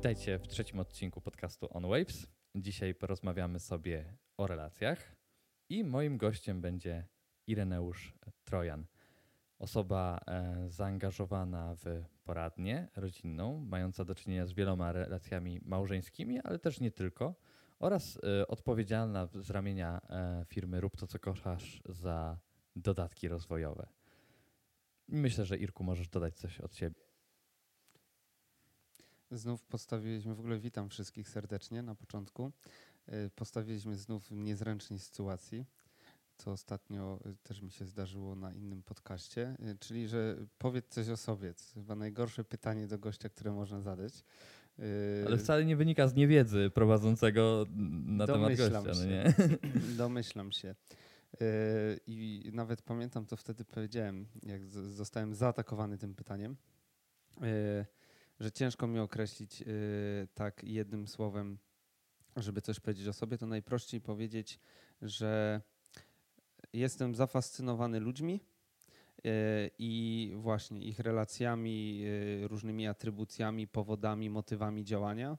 Witajcie 0.00 0.38
w 0.38 0.48
trzecim 0.48 0.80
odcinku 0.80 1.20
podcastu 1.20 1.68
On 1.70 1.82
Waves. 1.82 2.26
Dzisiaj 2.54 2.94
porozmawiamy 2.94 3.60
sobie 3.60 4.16
o 4.36 4.46
relacjach 4.46 5.16
i 5.68 5.84
moim 5.84 6.18
gościem 6.18 6.60
będzie 6.60 7.08
Ireneusz 7.46 8.14
Trojan. 8.44 8.86
Osoba 9.58 10.20
e, 10.26 10.64
zaangażowana 10.68 11.74
w 11.74 12.04
poradnię 12.24 12.88
rodzinną, 12.96 13.64
mająca 13.68 14.04
do 14.04 14.14
czynienia 14.14 14.46
z 14.46 14.52
wieloma 14.52 14.92
relacjami 14.92 15.60
małżeńskimi, 15.64 16.40
ale 16.40 16.58
też 16.58 16.80
nie 16.80 16.90
tylko, 16.90 17.34
oraz 17.78 18.18
e, 18.24 18.46
odpowiedzialna 18.46 19.28
z 19.34 19.50
ramienia 19.50 20.00
e, 20.10 20.44
firmy 20.48 20.80
Rób 20.80 20.96
to, 20.96 21.06
co 21.06 21.18
kochasz 21.18 21.82
za 21.88 22.38
dodatki 22.76 23.28
rozwojowe. 23.28 23.86
Myślę, 25.08 25.44
że 25.44 25.56
Irku 25.56 25.84
możesz 25.84 26.08
dodać 26.08 26.34
coś 26.34 26.60
od 26.60 26.74
siebie. 26.74 27.09
Znów 29.30 29.62
postawiliśmy, 29.62 30.34
w 30.34 30.40
ogóle 30.40 30.58
witam 30.58 30.88
wszystkich 30.88 31.28
serdecznie 31.28 31.82
na 31.82 31.94
początku. 31.94 32.52
Y, 33.08 33.30
postawiliśmy 33.34 33.96
znów 33.96 34.26
w 34.26 34.30
niezręcznej 34.30 34.98
sytuacji, 34.98 35.66
co 36.36 36.52
ostatnio 36.52 37.20
y, 37.26 37.36
też 37.42 37.62
mi 37.62 37.70
się 37.70 37.86
zdarzyło 37.86 38.34
na 38.34 38.52
innym 38.52 38.82
podcaście, 38.82 39.56
y, 39.72 39.78
czyli 39.78 40.08
że 40.08 40.36
powiedz 40.58 40.88
coś 40.88 41.08
o 41.08 41.16
sobie. 41.16 41.54
To 41.54 41.62
chyba 41.74 41.94
najgorsze 41.94 42.44
pytanie 42.44 42.86
do 42.86 42.98
gościa, 42.98 43.28
które 43.28 43.52
można 43.52 43.80
zadać. 43.80 44.12
Ale 45.26 45.38
wcale 45.38 45.64
nie 45.64 45.76
wynika 45.76 46.08
z 46.08 46.14
niewiedzy 46.14 46.70
prowadzącego 46.74 47.66
na 48.04 48.26
Domyślam 48.26 48.70
temat 48.70 48.84
gościa. 48.84 49.02
Się. 49.02 49.08
No 49.08 49.10
nie? 49.10 49.34
Domyślam 49.96 50.52
się. 50.52 50.74
I 52.06 52.50
nawet 52.52 52.82
pamiętam, 52.82 53.26
to 53.26 53.36
wtedy 53.36 53.64
powiedziałem, 53.64 54.26
jak 54.42 54.66
zostałem 54.66 55.34
zaatakowany 55.34 55.98
tym 55.98 56.14
pytaniem 56.14 56.56
że 58.40 58.52
ciężko 58.52 58.86
mi 58.86 58.98
określić 58.98 59.60
yy, 59.60 59.66
tak 60.34 60.64
jednym 60.64 61.08
słowem, 61.08 61.58
żeby 62.36 62.60
coś 62.60 62.80
powiedzieć 62.80 63.08
o 63.08 63.12
sobie, 63.12 63.38
to 63.38 63.46
najprościej 63.46 64.00
powiedzieć, 64.00 64.60
że 65.02 65.60
jestem 66.72 67.14
zafascynowany 67.14 68.00
ludźmi 68.00 68.40
yy, 69.24 69.30
i 69.78 70.32
właśnie 70.36 70.80
ich 70.80 70.98
relacjami, 70.98 71.98
yy, 71.98 72.48
różnymi 72.48 72.86
atrybucjami, 72.86 73.68
powodami, 73.68 74.30
motywami 74.30 74.84
działania. 74.84 75.38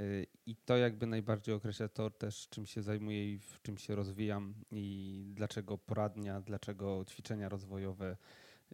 Y, 0.00 0.26
I 0.46 0.56
to 0.56 0.76
jakby 0.76 1.06
najbardziej 1.06 1.54
określa 1.54 1.88
to 1.88 2.10
też, 2.10 2.48
czym 2.48 2.66
się 2.66 2.82
zajmuję 2.82 3.32
i 3.32 3.38
w 3.38 3.62
czym 3.62 3.78
się 3.78 3.94
rozwijam 3.94 4.54
i 4.70 5.24
dlaczego 5.34 5.78
poradnia, 5.78 6.40
dlaczego 6.40 7.04
ćwiczenia 7.04 7.48
rozwojowe 7.48 8.16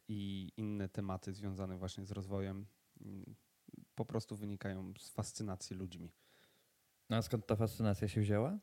i 0.09 0.53
inne 0.57 0.89
tematy 0.89 1.33
związane 1.33 1.77
właśnie 1.77 2.07
z 2.07 2.11
rozwojem 2.11 2.67
mm, 3.01 3.30
po 4.01 4.05
prostu 4.05 4.37
wynikają 4.37 4.93
z 4.99 5.09
fascynacji 5.09 5.77
ludźmi. 5.77 6.13
A 7.09 7.23
skąd 7.23 7.47
ta 7.47 7.57
fascynacja 7.57 8.09
się 8.09 8.21
wzięła? 8.21 8.59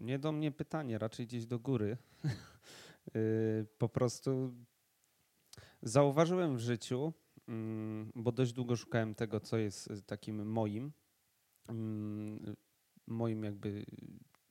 Nie 0.00 0.18
do 0.18 0.32
mnie 0.32 0.52
pytanie, 0.52 0.98
raczej 0.98 1.26
gdzieś 1.26 1.46
do 1.46 1.58
góry. 1.58 1.96
Y, 3.16 3.66
po 3.78 3.88
prostu 3.88 4.54
zauważyłem 5.82 6.56
w 6.56 6.60
życiu, 6.60 7.12
mm, 7.48 8.12
bo 8.14 8.32
dość 8.32 8.52
długo 8.52 8.76
szukałem 8.76 9.14
tego, 9.14 9.40
co 9.40 9.58
jest 9.58 9.88
takim 10.06 10.46
moim, 10.46 10.92
mm, 11.68 12.56
moim 13.06 13.44
jakby, 13.44 13.86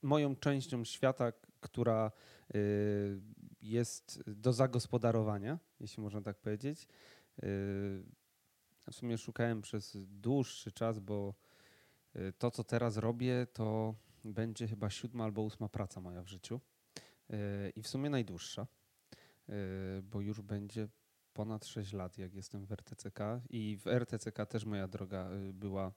moją 0.02 0.36
częścią 0.36 0.84
świata, 0.84 1.31
która 1.59 2.12
y, 2.56 3.22
jest 3.62 4.24
do 4.28 4.53
zagospodarowania, 4.53 5.59
jeśli 5.80 6.03
można 6.03 6.22
tak 6.22 6.38
powiedzieć. 6.38 6.88
W 8.91 8.95
sumie 8.95 9.17
szukałem 9.17 9.61
przez 9.61 9.97
dłuższy 10.07 10.72
czas, 10.72 11.00
bo 11.00 11.33
y, 12.16 12.33
to, 12.38 12.51
co 12.51 12.63
teraz 12.63 12.97
robię, 12.97 13.47
to 13.53 13.95
będzie 14.23 14.67
chyba 14.67 14.89
siódma 14.89 15.23
albo 15.23 15.41
ósma 15.41 15.69
praca 15.69 16.01
moja 16.01 16.23
w 16.23 16.27
życiu. 16.27 16.59
Y, 17.29 17.35
I 17.75 17.81
w 17.81 17.88
sumie 17.88 18.09
najdłuższa, 18.09 18.67
y, 19.50 19.53
bo 20.03 20.22
już 20.22 20.41
będzie 20.41 20.88
ponad 21.33 21.66
6 21.66 21.94
lat, 21.94 22.17
jak 22.17 22.33
jestem 22.33 22.66
w 22.66 22.72
RTCK. 22.72 23.19
I 23.50 23.77
w 23.77 23.88
RTCK 23.88 24.45
też 24.45 24.66
moja 24.66 24.88
droga 24.88 25.29
była 25.53 25.91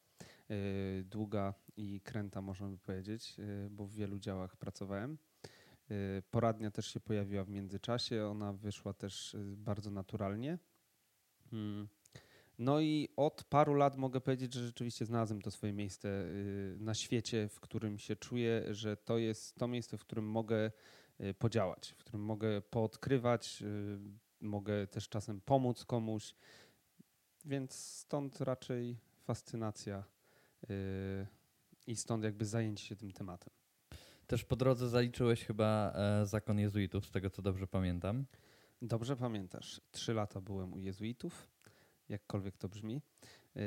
długa 1.04 1.54
i 1.76 2.00
kręta, 2.00 2.40
można 2.40 2.68
by 2.68 2.78
powiedzieć, 2.78 3.36
bo 3.70 3.86
w 3.86 3.92
wielu 3.92 4.18
działach 4.18 4.56
pracowałem. 4.56 5.18
Poradnia 6.30 6.70
też 6.70 6.86
się 6.86 7.00
pojawiła 7.00 7.44
w 7.44 7.48
międzyczasie, 7.48 8.26
ona 8.26 8.52
wyszła 8.52 8.94
też 8.94 9.36
bardzo 9.56 9.90
naturalnie. 9.90 10.58
No 12.62 12.80
i 12.80 13.08
od 13.16 13.44
paru 13.44 13.74
lat 13.74 13.96
mogę 13.96 14.20
powiedzieć, 14.20 14.54
że 14.54 14.66
rzeczywiście 14.66 15.06
znalazłem 15.06 15.42
to 15.42 15.50
swoje 15.50 15.72
miejsce 15.72 16.08
y, 16.08 16.76
na 16.80 16.94
świecie, 16.94 17.48
w 17.48 17.60
którym 17.60 17.98
się 17.98 18.16
czuję, 18.16 18.74
że 18.74 18.96
to 18.96 19.18
jest 19.18 19.56
to 19.56 19.68
miejsce, 19.68 19.98
w 19.98 20.00
którym 20.00 20.24
mogę 20.24 20.70
y, 21.20 21.34
podziałać, 21.34 21.90
w 21.90 21.96
którym 21.96 22.22
mogę 22.22 22.60
poodkrywać, 22.60 23.62
y, 23.62 23.98
mogę 24.40 24.86
też 24.86 25.08
czasem 25.08 25.40
pomóc 25.40 25.84
komuś. 25.84 26.34
Więc 27.44 27.74
stąd 27.74 28.40
raczej 28.40 28.98
fascynacja 29.22 30.04
i 31.86 31.96
stąd 31.96 32.24
jakby 32.24 32.44
zajęcie 32.44 32.84
się 32.84 32.96
tym 32.96 33.12
tematem. 33.12 33.50
Też 34.26 34.44
po 34.44 34.56
drodze 34.56 34.88
zaliczyłeś 34.88 35.44
chyba 35.44 35.92
e, 35.94 36.26
zakon 36.26 36.58
jezuitów, 36.58 37.06
z 37.06 37.10
tego 37.10 37.30
co 37.30 37.42
dobrze 37.42 37.66
pamiętam. 37.66 38.24
Dobrze 38.82 39.16
pamiętasz. 39.16 39.80
Trzy 39.90 40.14
lata 40.14 40.40
byłem 40.40 40.72
u 40.72 40.78
jezuitów 40.78 41.51
jakkolwiek 42.12 42.56
to 42.56 42.68
brzmi. 42.68 43.02
Yy, 43.54 43.62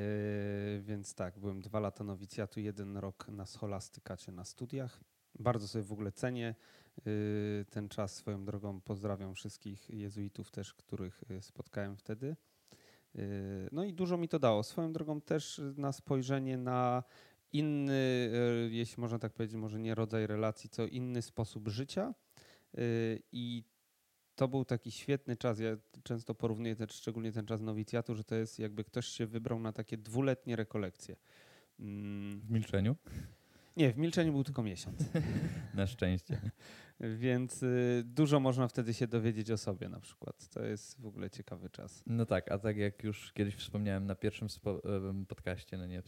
więc 0.81 1.15
tak, 1.15 1.39
byłem 1.39 1.61
dwa 1.61 1.79
lata 1.79 2.03
nowicjatu, 2.03 2.59
jeden 2.59 2.97
rok 2.97 3.27
na 3.27 3.45
scholastykacie 3.45 4.31
na 4.31 4.43
studiach. 4.43 5.03
Bardzo 5.39 5.67
sobie 5.67 5.83
w 5.83 5.91
ogóle 5.91 6.11
cenię 6.11 6.55
yy, 7.05 7.65
ten 7.69 7.89
czas 7.89 8.15
swoją 8.15 8.45
drogą. 8.45 8.81
Pozdrawiam 8.81 9.33
wszystkich 9.33 9.89
jezuitów 9.89 10.51
też, 10.51 10.73
których 10.73 11.23
yy, 11.29 11.41
spotkałem 11.41 11.97
wtedy. 11.97 12.35
No 13.71 13.83
i 13.83 13.93
dużo 13.93 14.17
mi 14.17 14.27
to 14.27 14.39
dało. 14.39 14.63
Swoją 14.63 14.93
drogą 14.93 15.21
też 15.21 15.61
na 15.77 15.91
spojrzenie 15.91 16.57
na 16.57 17.03
inny, 17.53 18.31
jeśli 18.69 19.01
można 19.01 19.19
tak 19.19 19.33
powiedzieć, 19.33 19.57
może 19.57 19.79
nie 19.79 19.95
rodzaj 19.95 20.27
relacji, 20.27 20.69
co 20.69 20.85
inny 20.85 21.21
sposób 21.21 21.67
życia. 21.67 22.13
I 23.31 23.63
to 24.35 24.47
był 24.47 24.65
taki 24.65 24.91
świetny 24.91 25.37
czas. 25.37 25.59
Ja 25.59 25.77
często 26.03 26.35
porównuję 26.35 26.75
też, 26.75 26.91
szczególnie 26.91 27.31
ten 27.31 27.45
czas 27.45 27.61
nowicjatu, 27.61 28.15
że 28.15 28.23
to 28.23 28.35
jest 28.35 28.59
jakby 28.59 28.83
ktoś 28.83 29.05
się 29.07 29.25
wybrał 29.25 29.59
na 29.59 29.71
takie 29.71 29.97
dwuletnie 29.97 30.55
rekolekcje. 30.55 31.15
Mm. 31.79 32.39
W 32.39 32.51
milczeniu? 32.51 32.95
Nie, 33.77 33.93
w 33.93 33.97
milczeniu 33.97 34.31
był 34.31 34.43
tylko 34.43 34.63
miesiąc. 34.63 34.99
na 35.73 35.87
szczęście. 35.87 36.41
Więc 36.99 37.63
y, 37.63 38.03
dużo 38.05 38.39
można 38.39 38.67
wtedy 38.67 38.93
się 38.93 39.07
dowiedzieć 39.07 39.51
o 39.51 39.57
sobie 39.57 39.89
na 39.89 39.99
przykład. 39.99 40.47
To 40.47 40.63
jest 40.63 41.01
w 41.01 41.05
ogóle 41.05 41.29
ciekawy 41.29 41.69
czas. 41.69 42.03
No 42.07 42.25
tak, 42.25 42.51
a 42.51 42.57
tak 42.57 42.77
jak 42.77 43.03
już 43.03 43.33
kiedyś 43.33 43.55
wspomniałem 43.55 44.05
na 44.05 44.15
pierwszym 44.15 44.47
podcaście, 45.27 45.77
no 45.77 45.85
nie, 45.85 46.03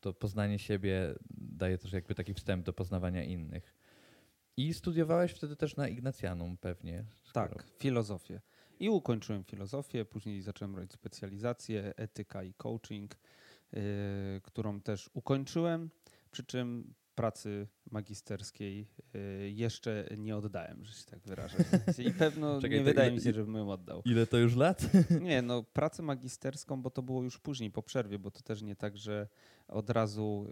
to 0.00 0.12
poznanie 0.12 0.58
siebie 0.58 1.14
daje 1.30 1.78
też 1.78 1.92
jakby 1.92 2.14
taki 2.14 2.34
wstęp 2.34 2.66
do 2.66 2.72
poznawania 2.72 3.24
innych. 3.24 3.74
I 4.60 4.74
studiowałeś 4.74 5.32
wtedy 5.32 5.56
też 5.56 5.76
na 5.76 5.88
Ignacjanum 5.88 6.56
pewnie. 6.56 7.04
Skoro... 7.24 7.48
Tak, 7.48 7.64
filozofię. 7.78 8.40
I 8.80 8.88
ukończyłem 8.88 9.44
filozofię, 9.44 10.04
później 10.04 10.42
zacząłem 10.42 10.76
robić 10.76 10.92
specjalizację 10.92 11.94
etyka 11.96 12.42
i 12.42 12.54
coaching, 12.54 13.16
yy, 13.72 13.80
którą 14.42 14.80
też 14.80 15.10
ukończyłem, 15.14 15.90
przy 16.30 16.44
czym 16.44 16.94
pracy 17.20 17.68
magisterskiej 17.90 18.88
y, 19.14 19.50
jeszcze 19.50 20.08
nie 20.18 20.36
oddałem, 20.36 20.84
że 20.84 20.92
się 20.92 21.04
tak 21.04 21.20
wyrażę. 21.20 21.56
I 22.08 22.10
pewno 22.10 22.60
Czekaj, 22.60 22.78
nie 22.78 22.84
wydaje 22.84 23.08
ile, 23.08 23.16
mi 23.16 23.22
się, 23.22 23.32
żebym 23.32 23.54
ją 23.54 23.70
oddał. 23.70 24.02
Ile 24.04 24.26
to 24.26 24.38
już 24.38 24.56
lat? 24.56 24.86
Nie, 25.20 25.42
no 25.42 25.62
pracę 25.62 26.02
magisterską, 26.02 26.82
bo 26.82 26.90
to 26.90 27.02
było 27.02 27.22
już 27.22 27.38
później, 27.38 27.70
po 27.70 27.82
przerwie, 27.82 28.18
bo 28.18 28.30
to 28.30 28.40
też 28.42 28.62
nie 28.62 28.76
tak, 28.76 28.96
że 28.96 29.28
od 29.68 29.90
razu 29.90 30.46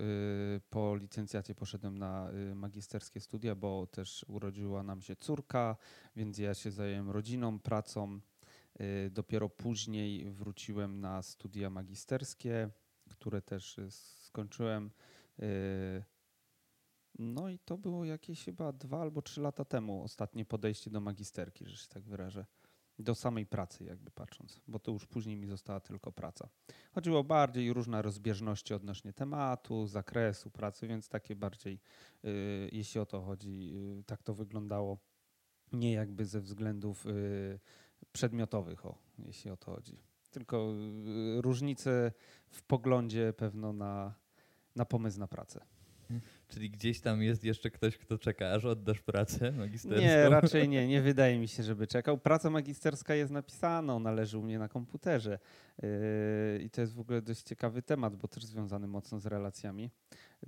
y, 0.56 0.61
po 0.70 0.97
licencjacie 0.97 1.55
poszedłem 1.55 1.99
na 1.99 2.31
y, 2.50 2.55
magisterskie 2.55 3.21
studia, 3.21 3.55
bo 3.55 3.87
też 3.87 4.25
urodziła 4.29 4.82
nam 4.82 5.03
się 5.03 5.17
córka, 5.17 5.76
więc 6.17 6.38
ja 6.38 6.55
się 6.55 6.71
zająłem 6.71 7.11
rodziną, 7.11 7.59
pracą. 7.59 8.21
Dopiero 9.11 9.49
później 9.49 10.31
wróciłem 10.31 11.00
na 11.00 11.23
studia 11.23 11.71
magisterskie, 11.71 12.71
które 13.11 13.43
też 13.43 13.76
skończyłem. 14.21 14.91
No 17.19 17.49
i 17.49 17.59
to 17.59 17.79
było 17.79 18.05
jakieś 18.05 18.44
chyba 18.44 18.73
dwa 18.73 19.00
albo 19.00 19.23
trzy 19.23 19.41
lata 19.41 19.65
temu 19.65 20.03
ostatnie 20.03 20.44
podejście 20.44 20.91
do 20.91 21.00
magisterki, 21.00 21.67
że 21.67 21.76
się 21.76 21.88
tak 21.88 22.03
wyrażę. 22.03 22.47
Do 22.99 23.15
samej 23.15 23.47
pracy 23.47 23.85
jakby 23.85 24.11
patrząc, 24.11 24.61
bo 24.69 24.79
to 24.79 24.93
już 24.93 25.06
później 25.06 25.37
mi 25.37 25.47
została 25.47 25.81
tylko 25.81 26.12
praca. 26.12 26.49
Chodziło 26.93 27.25
bardziej 27.25 27.73
różne 27.73 28.03
rozbieżności 28.03 28.75
odnośnie 28.75 29.12
tematu, 29.12 29.87
zakresu 29.87 30.50
pracy, 30.50 30.87
więc 30.87 31.09
takie 31.09 31.37
bardziej, 31.37 31.81
yy, 32.23 32.31
jeśli 32.73 33.00
o 33.00 33.06
to 33.06 33.21
chodzi, 33.21 33.73
yy, 33.73 34.05
tak 34.06 34.23
to 34.23 34.35
wyglądało. 34.35 34.99
Nie 35.73 35.93
jakby 35.93 36.25
ze 36.25 36.41
względów 36.41 37.05
yy, 37.05 37.61
przedmiotowych, 38.12 38.87
o, 38.87 38.99
jeśli 39.19 39.50
o 39.50 39.56
to 39.56 39.75
chodzi. 39.75 40.03
tylko 40.31 40.73
y, 41.38 41.43
różnice 41.43 42.12
w 42.50 42.62
poglądzie 42.62 43.32
pewno 43.32 43.73
na, 43.73 44.14
na 44.76 44.85
pomysł 44.85 45.19
na 45.19 45.29
pracę. 45.29 45.67
Czyli 46.49 46.71
gdzieś 46.71 47.00
tam 47.00 47.23
jest 47.23 47.45
jeszcze 47.45 47.71
ktoś, 47.71 47.99
kto 47.99 48.19
czeka, 48.19 48.50
aż 48.50 48.65
oddasz 48.65 49.00
pracę 49.00 49.53
magisterską? 49.53 50.03
Nie, 50.03 50.29
raczej 50.29 50.69
nie. 50.69 50.89
Nie 50.89 51.03
wydaje 51.03 51.39
mi 51.39 51.49
się, 51.49 51.62
żeby 51.62 51.87
czekał. 51.87 52.19
Praca 52.19 52.50
magisterska 52.50 53.15
jest 53.15 53.33
napisana, 53.33 53.95
ona 53.95 54.12
leży 54.12 54.39
u 54.39 54.43
mnie 54.43 54.59
na 54.59 54.69
komputerze. 54.69 55.39
Yy, 55.83 55.89
I 56.62 56.71
to 56.71 56.81
jest 56.81 56.95
w 56.95 57.00
ogóle 57.00 57.23
dość 57.23 57.43
ciekawy 57.43 57.83
temat, 57.83 58.17
bo 58.17 58.29
też 58.29 58.45
związany 58.45 58.87
mocno 58.87 59.21
z 59.21 59.27
relacjami. 59.27 59.91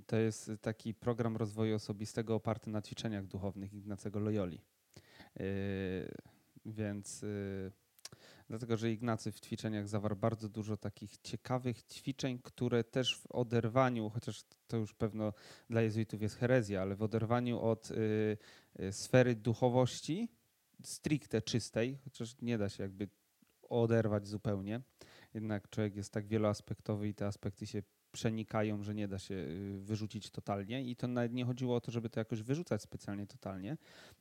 To 0.05 0.17
jest 0.17 0.51
taki 0.61 0.93
program 0.93 1.37
rozwoju 1.37 1.75
osobistego 1.75 2.35
oparty 2.35 2.69
na 2.69 2.81
ćwiczeniach 2.81 3.27
duchownych 3.27 3.73
Ignacego 3.73 4.19
Loyoli. 4.19 4.61
Yy, 5.39 5.45
więc 6.65 7.21
yy, 7.21 7.71
dlatego, 8.51 8.77
że 8.77 8.91
Ignacy 8.91 9.31
w 9.31 9.39
ćwiczeniach 9.39 9.87
zawarł 9.87 10.15
bardzo 10.15 10.49
dużo 10.49 10.77
takich 10.77 11.17
ciekawych 11.17 11.83
ćwiczeń, 11.83 12.39
które 12.43 12.83
też 12.83 13.17
w 13.17 13.31
oderwaniu, 13.31 14.09
chociaż 14.09 14.43
to 14.67 14.77
już 14.77 14.93
pewno 14.93 15.33
dla 15.69 15.81
jezuitów 15.81 16.21
jest 16.21 16.35
herezja, 16.35 16.81
ale 16.81 16.95
w 16.95 17.01
oderwaniu 17.01 17.59
od 17.59 17.91
y, 17.91 18.37
y, 18.79 18.91
sfery 18.91 19.35
duchowości, 19.35 20.29
stricte 20.83 21.41
czystej, 21.41 21.97
chociaż 22.03 22.41
nie 22.41 22.57
da 22.57 22.69
się 22.69 22.83
jakby 22.83 23.09
oderwać 23.69 24.27
zupełnie, 24.27 24.81
jednak 25.33 25.69
człowiek 25.69 25.95
jest 25.95 26.13
tak 26.13 26.27
wieloaspektowy 26.27 27.07
i 27.07 27.13
te 27.13 27.27
aspekty 27.27 27.67
się 27.67 27.83
przenikają, 28.11 28.83
że 28.83 28.95
nie 28.95 29.07
da 29.07 29.19
się 29.19 29.35
y, 29.35 29.79
wyrzucić 29.79 30.29
totalnie. 30.29 30.83
I 30.83 30.95
to 30.95 31.07
nawet 31.07 31.33
nie 31.33 31.45
chodziło 31.45 31.75
o 31.75 31.81
to, 31.81 31.91
żeby 31.91 32.09
to 32.09 32.19
jakoś 32.19 32.43
wyrzucać 32.43 32.81
specjalnie 32.81 33.27
totalnie, 33.27 33.77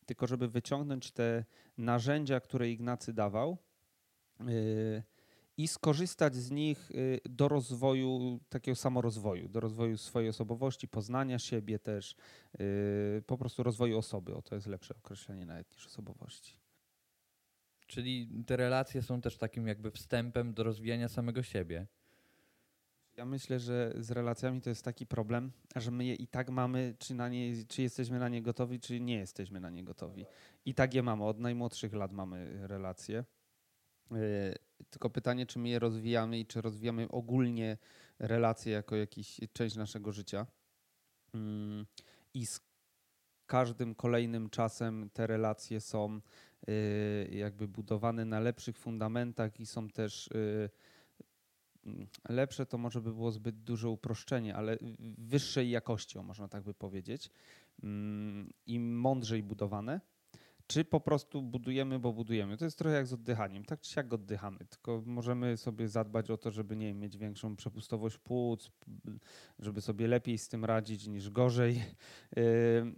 tylko 0.07 0.27
żeby 0.27 0.49
wyciągnąć 0.49 1.11
te 1.11 1.45
narzędzia, 1.79 2.41
które 2.41 2.71
Ignacy 2.71 3.13
dawał 3.13 3.59
i 5.57 5.69
skorzystać 5.69 6.35
z 6.35 6.51
nich 6.51 6.91
y, 6.91 7.21
do 7.25 7.49
rozwoju, 7.49 8.41
takiego 8.49 8.77
samorozwoju, 8.77 9.49
do 9.49 9.61
rozwoju 9.61 9.99
swojej 9.99 10.29
osobowości, 10.29 10.89
poznania 10.89 11.39
siebie 11.39 11.79
też, 11.79 12.17
po 13.27 13.39
prostu 13.39 13.63
rozwoju 13.63 13.99
osoby. 13.99 14.35
O 14.35 14.43
to 14.43 14.55
jest 14.55 14.67
lepsze 14.67 14.95
określenie 14.95 15.47
nawet 15.47 15.73
niż 15.73 15.87
osobowości. 15.87 16.61
Czyli 17.87 18.45
te 18.47 18.57
relacje 18.57 19.03
są 19.03 19.21
też 19.21 19.37
takim 19.37 19.67
jakby 19.67 19.91
wstępem 19.91 20.55
do 20.55 20.63
rozwijania 20.63 21.09
samego 21.09 21.43
siebie. 21.43 21.87
Ja 23.17 23.25
myślę, 23.25 23.61
że 23.61 23.95
z 23.99 24.11
relacjami 24.11 24.61
to 24.61 24.71
jest 24.71 24.85
taki 24.85 25.07
problem, 25.07 25.53
że 25.77 25.91
my 25.91 26.05
je 26.05 26.15
i 26.15 26.27
tak 26.27 26.51
mamy, 26.51 26.95
czy, 26.99 27.15
na 27.15 27.29
nie, 27.29 27.65
czy 27.69 27.83
jesteśmy 27.83 28.19
na 28.19 28.29
nie 28.29 28.43
gotowi, 28.43 28.81
czy 28.81 29.01
nie 29.01 29.15
jesteśmy 29.15 29.61
na 29.61 29.71
nie 29.71 29.85
gotowi. 29.85 30.27
I 30.65 30.75
tak 30.75 30.95
je 30.95 31.03
mamy, 31.03 31.25
od 31.25 31.39
najmłodszych 31.39 31.93
lat 31.95 32.13
mamy 32.13 32.67
relacje. 32.69 33.25
Yy, 34.11 34.55
tylko 34.91 35.11
pytanie, 35.11 35.47
czy 35.47 35.59
my 35.59 35.69
je 35.69 35.79
rozwijamy 35.79 36.39
i 36.39 36.47
czy 36.47 36.61
rozwijamy 36.61 37.09
ogólnie 37.09 37.79
relacje 38.19 38.73
jako 38.73 38.97
jakiś 38.97 39.41
część 39.53 39.77
naszego 39.77 40.13
życia. 40.13 40.47
Yy, 41.35 41.41
I 42.35 42.47
z 42.47 42.61
każdym 43.47 43.95
kolejnym 43.95 44.51
czasem 44.51 45.11
te 45.13 45.27
relacje 45.27 45.81
są 45.81 46.21
yy, 46.67 46.75
jakby 47.31 47.69
budowane 47.69 48.25
na 48.25 48.41
lepszych 48.41 48.79
fundamentach 48.79 49.61
i 49.61 49.67
są 49.67 49.89
też 49.89 50.31
Mm, 51.87 52.07
lepsze 52.29 52.67
to 52.67 52.79
może 52.79 53.01
by 53.01 53.13
było 53.13 53.33
zbyt 53.33 53.63
duże 53.63 53.89
uproszczenie, 53.89 54.57
ale 54.57 54.79
wyższej 55.19 55.71
jakości, 55.71 56.19
można 56.19 56.49
tak 56.49 56.63
by 56.63 56.75
powiedzieć, 56.75 57.31
mm, 57.83 58.53
i 58.67 58.81
mądrzej 58.81 59.43
budowane, 59.43 60.01
czy 60.71 60.85
po 60.85 61.01
prostu 61.01 61.43
budujemy, 61.43 61.99
bo 61.99 62.13
budujemy. 62.13 62.57
To 62.57 62.65
jest 62.65 62.79
trochę 62.79 62.97
jak 62.97 63.07
z 63.07 63.13
oddychaniem. 63.13 63.65
Tak 63.65 63.81
czy 63.81 64.01
oddychamy, 64.11 64.59
tylko 64.59 65.03
możemy 65.07 65.57
sobie 65.57 65.89
zadbać 65.89 66.31
o 66.31 66.37
to, 66.37 66.51
żeby 66.51 66.77
nie 66.77 66.95
mieć 66.95 67.17
większą 67.19 67.57
przepustowość 67.57 68.19
płuc, 68.19 68.71
żeby 69.59 69.81
sobie 69.81 70.07
lepiej 70.07 70.39
z 70.39 70.49
tym 70.49 70.65
radzić 70.65 71.07
niż 71.07 71.31
gorzej. 71.31 71.75
Yy, 72.37 72.43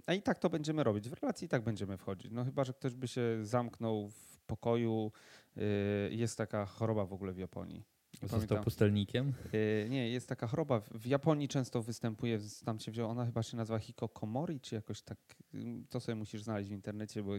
a 0.07 0.15
i 0.15 0.23
tak 0.23 0.39
to 0.39 0.51
będziemy 0.51 0.85
robić. 0.85 1.09
W 1.09 1.13
relacji 1.13 1.47
i 1.47 1.49
tak 1.49 1.65
będziemy 1.65 1.97
wchodzić. 1.97 2.33
No 2.33 2.45
chyba, 2.45 2.65
że 2.65 2.73
ktoś 2.73 2.95
by 2.95 3.09
się 3.09 3.39
zamknął 3.43 4.09
w 4.09 4.41
pokoju. 4.47 5.13
Yy, 5.57 5.63
jest 6.11 6.39
taka 6.39 6.67
choroba 6.67 7.07
w 7.07 7.13
ogóle 7.13 7.33
w 7.33 7.39
Japonii 7.39 7.92
Został 8.23 8.39
pamiętam. 8.39 8.65
pustelnikiem? 8.65 9.33
Yy, 9.53 9.87
nie, 9.91 10.11
jest 10.11 10.29
taka 10.29 10.47
choroba. 10.47 10.81
W 10.81 11.07
Japonii 11.07 11.49
często 11.49 11.83
występuje, 11.83 12.39
tam 12.65 12.81
się 12.81 12.93
wzięła, 12.93 13.11
ona 13.11 13.27
chyba 13.27 13.43
się 13.43 13.57
nazywa 13.57 13.79
hikokomori, 13.79 14.61
czy 14.61 14.75
jakoś 14.75 15.03
tak. 15.03 15.19
To 15.91 16.01
sobie 16.01 16.17
musisz 16.17 16.43
znaleźć 16.43 16.71
w 16.71 16.73
internecie, 16.73 17.23
bo 17.23 17.33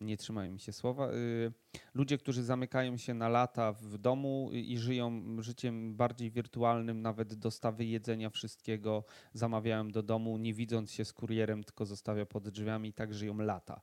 nie 0.00 0.16
trzymają 0.16 0.52
mi 0.52 0.60
się 0.60 0.72
słowa. 0.72 1.06
Yy, 1.12 1.52
ludzie, 1.94 2.18
którzy 2.18 2.42
zamykają 2.42 2.96
się 2.96 3.14
na 3.14 3.28
lata 3.28 3.72
w 3.72 3.98
domu 3.98 4.50
i 4.52 4.78
żyją 4.78 5.36
życiem 5.42 5.96
bardziej 5.96 6.30
wirtualnym, 6.30 7.02
nawet 7.02 7.34
dostawy 7.34 7.84
jedzenia, 7.84 8.30
wszystkiego 8.30 9.04
zamawiają 9.32 9.88
do 9.88 10.02
domu, 10.02 10.38
nie 10.38 10.54
widząc 10.54 10.92
się 10.92 11.04
z 11.04 11.12
kurierem, 11.12 11.64
tylko 11.64 11.86
zostawia 11.86 12.26
pod 12.26 12.48
drzwiami 12.48 12.88
i 12.88 12.92
tak 12.92 13.14
żyją 13.14 13.38
lata 13.38 13.80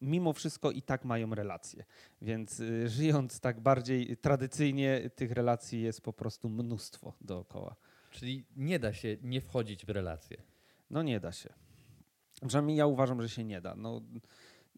mimo 0.00 0.32
wszystko 0.32 0.70
i 0.70 0.82
tak 0.82 1.04
mają 1.04 1.34
relacje. 1.34 1.84
Więc 2.22 2.60
y, 2.60 2.88
żyjąc 2.88 3.40
tak 3.40 3.60
bardziej 3.60 4.16
tradycyjnie, 4.16 5.10
tych 5.14 5.32
relacji 5.32 5.82
jest 5.82 6.00
po 6.00 6.12
prostu 6.12 6.48
mnóstwo 6.48 7.12
dookoła. 7.20 7.76
Czyli 8.10 8.44
nie 8.56 8.78
da 8.78 8.92
się 8.92 9.16
nie 9.22 9.40
wchodzić 9.40 9.86
w 9.86 9.88
relacje. 9.88 10.42
No 10.90 11.02
nie 11.02 11.20
da 11.20 11.32
się. 11.32 11.54
Przynajmniej 12.46 12.76
ja 12.76 12.86
uważam, 12.86 13.22
że 13.22 13.28
się 13.28 13.44
nie 13.44 13.60
da. 13.60 13.74
No, 13.74 14.00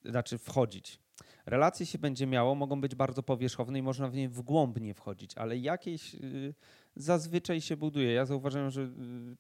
znaczy 0.05 0.39
wchodzić. 0.39 1.01
Relacje 1.47 1.87
się 1.87 1.99
będzie 1.99 2.27
miało, 2.27 2.55
mogą 2.55 2.81
być 2.81 2.95
bardzo 2.95 3.23
powierzchowne 3.23 3.79
i 3.79 3.83
można 3.83 4.09
w 4.09 4.15
nie 4.15 4.29
w 4.29 4.43
głąb 4.43 4.81
nie 4.81 4.95
wchodzić, 4.95 5.39
ale 5.39 5.59
jakieś 5.59 6.15
y, 6.15 6.55
zazwyczaj 6.97 7.61
się 7.61 7.77
buduje. 7.77 8.13
Ja 8.13 8.27
zauważyłem, 8.27 8.71
że 8.71 8.83
y, 8.83 8.89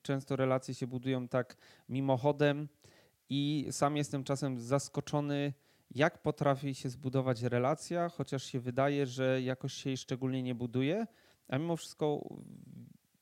często 0.02 0.36
relacje 0.36 0.74
się 0.74 0.86
budują 0.86 1.28
tak 1.28 1.56
mimochodem 1.88 2.68
i 3.28 3.66
sam 3.70 3.96
jestem 3.96 4.24
czasem 4.24 4.58
zaskoczony, 4.58 5.52
jak 5.94 6.22
potrafi 6.22 6.74
się 6.74 6.88
zbudować 6.88 7.42
relacja, 7.42 8.08
chociaż 8.08 8.44
się 8.44 8.60
wydaje, 8.60 9.06
że 9.06 9.42
jakoś 9.42 9.72
się 9.72 9.90
jej 9.90 9.96
szczególnie 9.96 10.42
nie 10.42 10.54
buduje, 10.54 11.06
a 11.48 11.58
mimo 11.58 11.76
wszystko 11.76 12.28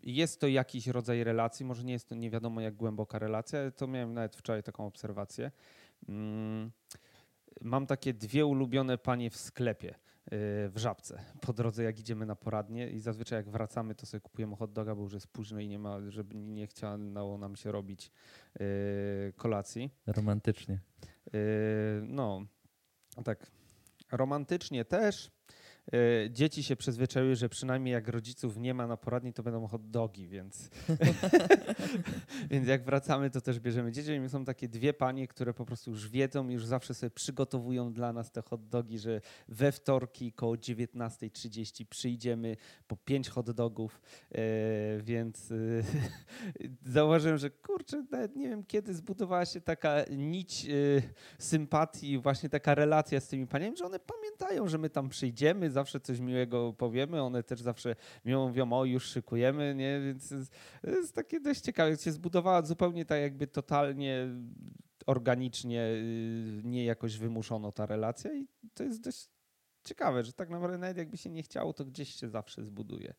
jest 0.02 0.40
to 0.40 0.48
jakiś 0.48 0.86
rodzaj 0.86 1.24
relacji, 1.24 1.66
może 1.66 1.84
nie 1.84 1.92
jest 1.92 2.08
to 2.08 2.14
nie 2.14 2.30
wiadomo 2.30 2.60
jak 2.60 2.74
głęboka 2.74 3.18
relacja, 3.18 3.70
to 3.70 3.86
miałem 3.86 4.14
nawet 4.14 4.36
wczoraj 4.36 4.62
taką 4.62 4.86
obserwację. 4.86 5.50
Mm, 6.08 6.70
mam 7.60 7.86
takie 7.86 8.14
dwie 8.14 8.46
ulubione 8.46 8.98
panie 8.98 9.30
w 9.30 9.36
sklepie 9.36 9.90
y, 9.94 9.98
w 10.68 10.72
Żabce 10.76 11.24
po 11.40 11.52
drodze 11.52 11.82
jak 11.82 11.98
idziemy 11.98 12.26
na 12.26 12.36
poradnie 12.36 12.90
i 12.90 13.00
zazwyczaj 13.00 13.36
jak 13.36 13.50
wracamy 13.50 13.94
to 13.94 14.06
sobie 14.06 14.20
kupujemy 14.20 14.56
hot 14.56 14.72
doga, 14.72 14.94
bo 14.94 15.02
już 15.02 15.12
jest 15.12 15.26
późno 15.26 15.60
i 15.60 15.68
nie 15.68 15.78
ma, 15.78 16.10
żeby 16.10 16.34
nie 16.34 16.66
chciało 16.66 17.38
nam 17.38 17.56
się 17.56 17.72
robić 17.72 18.10
y, 18.60 19.32
kolacji. 19.36 19.90
Romantycznie. 20.06 20.80
Y, 21.34 21.38
no, 22.02 22.46
tak 23.22 23.50
romantycznie 24.12 24.84
też. 24.84 25.30
E, 25.92 26.30
dzieci 26.30 26.62
się 26.62 26.76
przyzwyczaiły, 26.76 27.36
że 27.36 27.48
przynajmniej 27.48 27.92
jak 27.92 28.08
rodziców 28.08 28.56
nie 28.56 28.74
ma 28.74 28.86
na 28.86 28.96
poradni, 28.96 29.32
to 29.32 29.42
będą 29.42 29.66
hot 29.66 29.90
dogi, 29.90 30.28
więc, 30.28 30.70
więc 32.50 32.68
jak 32.68 32.84
wracamy, 32.84 33.30
to 33.30 33.40
też 33.40 33.60
bierzemy 33.60 33.92
dzieci. 33.92 34.10
I 34.12 34.28
są 34.28 34.44
takie 34.44 34.68
dwie 34.68 34.92
panie, 34.94 35.28
które 35.28 35.54
po 35.54 35.64
prostu 35.64 35.90
już 35.90 36.08
wiedzą, 36.08 36.48
już 36.48 36.66
zawsze 36.66 36.94
sobie 36.94 37.10
przygotowują 37.10 37.92
dla 37.92 38.12
nas 38.12 38.32
te 38.32 38.42
hot 38.42 38.68
dogi, 38.68 38.98
że 38.98 39.20
we 39.48 39.72
wtorki 39.72 40.32
koło 40.32 40.54
19.30 40.54 41.84
przyjdziemy 41.84 42.56
po 42.86 42.96
pięć 42.96 43.28
hot 43.28 43.50
dogów, 43.50 44.00
e, 44.32 44.38
więc 45.02 45.50
e, 45.50 45.54
zauważyłem, 46.92 47.38
że 47.38 47.50
kurczę, 47.50 48.04
nawet 48.10 48.36
nie 48.36 48.48
wiem 48.48 48.64
kiedy 48.64 48.94
zbudowała 48.94 49.46
się 49.46 49.60
taka 49.60 50.04
nić 50.10 50.66
sympatii, 51.38 52.18
właśnie 52.18 52.48
taka 52.48 52.74
relacja 52.74 53.20
z 53.20 53.28
tymi 53.28 53.46
paniami, 53.46 53.76
że 53.76 53.84
one 53.84 53.98
pamiętają, 53.98 54.68
że 54.68 54.78
my 54.78 54.90
tam 54.90 55.08
przyjdziemy, 55.08 55.70
zawsze 55.78 56.00
coś 56.00 56.20
miłego 56.20 56.72
powiemy, 56.72 57.22
one 57.22 57.42
też 57.42 57.60
zawsze 57.60 57.96
miło 58.24 58.48
mówią, 58.48 58.72
o 58.72 58.84
już 58.84 59.04
szykujemy, 59.04 59.74
nie? 59.74 60.00
Więc 60.00 60.28
to 60.82 60.90
jest 60.90 61.14
takie 61.14 61.40
dość 61.40 61.60
ciekawe. 61.60 61.96
Się 61.96 62.12
zbudowała 62.12 62.62
zupełnie 62.62 63.04
tak 63.04 63.20
jakby 63.20 63.46
totalnie 63.46 64.28
organicznie, 65.06 65.82
y, 65.82 66.60
nie 66.64 66.84
jakoś 66.84 67.18
wymuszono 67.18 67.72
ta 67.72 67.86
relacja 67.86 68.34
i 68.34 68.48
to 68.74 68.84
jest 68.84 69.00
dość 69.00 69.28
ciekawe, 69.84 70.24
że 70.24 70.32
tak 70.32 70.50
naprawdę 70.50 70.78
nawet 70.78 70.96
jakby 70.96 71.16
się 71.16 71.30
nie 71.30 71.42
chciało, 71.42 71.72
to 71.72 71.84
gdzieś 71.84 72.14
się 72.14 72.28
zawsze 72.28 72.64
zbuduje. 72.64 73.14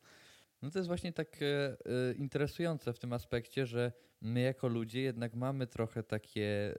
No 0.62 0.72
to 0.72 0.80
jest 0.80 0.88
właśnie 0.88 1.14
tak 1.14 1.42
e, 1.42 1.46
e, 1.46 2.14
interesujące 2.14 2.94
w 2.94 3.00
tym 3.00 3.14
aspekcie, 3.14 3.66
że 3.66 3.92
my 4.22 4.42
jako 4.42 4.68
ludzie 4.68 5.02
jednak 5.02 5.36
mamy 5.36 5.68
trochę 5.68 6.04
takie, 6.04 6.76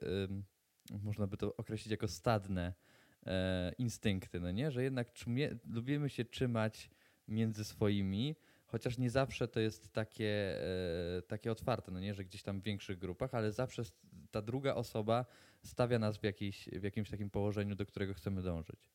można 1.02 1.26
by 1.26 1.36
to 1.36 1.56
określić 1.56 1.90
jako 1.90 2.08
stadne 2.08 2.74
e, 3.26 3.72
instynkty, 3.78 4.40
no 4.40 4.50
nie? 4.50 4.70
Że 4.70 4.82
jednak 4.82 5.12
czumie, 5.12 5.56
lubimy 5.66 6.10
się 6.10 6.24
trzymać 6.24 6.90
między 7.28 7.64
swoimi, 7.64 8.36
chociaż 8.66 8.98
nie 8.98 9.10
zawsze 9.10 9.48
to 9.48 9.60
jest 9.60 9.92
takie, 9.92 10.60
e, 11.18 11.22
takie 11.22 11.52
otwarte, 11.52 11.92
no 11.92 12.00
nie? 12.00 12.14
Że 12.14 12.24
gdzieś 12.24 12.42
tam 12.42 12.60
w 12.60 12.62
większych 12.62 12.98
grupach, 12.98 13.34
ale 13.34 13.52
zawsze 13.52 13.82
ta 14.30 14.42
druga 14.42 14.74
osoba 14.74 15.26
stawia 15.64 15.98
nas 15.98 16.18
w, 16.18 16.22
jakiejś, 16.22 16.68
w 16.68 16.82
jakimś 16.82 17.10
takim 17.10 17.30
położeniu, 17.30 17.74
do 17.74 17.86
którego 17.86 18.14
chcemy 18.14 18.42
dążyć. 18.42 18.90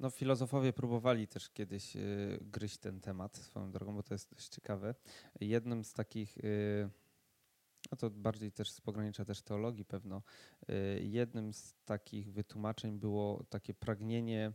No, 0.00 0.10
filozofowie 0.10 0.72
próbowali 0.72 1.26
też 1.26 1.50
kiedyś 1.50 1.96
y, 1.96 2.38
gryźć 2.40 2.78
ten 2.78 3.00
temat 3.00 3.36
swoją 3.36 3.70
drogą, 3.70 3.94
bo 3.94 4.02
to 4.02 4.14
jest 4.14 4.30
dość 4.34 4.48
ciekawe. 4.48 4.94
Jednym 5.40 5.84
z 5.84 5.92
takich, 5.92 6.38
y, 6.38 6.90
no 7.90 7.96
to 7.96 8.10
bardziej 8.10 8.52
też 8.52 8.70
z 8.70 8.80
pogranicza 8.80 9.24
też 9.24 9.42
teologii 9.42 9.84
pewno, 9.84 10.22
y, 10.70 11.02
jednym 11.02 11.52
z 11.52 11.74
takich 11.84 12.32
wytłumaczeń 12.32 12.98
było 12.98 13.44
takie 13.50 13.74
pragnienie 13.74 14.52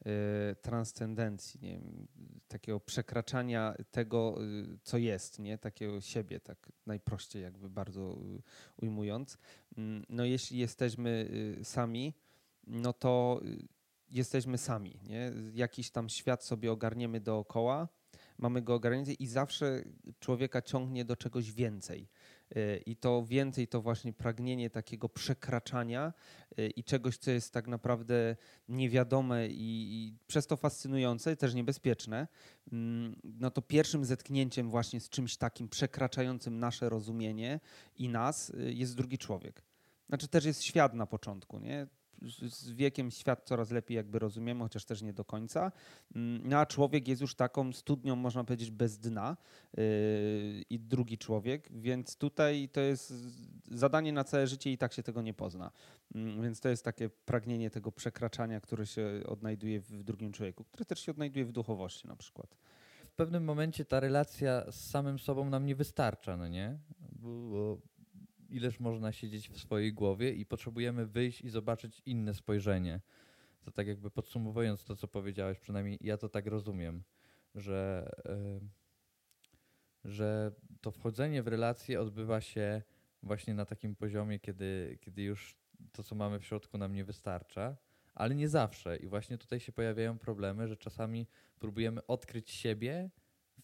y, 0.00 0.56
transcendencji, 0.62 1.60
nie 1.60 1.72
wiem, 1.72 2.06
takiego 2.48 2.80
przekraczania 2.80 3.74
tego, 3.90 4.44
y, 4.44 4.78
co 4.82 4.98
jest, 4.98 5.38
nie? 5.38 5.58
takiego 5.58 6.00
siebie, 6.00 6.40
tak 6.40 6.72
najprościej 6.86 7.42
jakby 7.42 7.70
bardzo 7.70 8.18
ujmując. 8.76 9.38
Mm, 9.78 10.04
no 10.08 10.24
jeśli 10.24 10.58
jesteśmy 10.58 11.30
sami, 11.62 12.14
no 12.66 12.92
to 12.92 13.40
jesteśmy 14.10 14.58
sami. 14.58 15.00
Nie? 15.08 15.32
Jakiś 15.54 15.90
tam 15.90 16.08
świat 16.08 16.44
sobie 16.44 16.72
ogarniemy 16.72 17.20
dookoła, 17.20 17.88
mamy 18.38 18.62
go 18.62 18.74
ogarnięty 18.74 19.12
i 19.12 19.26
zawsze 19.26 19.84
człowieka 20.20 20.62
ciągnie 20.62 21.04
do 21.04 21.16
czegoś 21.16 21.52
więcej. 21.52 22.08
Y, 22.56 22.82
I 22.86 22.96
to 22.96 23.24
więcej 23.24 23.68
to 23.68 23.80
właśnie 23.80 24.12
pragnienie 24.12 24.70
takiego 24.70 25.08
przekraczania 25.08 26.12
y, 26.58 26.66
i 26.68 26.84
czegoś, 26.84 27.18
co 27.18 27.30
jest 27.30 27.52
tak 27.52 27.68
naprawdę 27.68 28.36
niewiadome 28.68 29.48
i, 29.48 29.88
i 29.92 30.16
przez 30.26 30.46
to 30.46 30.56
fascynujące, 30.56 31.36
też 31.36 31.54
niebezpieczne. 31.54 32.28
Mm, 32.72 33.16
no 33.24 33.50
to 33.50 33.62
pierwszym 33.62 34.04
zetknięciem 34.04 34.70
właśnie 34.70 35.00
z 35.00 35.08
czymś 35.08 35.36
takim 35.36 35.68
przekraczającym 35.68 36.58
nasze 36.58 36.88
rozumienie 36.88 37.60
i 37.96 38.08
nas 38.08 38.50
y, 38.50 38.72
jest 38.72 38.96
drugi 38.96 39.18
człowiek. 39.18 39.62
Znaczy 40.08 40.28
też 40.28 40.44
jest 40.44 40.62
świat 40.62 40.94
na 40.94 41.06
początku, 41.06 41.58
nie? 41.58 41.86
Z 42.48 42.72
wiekiem 42.72 43.10
świat 43.10 43.42
coraz 43.44 43.70
lepiej 43.70 43.96
jakby 43.96 44.18
rozumiemy, 44.18 44.60
chociaż 44.60 44.84
też 44.84 45.02
nie 45.02 45.12
do 45.12 45.24
końca. 45.24 45.72
Mm, 46.14 46.48
no 46.48 46.58
a 46.58 46.66
człowiek 46.66 47.08
jest 47.08 47.20
już 47.20 47.34
taką 47.34 47.72
studnią, 47.72 48.16
można 48.16 48.44
powiedzieć, 48.44 48.70
bez 48.70 48.98
dna 48.98 49.36
yy, 49.76 49.82
i 50.70 50.78
drugi 50.78 51.18
człowiek, 51.18 51.68
więc 51.72 52.16
tutaj 52.16 52.68
to 52.72 52.80
jest 52.80 53.14
zadanie 53.70 54.12
na 54.12 54.24
całe 54.24 54.46
życie 54.46 54.72
i 54.72 54.78
tak 54.78 54.92
się 54.92 55.02
tego 55.02 55.22
nie 55.22 55.34
pozna. 55.34 55.70
Yy, 56.14 56.42
więc 56.42 56.60
to 56.60 56.68
jest 56.68 56.84
takie 56.84 57.08
pragnienie 57.08 57.70
tego 57.70 57.92
przekraczania, 57.92 58.60
które 58.60 58.86
się 58.86 59.22
odnajduje 59.26 59.80
w 59.80 60.02
drugim 60.02 60.32
człowieku, 60.32 60.64
które 60.64 60.84
też 60.84 61.00
się 61.00 61.12
odnajduje 61.12 61.44
w 61.44 61.52
duchowości 61.52 62.08
na 62.08 62.16
przykład. 62.16 62.56
W 63.10 63.14
pewnym 63.14 63.44
momencie 63.44 63.84
ta 63.84 64.00
relacja 64.00 64.72
z 64.72 64.90
samym 64.90 65.18
sobą 65.18 65.50
nam 65.50 65.66
nie 65.66 65.74
wystarcza, 65.74 66.36
no 66.36 66.48
nie? 66.48 66.78
Bo, 67.12 67.78
ileż 68.50 68.80
można 68.80 69.12
siedzieć 69.12 69.48
w 69.48 69.58
swojej 69.58 69.92
głowie 69.92 70.32
i 70.32 70.46
potrzebujemy 70.46 71.06
wyjść 71.06 71.40
i 71.40 71.48
zobaczyć 71.48 72.02
inne 72.06 72.34
spojrzenie. 72.34 73.00
To 73.60 73.70
tak 73.70 73.86
jakby 73.86 74.10
podsumowując 74.10 74.84
to, 74.84 74.96
co 74.96 75.08
powiedziałeś, 75.08 75.58
przynajmniej 75.58 75.98
ja 76.00 76.16
to 76.16 76.28
tak 76.28 76.46
rozumiem, 76.46 77.02
że, 77.54 78.10
yy, 78.24 78.60
że 80.04 80.52
to 80.80 80.90
wchodzenie 80.90 81.42
w 81.42 81.48
relacje 81.48 82.00
odbywa 82.00 82.40
się 82.40 82.82
właśnie 83.22 83.54
na 83.54 83.64
takim 83.64 83.96
poziomie, 83.96 84.38
kiedy, 84.38 84.98
kiedy 85.00 85.22
już 85.22 85.56
to, 85.92 86.02
co 86.02 86.14
mamy 86.14 86.38
w 86.38 86.44
środku, 86.44 86.78
nam 86.78 86.94
nie 86.94 87.04
wystarcza, 87.04 87.76
ale 88.14 88.34
nie 88.34 88.48
zawsze. 88.48 88.96
I 88.96 89.06
właśnie 89.06 89.38
tutaj 89.38 89.60
się 89.60 89.72
pojawiają 89.72 90.18
problemy, 90.18 90.68
że 90.68 90.76
czasami 90.76 91.26
próbujemy 91.58 92.06
odkryć 92.06 92.50
siebie 92.50 93.10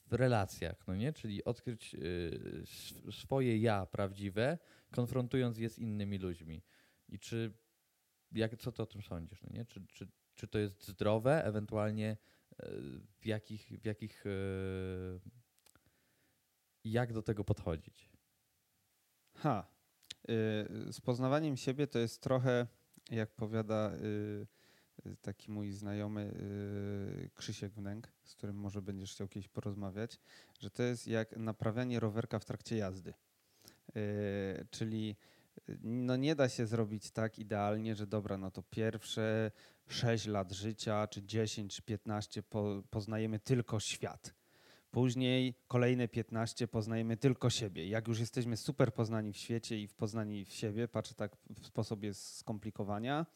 w 0.07 0.12
relacjach, 0.12 0.87
no 0.88 0.97
nie? 0.97 1.12
Czyli 1.12 1.45
odkryć 1.45 1.95
y, 1.95 3.12
swoje 3.12 3.59
ja 3.59 3.87
prawdziwe, 3.87 4.59
konfrontując 4.90 5.59
je 5.59 5.71
z 5.71 5.78
innymi 5.78 6.19
ludźmi. 6.19 6.62
I 7.09 7.19
czy, 7.19 7.52
jak, 8.33 8.57
co 8.57 8.73
ty 8.73 8.83
o 8.83 8.87
tym 8.87 9.02
sądzisz, 9.02 9.43
no 9.43 9.49
nie? 9.52 9.64
Czy, 9.64 9.87
czy, 9.87 10.09
czy 10.35 10.49
to 10.49 10.59
jest 10.59 10.88
zdrowe, 10.88 11.45
ewentualnie 11.45 12.16
y, 12.52 12.66
w 13.21 13.26
jakich, 13.26 13.69
w 13.81 13.85
jakich 13.85 14.26
y, 14.26 15.21
jak 16.85 17.12
do 17.12 17.23
tego 17.23 17.45
podchodzić? 17.45 18.11
Ha. 19.37 19.76
Z 20.90 21.00
poznawaniem 21.00 21.57
siebie 21.57 21.87
to 21.87 21.99
jest 21.99 22.23
trochę, 22.23 22.66
jak 23.11 23.35
powiada 23.35 23.93
taki 25.23 25.50
mój 25.50 25.73
znajomy 25.73 26.35
yy, 27.21 27.31
Krzysiek 27.35 27.73
Wnęk, 27.73 28.12
z 28.25 28.35
którym 28.35 28.57
może 28.57 28.83
będziesz 28.83 29.12
chciał 29.12 29.28
kiedyś 29.28 29.49
porozmawiać, 29.49 30.21
że 30.61 30.71
to 30.71 30.83
jest 30.83 31.07
jak 31.07 31.37
naprawianie 31.37 32.00
rowerka 32.00 32.38
w 32.38 32.45
trakcie 32.45 32.76
jazdy. 32.76 33.14
Yy, 33.95 34.66
czyli 34.71 35.16
no 35.83 36.16
nie 36.16 36.35
da 36.35 36.49
się 36.49 36.66
zrobić 36.66 37.11
tak 37.11 37.38
idealnie, 37.38 37.95
że 37.95 38.07
dobra, 38.07 38.38
no 38.38 38.50
to 38.50 38.62
pierwsze 38.62 39.50
6 39.87 40.26
lat 40.26 40.52
życia, 40.52 41.07
czy 41.07 41.23
10, 41.23 41.76
czy 41.76 41.83
15 41.83 42.43
po, 42.43 42.83
poznajemy 42.90 43.38
tylko 43.38 43.81
świat. 43.81 44.35
Później 44.90 45.55
kolejne 45.69 46.09
15 46.09 46.69
poznajemy 46.69 47.16
tylko 47.16 47.50
siebie. 47.50 47.88
Jak 47.88 48.09
już 48.09 48.21
jesteśmy 48.21 48.57
super 48.57 48.95
poznani 48.95 49.33
w 49.33 49.37
świecie 49.37 49.81
i 49.81 49.87
w 49.88 49.95
poznani 49.95 50.45
w 50.45 50.52
siebie, 50.52 50.88
patrzę 50.88 51.14
tak 51.14 51.37
w 51.50 51.66
sposób 51.66 52.02
jest 52.02 52.37
skomplikowania, 52.37 53.26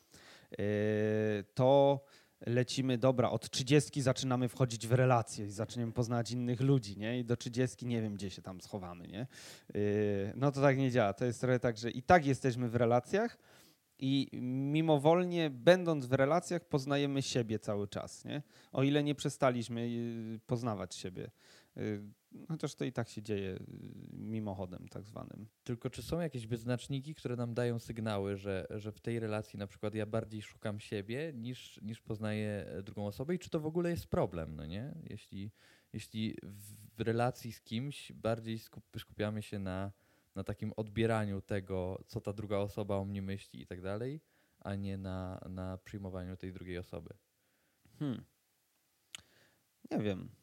Yy, 0.50 1.45
to 1.54 2.00
lecimy, 2.47 2.99
dobra, 2.99 3.30
od 3.30 3.50
30 3.50 4.02
zaczynamy 4.02 4.49
wchodzić 4.49 4.87
w 4.87 4.92
relacje 4.92 5.47
i 5.47 5.50
zaczniemy 5.50 5.92
poznać 5.92 6.30
innych 6.30 6.61
ludzi, 6.61 6.99
nie? 6.99 7.18
I 7.18 7.25
do 7.25 7.37
30 7.37 7.87
nie 7.87 8.02
wiem, 8.02 8.14
gdzie 8.14 8.30
się 8.30 8.42
tam 8.42 8.61
schowamy, 8.61 9.09
nie? 9.09 9.26
Yy, 9.75 10.32
no 10.37 10.52
to 10.52 10.61
tak 10.61 10.78
nie 10.78 10.90
działa. 10.90 11.12
To 11.12 11.25
jest 11.25 11.40
trochę 11.40 11.61
tak, 11.61 11.78
że 11.78 11.90
i 11.90 12.02
tak 12.02 12.26
jesteśmy 12.26 12.68
w 12.68 12.76
relacjach 12.76 13.38
i 13.99 14.28
mimowolnie, 14.73 15.50
będąc 15.50 16.06
w 16.06 16.12
relacjach, 16.12 16.64
poznajemy 16.68 17.23
siebie 17.23 17.59
cały 17.59 17.88
czas, 17.88 18.25
nie? 18.25 18.42
O 18.73 18.82
ile 18.82 19.02
nie 19.02 19.14
przestaliśmy 19.14 19.88
yy, 19.88 20.40
poznawać 20.47 20.94
siebie. 20.94 21.30
Chociaż 22.49 22.75
to 22.75 22.84
i 22.84 22.92
tak 22.92 23.08
się 23.08 23.22
dzieje 23.22 23.58
mimochodem 24.12 24.88
tak 24.88 25.04
zwanym. 25.04 25.46
Tylko 25.64 25.90
czy 25.90 26.02
są 26.02 26.20
jakieś 26.20 26.46
wyznaczniki, 26.46 27.14
które 27.14 27.37
nam 27.37 27.54
dają 27.54 27.78
sygnały, 27.78 28.37
że, 28.37 28.66
że 28.70 28.92
w 28.92 29.00
tej 29.00 29.20
relacji 29.20 29.58
na 29.58 29.66
przykład 29.66 29.94
ja 29.94 30.06
bardziej 30.06 30.42
szukam 30.42 30.80
siebie 30.80 31.32
niż, 31.34 31.80
niż 31.82 32.00
poznaję 32.00 32.66
drugą 32.82 33.06
osobę 33.06 33.34
i 33.34 33.38
czy 33.38 33.50
to 33.50 33.60
w 33.60 33.66
ogóle 33.66 33.90
jest 33.90 34.06
problem, 34.06 34.56
no 34.56 34.66
nie? 34.66 34.94
Jeśli, 35.04 35.52
jeśli 35.92 36.37
w 36.96 37.00
relacji 37.00 37.52
z 37.52 37.60
kimś 37.60 38.12
bardziej 38.12 38.58
skup, 38.58 38.84
skupiamy 38.99 39.42
się 39.42 39.58
na, 39.58 39.92
na 40.34 40.44
takim 40.44 40.72
odbieraniu 40.76 41.40
tego, 41.40 42.04
co 42.06 42.20
ta 42.20 42.32
druga 42.32 42.56
osoba 42.56 42.96
o 42.96 43.04
mnie 43.04 43.22
myśli 43.22 43.62
i 43.62 43.66
tak 43.66 43.80
dalej, 43.80 44.20
a 44.58 44.75
nie 44.75 44.99
na, 44.99 45.40
na 45.49 45.78
przyjmowaniu 45.78 46.37
tej 46.37 46.52
drugiej 46.52 46.78
osoby. 46.78 47.14
Hmm. 47.99 48.25
Nie 49.90 49.99
wiem. 49.99 50.39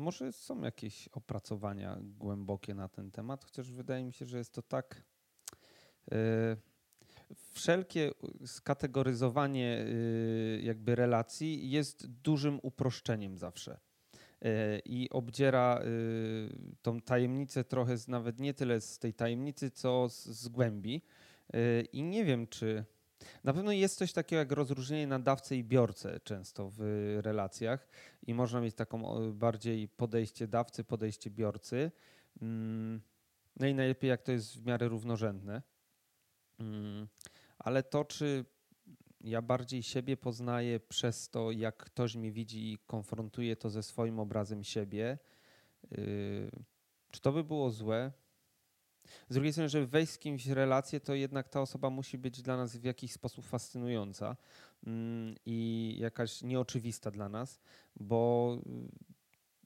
Może 0.00 0.32
są 0.32 0.62
jakieś 0.62 1.08
opracowania 1.08 1.98
głębokie 2.02 2.74
na 2.74 2.88
ten 2.88 3.10
temat, 3.10 3.44
chociaż 3.44 3.72
wydaje 3.72 4.04
mi 4.04 4.12
się, 4.12 4.26
że 4.26 4.38
jest 4.38 4.54
to 4.54 4.62
tak. 4.62 5.02
Yy, 6.10 6.16
wszelkie 7.52 8.10
skategoryzowanie 8.46 9.84
yy, 9.84 10.62
jakby 10.62 10.94
relacji 10.94 11.70
jest 11.70 12.06
dużym 12.06 12.60
uproszczeniem 12.62 13.38
zawsze. 13.38 13.80
Yy, 14.40 14.50
I 14.84 15.10
obdziera 15.10 15.82
tą 16.82 17.00
tajemnicę 17.00 17.64
trochę 17.64 17.96
z, 17.96 18.08
nawet 18.08 18.40
nie 18.40 18.54
tyle 18.54 18.80
z 18.80 18.98
tej 18.98 19.14
tajemnicy, 19.14 19.70
co 19.70 20.08
z 20.08 20.48
głębi. 20.48 21.02
I 21.92 22.02
nie 22.02 22.24
wiem, 22.24 22.46
czy 22.46 22.84
na 23.44 23.52
pewno 23.52 23.72
jest 23.72 23.98
coś 23.98 24.12
takiego 24.12 24.38
jak 24.38 24.52
rozróżnienie 24.52 25.06
na 25.06 25.18
dawcę 25.18 25.56
i 25.56 25.64
biorcę 25.64 26.20
często 26.20 26.70
w 26.70 26.80
relacjach 27.22 27.88
i 28.26 28.34
można 28.34 28.60
mieć 28.60 28.74
taką 28.74 29.32
bardziej 29.32 29.88
podejście 29.88 30.48
dawcy, 30.48 30.84
podejście 30.84 31.30
biorcy. 31.30 31.92
Mm, 32.42 33.00
no 33.56 33.66
i 33.66 33.74
najlepiej 33.74 34.10
jak 34.10 34.22
to 34.22 34.32
jest 34.32 34.58
w 34.58 34.66
miarę 34.66 34.88
równorzędne. 34.88 35.62
Mm, 36.58 37.08
ale 37.58 37.82
to, 37.82 38.04
czy 38.04 38.44
ja 39.20 39.42
bardziej 39.42 39.82
siebie 39.82 40.16
poznaję 40.16 40.80
przez 40.80 41.28
to, 41.28 41.50
jak 41.50 41.76
ktoś 41.76 42.16
mnie 42.16 42.32
widzi 42.32 42.72
i 42.72 42.78
konfrontuje 42.78 43.56
to 43.56 43.70
ze 43.70 43.82
swoim 43.82 44.20
obrazem 44.20 44.64
siebie, 44.64 45.18
y, 45.92 46.50
czy 47.10 47.20
to 47.20 47.32
by 47.32 47.44
było 47.44 47.70
złe? 47.70 48.12
Z 49.28 49.34
drugiej 49.34 49.52
strony, 49.52 49.68
żeby 49.68 49.86
wejść 49.86 50.12
z 50.12 50.18
kimś 50.18 50.48
w 50.48 50.52
relację, 50.52 51.00
to 51.00 51.14
jednak 51.14 51.48
ta 51.48 51.60
osoba 51.60 51.90
musi 51.90 52.18
być 52.18 52.42
dla 52.42 52.56
nas 52.56 52.76
w 52.76 52.84
jakiś 52.84 53.12
sposób 53.12 53.44
fascynująca 53.44 54.36
mm, 54.86 55.34
i 55.46 55.96
jakaś 56.00 56.42
nieoczywista 56.42 57.10
dla 57.10 57.28
nas, 57.28 57.60
bo 57.96 58.56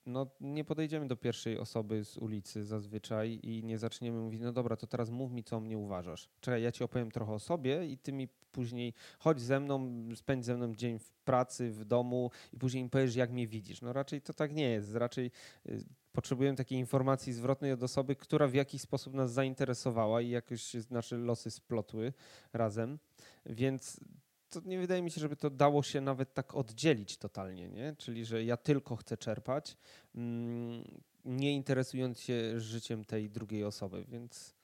no, 0.06 0.26
nie 0.40 0.64
podejdziemy 0.64 1.06
do 1.06 1.16
pierwszej 1.16 1.58
osoby 1.58 2.04
z 2.04 2.16
ulicy 2.16 2.64
zazwyczaj 2.64 3.40
i 3.42 3.64
nie 3.64 3.78
zaczniemy 3.78 4.20
mówić, 4.20 4.40
no 4.40 4.52
dobra, 4.52 4.76
to 4.76 4.86
teraz 4.86 5.10
mów 5.10 5.32
mi, 5.32 5.44
co 5.44 5.56
o 5.56 5.60
mnie 5.60 5.78
uważasz. 5.78 6.28
Czekaj, 6.40 6.62
ja 6.62 6.72
ci 6.72 6.84
opowiem 6.84 7.10
trochę 7.10 7.32
o 7.32 7.38
sobie 7.38 7.86
i 7.86 7.98
ty 7.98 8.12
mi 8.12 8.28
później 8.52 8.94
chodź 9.18 9.40
ze 9.40 9.60
mną, 9.60 9.90
spędź 10.14 10.44
ze 10.44 10.56
mną 10.56 10.74
dzień 10.74 10.98
w 10.98 11.10
pracy, 11.10 11.70
w 11.70 11.84
domu 11.84 12.30
i 12.52 12.58
później 12.58 12.84
mi 12.84 12.90
powiesz, 12.90 13.16
jak 13.16 13.30
mnie 13.30 13.46
widzisz. 13.46 13.82
No 13.82 13.92
raczej 13.92 14.20
to 14.20 14.32
tak 14.32 14.54
nie 14.54 14.70
jest. 14.70 14.94
Raczej 14.94 15.30
y, 15.68 15.84
potrzebujemy 16.14 16.56
takiej 16.56 16.78
informacji 16.78 17.32
zwrotnej 17.32 17.72
od 17.72 17.82
osoby, 17.82 18.16
która 18.16 18.48
w 18.48 18.54
jakiś 18.54 18.82
sposób 18.82 19.14
nas 19.14 19.32
zainteresowała 19.32 20.20
i 20.20 20.30
jakoś 20.30 20.72
nasze 20.90 21.16
losy 21.16 21.50
splotły 21.50 22.12
razem. 22.52 22.98
Więc 23.46 24.00
to 24.50 24.60
nie 24.64 24.78
wydaje 24.78 25.02
mi 25.02 25.10
się, 25.10 25.20
żeby 25.20 25.36
to 25.36 25.50
dało 25.50 25.82
się 25.82 26.00
nawet 26.00 26.34
tak 26.34 26.54
oddzielić 26.54 27.16
totalnie, 27.16 27.68
nie? 27.68 27.96
Czyli, 27.98 28.24
że 28.24 28.44
ja 28.44 28.56
tylko 28.56 28.96
chcę 28.96 29.16
czerpać, 29.16 29.76
mm, 30.14 30.84
nie 31.24 31.52
interesując 31.52 32.20
się 32.20 32.60
życiem 32.60 33.04
tej 33.04 33.30
drugiej 33.30 33.64
osoby, 33.64 34.04
więc 34.08 34.54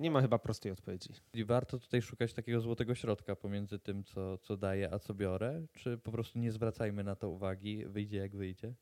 nie 0.00 0.10
ma 0.10 0.20
chyba 0.20 0.38
prostej 0.38 0.72
odpowiedzi. 0.72 1.10
I 1.34 1.44
warto 1.44 1.78
tutaj 1.78 2.02
szukać 2.02 2.32
takiego 2.32 2.60
złotego 2.60 2.94
środka 2.94 3.36
pomiędzy 3.36 3.78
tym, 3.78 4.04
co, 4.04 4.38
co 4.38 4.56
daję, 4.56 4.94
a 4.94 4.98
co 4.98 5.14
biorę, 5.14 5.66
czy 5.72 5.98
po 5.98 6.12
prostu 6.12 6.38
nie 6.38 6.52
zwracajmy 6.52 7.04
na 7.04 7.16
to 7.16 7.28
uwagi, 7.28 7.86
wyjdzie 7.86 8.18
jak 8.18 8.36
wyjdzie? 8.36 8.74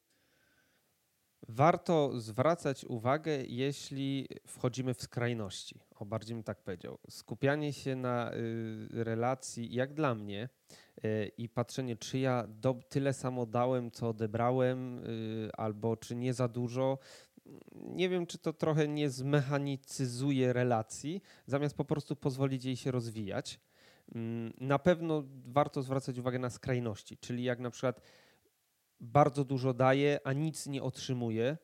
Warto 1.48 2.20
zwracać 2.20 2.84
uwagę, 2.84 3.42
jeśli 3.48 4.28
wchodzimy 4.46 4.94
w 4.94 5.02
skrajności. 5.02 5.80
O, 5.94 6.04
bardziej 6.04 6.34
bym 6.34 6.44
tak 6.44 6.62
powiedział. 6.62 6.98
Skupianie 7.10 7.72
się 7.72 7.96
na 7.96 8.32
y, 8.34 8.88
relacji, 8.90 9.74
jak 9.74 9.94
dla 9.94 10.14
mnie, 10.14 10.48
y, 11.04 11.30
i 11.38 11.48
patrzenie, 11.48 11.96
czy 11.96 12.18
ja 12.18 12.46
do, 12.48 12.74
tyle 12.88 13.12
samo 13.12 13.46
dałem, 13.46 13.90
co 13.90 14.08
odebrałem, 14.08 14.98
y, 14.98 15.50
albo 15.56 15.96
czy 15.96 16.16
nie 16.16 16.34
za 16.34 16.48
dużo. 16.48 16.98
Nie 17.74 18.08
wiem, 18.08 18.26
czy 18.26 18.38
to 18.38 18.52
trochę 18.52 18.88
nie 18.88 19.10
zmechanicyzuje 19.10 20.52
relacji, 20.52 21.22
zamiast 21.46 21.76
po 21.76 21.84
prostu 21.84 22.16
pozwolić 22.16 22.64
jej 22.64 22.76
się 22.76 22.90
rozwijać. 22.90 23.60
Mm, 24.14 24.52
na 24.60 24.78
pewno 24.78 25.24
warto 25.46 25.82
zwracać 25.82 26.18
uwagę 26.18 26.38
na 26.38 26.50
skrajności, 26.50 27.18
czyli 27.18 27.44
jak 27.44 27.58
na 27.58 27.70
przykład 27.70 28.00
bardzo 29.04 29.44
dużo 29.44 29.74
daję, 29.74 30.20
a 30.24 30.32
nic 30.32 30.66
nie 30.66 30.82
otrzymuję, 30.82 31.56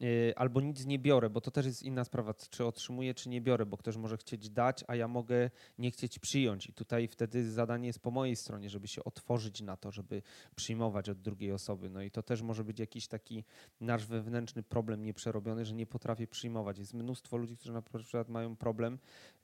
yy, 0.00 0.32
albo 0.36 0.60
nic 0.60 0.86
nie 0.86 0.98
biorę, 0.98 1.30
bo 1.30 1.40
to 1.40 1.50
też 1.50 1.66
jest 1.66 1.82
inna 1.82 2.04
sprawa, 2.04 2.34
czy 2.34 2.64
otrzymuję, 2.64 3.14
czy 3.14 3.28
nie 3.28 3.40
biorę, 3.40 3.66
bo 3.66 3.76
ktoś 3.76 3.96
może 3.96 4.16
chcieć 4.16 4.50
dać, 4.50 4.84
a 4.88 4.96
ja 4.96 5.08
mogę 5.08 5.50
nie 5.78 5.90
chcieć 5.90 6.18
przyjąć. 6.18 6.66
I 6.66 6.72
tutaj 6.72 7.08
wtedy 7.08 7.50
zadanie 7.50 7.86
jest 7.86 8.00
po 8.00 8.10
mojej 8.10 8.36
stronie, 8.36 8.70
żeby 8.70 8.88
się 8.88 9.04
otworzyć 9.04 9.60
na 9.60 9.76
to, 9.76 9.90
żeby 9.90 10.22
przyjmować 10.56 11.08
od 11.08 11.20
drugiej 11.20 11.52
osoby. 11.52 11.90
No 11.90 12.02
i 12.02 12.10
to 12.10 12.22
też 12.22 12.42
może 12.42 12.64
być 12.64 12.78
jakiś 12.78 13.08
taki 13.08 13.44
nasz 13.80 14.06
wewnętrzny 14.06 14.62
problem 14.62 15.04
nieprzerobiony, 15.04 15.64
że 15.64 15.74
nie 15.74 15.86
potrafię 15.86 16.26
przyjmować. 16.26 16.78
Jest 16.78 16.94
mnóstwo 16.94 17.36
ludzi, 17.36 17.56
którzy 17.56 17.72
na 17.72 17.82
przykład 17.82 18.28
mają 18.28 18.56
problem 18.56 18.98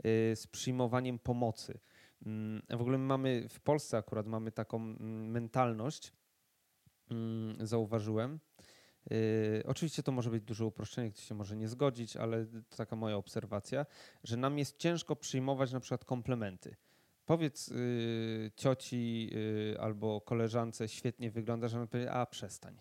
yy, 0.05 0.37
z 0.37 0.47
przyjmowaniem 0.47 1.19
pomocy. 1.19 1.79
Mm, 2.27 2.63
w 2.71 2.81
ogóle 2.81 2.99
mamy 2.99 3.49
w 3.49 3.61
Polsce 3.61 3.97
akurat 3.97 4.27
mamy 4.27 4.53
taką 4.53 4.77
mm, 4.77 5.31
mentalność, 5.31 6.13
zauważyłem. 7.61 8.41
Yy, 9.11 9.63
oczywiście 9.67 10.03
to 10.03 10.13
może 10.13 10.31
być 10.31 10.45
duże 10.45 10.67
uproszczenie, 10.67 11.11
ktoś 11.11 11.25
się 11.25 11.35
może 11.35 11.57
nie 11.57 11.69
zgodzić, 11.69 12.17
ale 12.17 12.47
to 12.47 12.77
taka 12.77 12.97
moja 12.97 13.17
obserwacja, 13.17 13.87
że 14.25 14.37
nam 14.37 14.59
jest 14.59 14.79
ciężko 14.79 15.17
przyjmować 15.17 15.73
na 15.73 15.81
przykład 15.81 16.05
komplementy. 16.05 16.77
Powiedz 17.27 17.69
yy, 17.69 18.51
cioci 18.57 19.31
yy, 19.33 19.81
albo 19.81 20.21
koleżance, 20.21 20.89
świetnie 20.89 21.31
wygląda, 21.31 21.69
że 21.69 21.77
ona 21.77 21.87
powie, 21.87 22.13
a 22.13 22.27
przestań. 22.27 22.81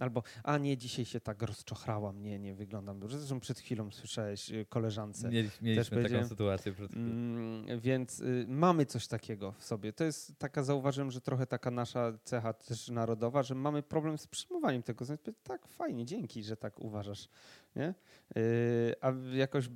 Albo, 0.00 0.22
a 0.44 0.58
nie, 0.58 0.76
dzisiaj 0.76 1.04
się 1.04 1.20
tak 1.20 1.42
rozczochrałam, 1.42 2.22
nie, 2.22 2.38
nie 2.38 2.54
wyglądam 2.54 3.00
dobrze. 3.00 3.18
Zresztą 3.18 3.40
przed 3.40 3.58
chwilą 3.58 3.90
słyszałeś 3.90 4.50
y, 4.50 4.66
koleżance. 4.68 5.28
Mieli, 5.28 5.50
mieliśmy 5.62 6.02
taką 6.02 6.28
sytuację 6.28 6.72
przed 6.72 6.90
chwilą. 6.90 7.06
Mm, 7.06 7.80
więc 7.80 8.20
y, 8.20 8.44
mamy 8.48 8.86
coś 8.86 9.06
takiego 9.06 9.52
w 9.52 9.64
sobie. 9.64 9.92
To 9.92 10.04
jest 10.04 10.38
taka, 10.38 10.62
zauważyłem, 10.62 11.10
że 11.10 11.20
trochę 11.20 11.46
taka 11.46 11.70
nasza 11.70 12.18
cecha 12.24 12.52
też 12.52 12.88
narodowa, 12.88 13.42
że 13.42 13.54
mamy 13.54 13.82
problem 13.82 14.18
z 14.18 14.26
przyjmowaniem 14.26 14.82
tego. 14.82 15.04
Znaczy, 15.04 15.34
tak, 15.42 15.66
fajnie, 15.66 16.04
dzięki, 16.04 16.42
że 16.42 16.56
tak 16.56 16.80
uważasz. 16.80 17.28
Nie? 17.76 17.94
Y, 18.36 18.94
a 19.00 19.12
jakoś 19.32 19.68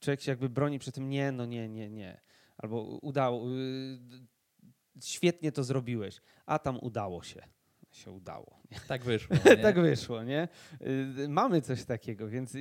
człowiek 0.00 0.20
się 0.20 0.32
jakby 0.32 0.48
broni 0.48 0.78
przy 0.78 0.92
tym, 0.92 1.08
nie, 1.08 1.32
no 1.32 1.46
nie, 1.46 1.68
nie, 1.68 1.90
nie. 1.90 2.20
Albo 2.58 2.82
udało, 2.82 3.50
y, 3.50 3.98
świetnie 5.02 5.52
to 5.52 5.64
zrobiłeś, 5.64 6.20
a 6.46 6.58
tam 6.58 6.78
udało 6.80 7.22
się 7.22 7.42
się 7.94 8.10
udało. 8.10 8.60
Tak 8.88 9.04
wyszło. 9.04 9.36
tak 9.62 9.80
wyszło, 9.80 10.22
nie? 10.22 10.48
Y, 11.18 11.28
mamy 11.28 11.62
coś 11.62 11.84
takiego, 11.84 12.28
więc 12.28 12.56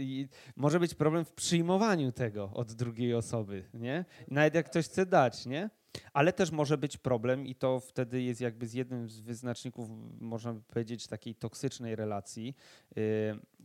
może 0.56 0.80
być 0.80 0.94
problem 0.94 1.26
w 1.26 1.32
przyjmowaniu 1.32 2.12
tego 2.12 2.52
od 2.54 2.74
drugiej 2.74 3.14
osoby, 3.14 3.64
nie? 3.74 4.06
Nawet 4.28 4.56
jak 4.56 4.66
ktoś 4.70 4.86
chce 4.86 5.06
dać, 5.06 5.46
nie? 5.46 5.70
Ale 6.14 6.34
też 6.34 6.52
może 6.52 6.78
być 6.78 6.98
problem 6.98 7.46
i 7.46 7.56
to 7.56 7.80
wtedy 7.80 8.22
jest 8.22 8.42
jakby 8.42 8.68
z 8.68 8.74
jednym 8.74 9.10
z 9.10 9.20
wyznaczników, 9.20 9.90
można 10.20 10.54
by 10.54 10.62
powiedzieć, 10.62 11.08
takiej 11.08 11.36
toksycznej 11.36 11.96
relacji, 11.96 12.56
yy, 12.96 13.04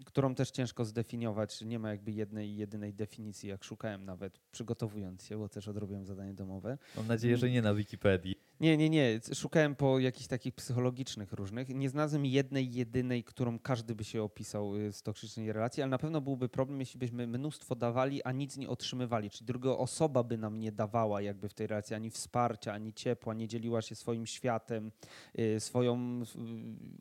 którą 0.04 0.34
też 0.34 0.50
ciężko 0.50 0.84
zdefiniować. 0.84 1.62
Nie 1.62 1.78
ma 1.78 1.90
jakby 1.90 2.12
jednej, 2.12 2.56
jedynej 2.56 2.94
definicji, 2.94 3.48
jak 3.48 3.64
szukałem 3.64 4.04
nawet 4.04 4.38
przygotowując 4.38 5.24
się, 5.24 5.38
bo 5.38 5.48
też 5.48 5.68
odrobiłem 5.68 6.06
zadanie 6.06 6.34
domowe. 6.34 6.78
Mam 6.96 7.06
nadzieję, 7.06 7.36
że 7.36 7.50
nie 7.50 7.62
na 7.62 7.74
Wikipedii. 7.74 8.35
Nie, 8.60 8.76
nie, 8.76 8.90
nie. 8.90 9.20
Szukałem 9.34 9.74
po 9.74 9.98
jakichś 9.98 10.26
takich 10.26 10.54
psychologicznych 10.54 11.32
różnych. 11.32 11.68
Nie 11.68 11.88
znalazłem 11.88 12.26
jednej, 12.26 12.72
jedynej, 12.72 13.24
którą 13.24 13.58
każdy 13.58 13.94
by 13.94 14.04
się 14.04 14.22
opisał 14.22 14.76
y, 14.76 14.92
z 14.92 15.02
toksycznej 15.02 15.52
relacji, 15.52 15.82
ale 15.82 15.90
na 15.90 15.98
pewno 15.98 16.20
byłby 16.20 16.48
problem, 16.48 16.80
jeśli 16.80 16.98
byśmy 16.98 17.26
mnóstwo 17.26 17.74
dawali, 17.74 18.22
a 18.22 18.32
nic 18.32 18.56
nie 18.56 18.68
otrzymywali. 18.68 19.30
Czyli 19.30 19.46
druga 19.46 19.70
osoba 19.70 20.22
by 20.22 20.38
nam 20.38 20.60
nie 20.60 20.72
dawała 20.72 21.22
jakby 21.22 21.48
w 21.48 21.54
tej 21.54 21.66
relacji 21.66 21.96
ani 21.96 22.10
wsparcia, 22.10 22.72
ani 22.72 22.92
ciepła, 22.92 23.34
nie 23.34 23.48
dzieliła 23.48 23.82
się 23.82 23.94
swoim 23.94 24.26
światem, 24.26 24.92
y, 25.38 25.60
swoją 25.60 26.22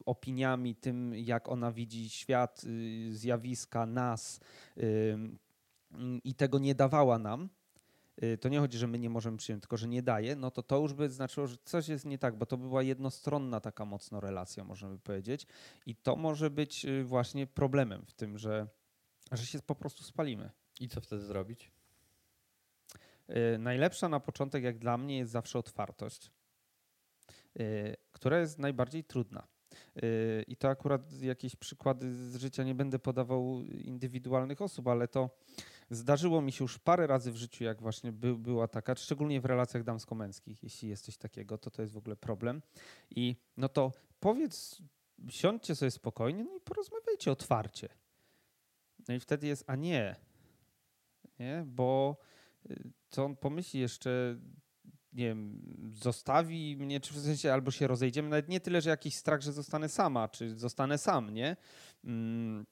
opiniami, 0.06 0.76
tym 0.76 1.16
jak 1.16 1.50
ona 1.50 1.72
widzi 1.72 2.10
świat, 2.10 2.64
y, 2.64 3.16
zjawiska, 3.16 3.86
nas 3.86 4.40
i 6.24 6.36
tego 6.36 6.60
nie 6.60 6.76
dawała 6.76 7.20
nam 7.20 7.50
Y, 7.65 7.65
to 8.42 8.50
nie 8.50 8.60
chodzi, 8.60 8.78
że 8.78 8.88
my 8.88 9.00
nie 9.00 9.10
możemy 9.10 9.38
przyjąć, 9.38 9.62
tylko 9.62 9.78
że 9.78 9.88
nie 9.88 10.04
daje, 10.04 10.36
no 10.36 10.52
to 10.52 10.64
to 10.64 10.80
już 10.80 10.94
by 10.94 11.10
znaczyło, 11.10 11.48
że 11.48 11.58
coś 11.64 11.88
jest 11.88 12.06
nie 12.06 12.18
tak, 12.18 12.38
bo 12.38 12.46
to 12.46 12.58
by 12.58 12.68
była 12.68 12.84
jednostronna 12.84 13.60
taka 13.60 13.86
mocno 13.86 14.20
relacja, 14.20 14.64
można 14.64 14.90
by 14.90 15.00
powiedzieć. 15.00 15.48
I 15.86 15.96
to 15.96 16.16
może 16.16 16.50
być 16.50 16.86
y, 16.86 17.04
właśnie 17.04 17.48
problemem 17.48 18.06
w 18.06 18.14
tym, 18.14 18.38
że, 18.38 18.68
że 19.32 19.46
się 19.46 19.60
po 19.60 19.76
prostu 19.76 20.04
spalimy. 20.04 20.52
I 20.80 20.88
co 20.88 21.02
wtedy 21.02 21.26
zrobić? 21.26 21.72
Y, 23.30 23.58
najlepsza 23.58 24.10
na 24.10 24.20
początek, 24.20 24.64
jak 24.64 24.80
dla 24.80 24.98
mnie, 24.98 25.18
jest 25.18 25.32
zawsze 25.32 25.60
otwartość, 25.60 26.32
która 28.12 28.40
jest 28.40 28.60
najbardziej 28.60 29.04
trudna. 29.04 29.48
I 30.48 30.58
to 30.58 30.70
akurat 30.70 31.22
jakieś 31.22 31.56
przykłady 31.56 32.16
z 32.16 32.36
życia 32.36 32.64
nie 32.64 32.76
będę 32.76 33.00
podawał 33.00 33.62
indywidualnych 33.62 34.62
osób, 34.62 34.88
ale 34.88 35.08
to 35.08 35.30
Zdarzyło 35.90 36.42
mi 36.42 36.52
się 36.52 36.64
już 36.64 36.80
parę 36.80 37.08
razy 37.08 37.32
w 37.32 37.36
życiu, 37.36 37.64
jak 37.64 37.82
właśnie 37.82 38.12
by, 38.12 38.38
była 38.38 38.68
taka, 38.68 38.96
szczególnie 38.96 39.42
w 39.42 39.46
relacjach 39.46 39.84
damsko-męskich, 39.84 40.64
jeśli 40.64 40.90
jest 40.90 41.06
coś 41.06 41.18
takiego, 41.18 41.58
to 41.58 41.72
to 41.72 41.82
jest 41.82 41.94
w 41.94 41.98
ogóle 41.98 42.16
problem. 42.16 42.62
I 43.10 43.36
no 43.58 43.70
to 43.70 43.92
powiedz, 44.20 44.82
siądźcie 45.30 45.76
sobie 45.76 45.92
spokojnie 45.92 46.44
no 46.44 46.56
i 46.58 46.60
porozmawiajcie 46.60 47.32
otwarcie. 47.32 47.90
No 49.08 49.16
i 49.16 49.20
wtedy 49.20 49.48
jest, 49.48 49.64
a 49.68 49.76
nie, 49.76 50.16
nie, 51.40 51.64
bo 51.68 52.18
co 53.10 53.22
y, 53.22 53.26
on 53.26 53.36
pomyśli 53.36 53.80
jeszcze, 53.80 54.40
nie 55.14 55.26
wiem, 55.26 55.62
zostawi 55.94 56.78
mnie, 56.78 57.00
czy 57.00 57.14
w 57.14 57.20
sensie 57.20 57.54
albo 57.54 57.72
się 57.72 57.88
rozejdziemy, 57.88 58.30
nawet 58.30 58.50
nie 58.50 58.60
tyle, 58.60 58.82
że 58.82 58.90
jakiś 58.90 59.16
strach, 59.16 59.42
że 59.42 59.54
zostanę 59.54 59.90
sama, 59.90 60.28
czy 60.28 60.56
zostanę 60.56 60.98
sam, 60.98 61.30
nie? 61.34 61.58
Mm 62.04 62.66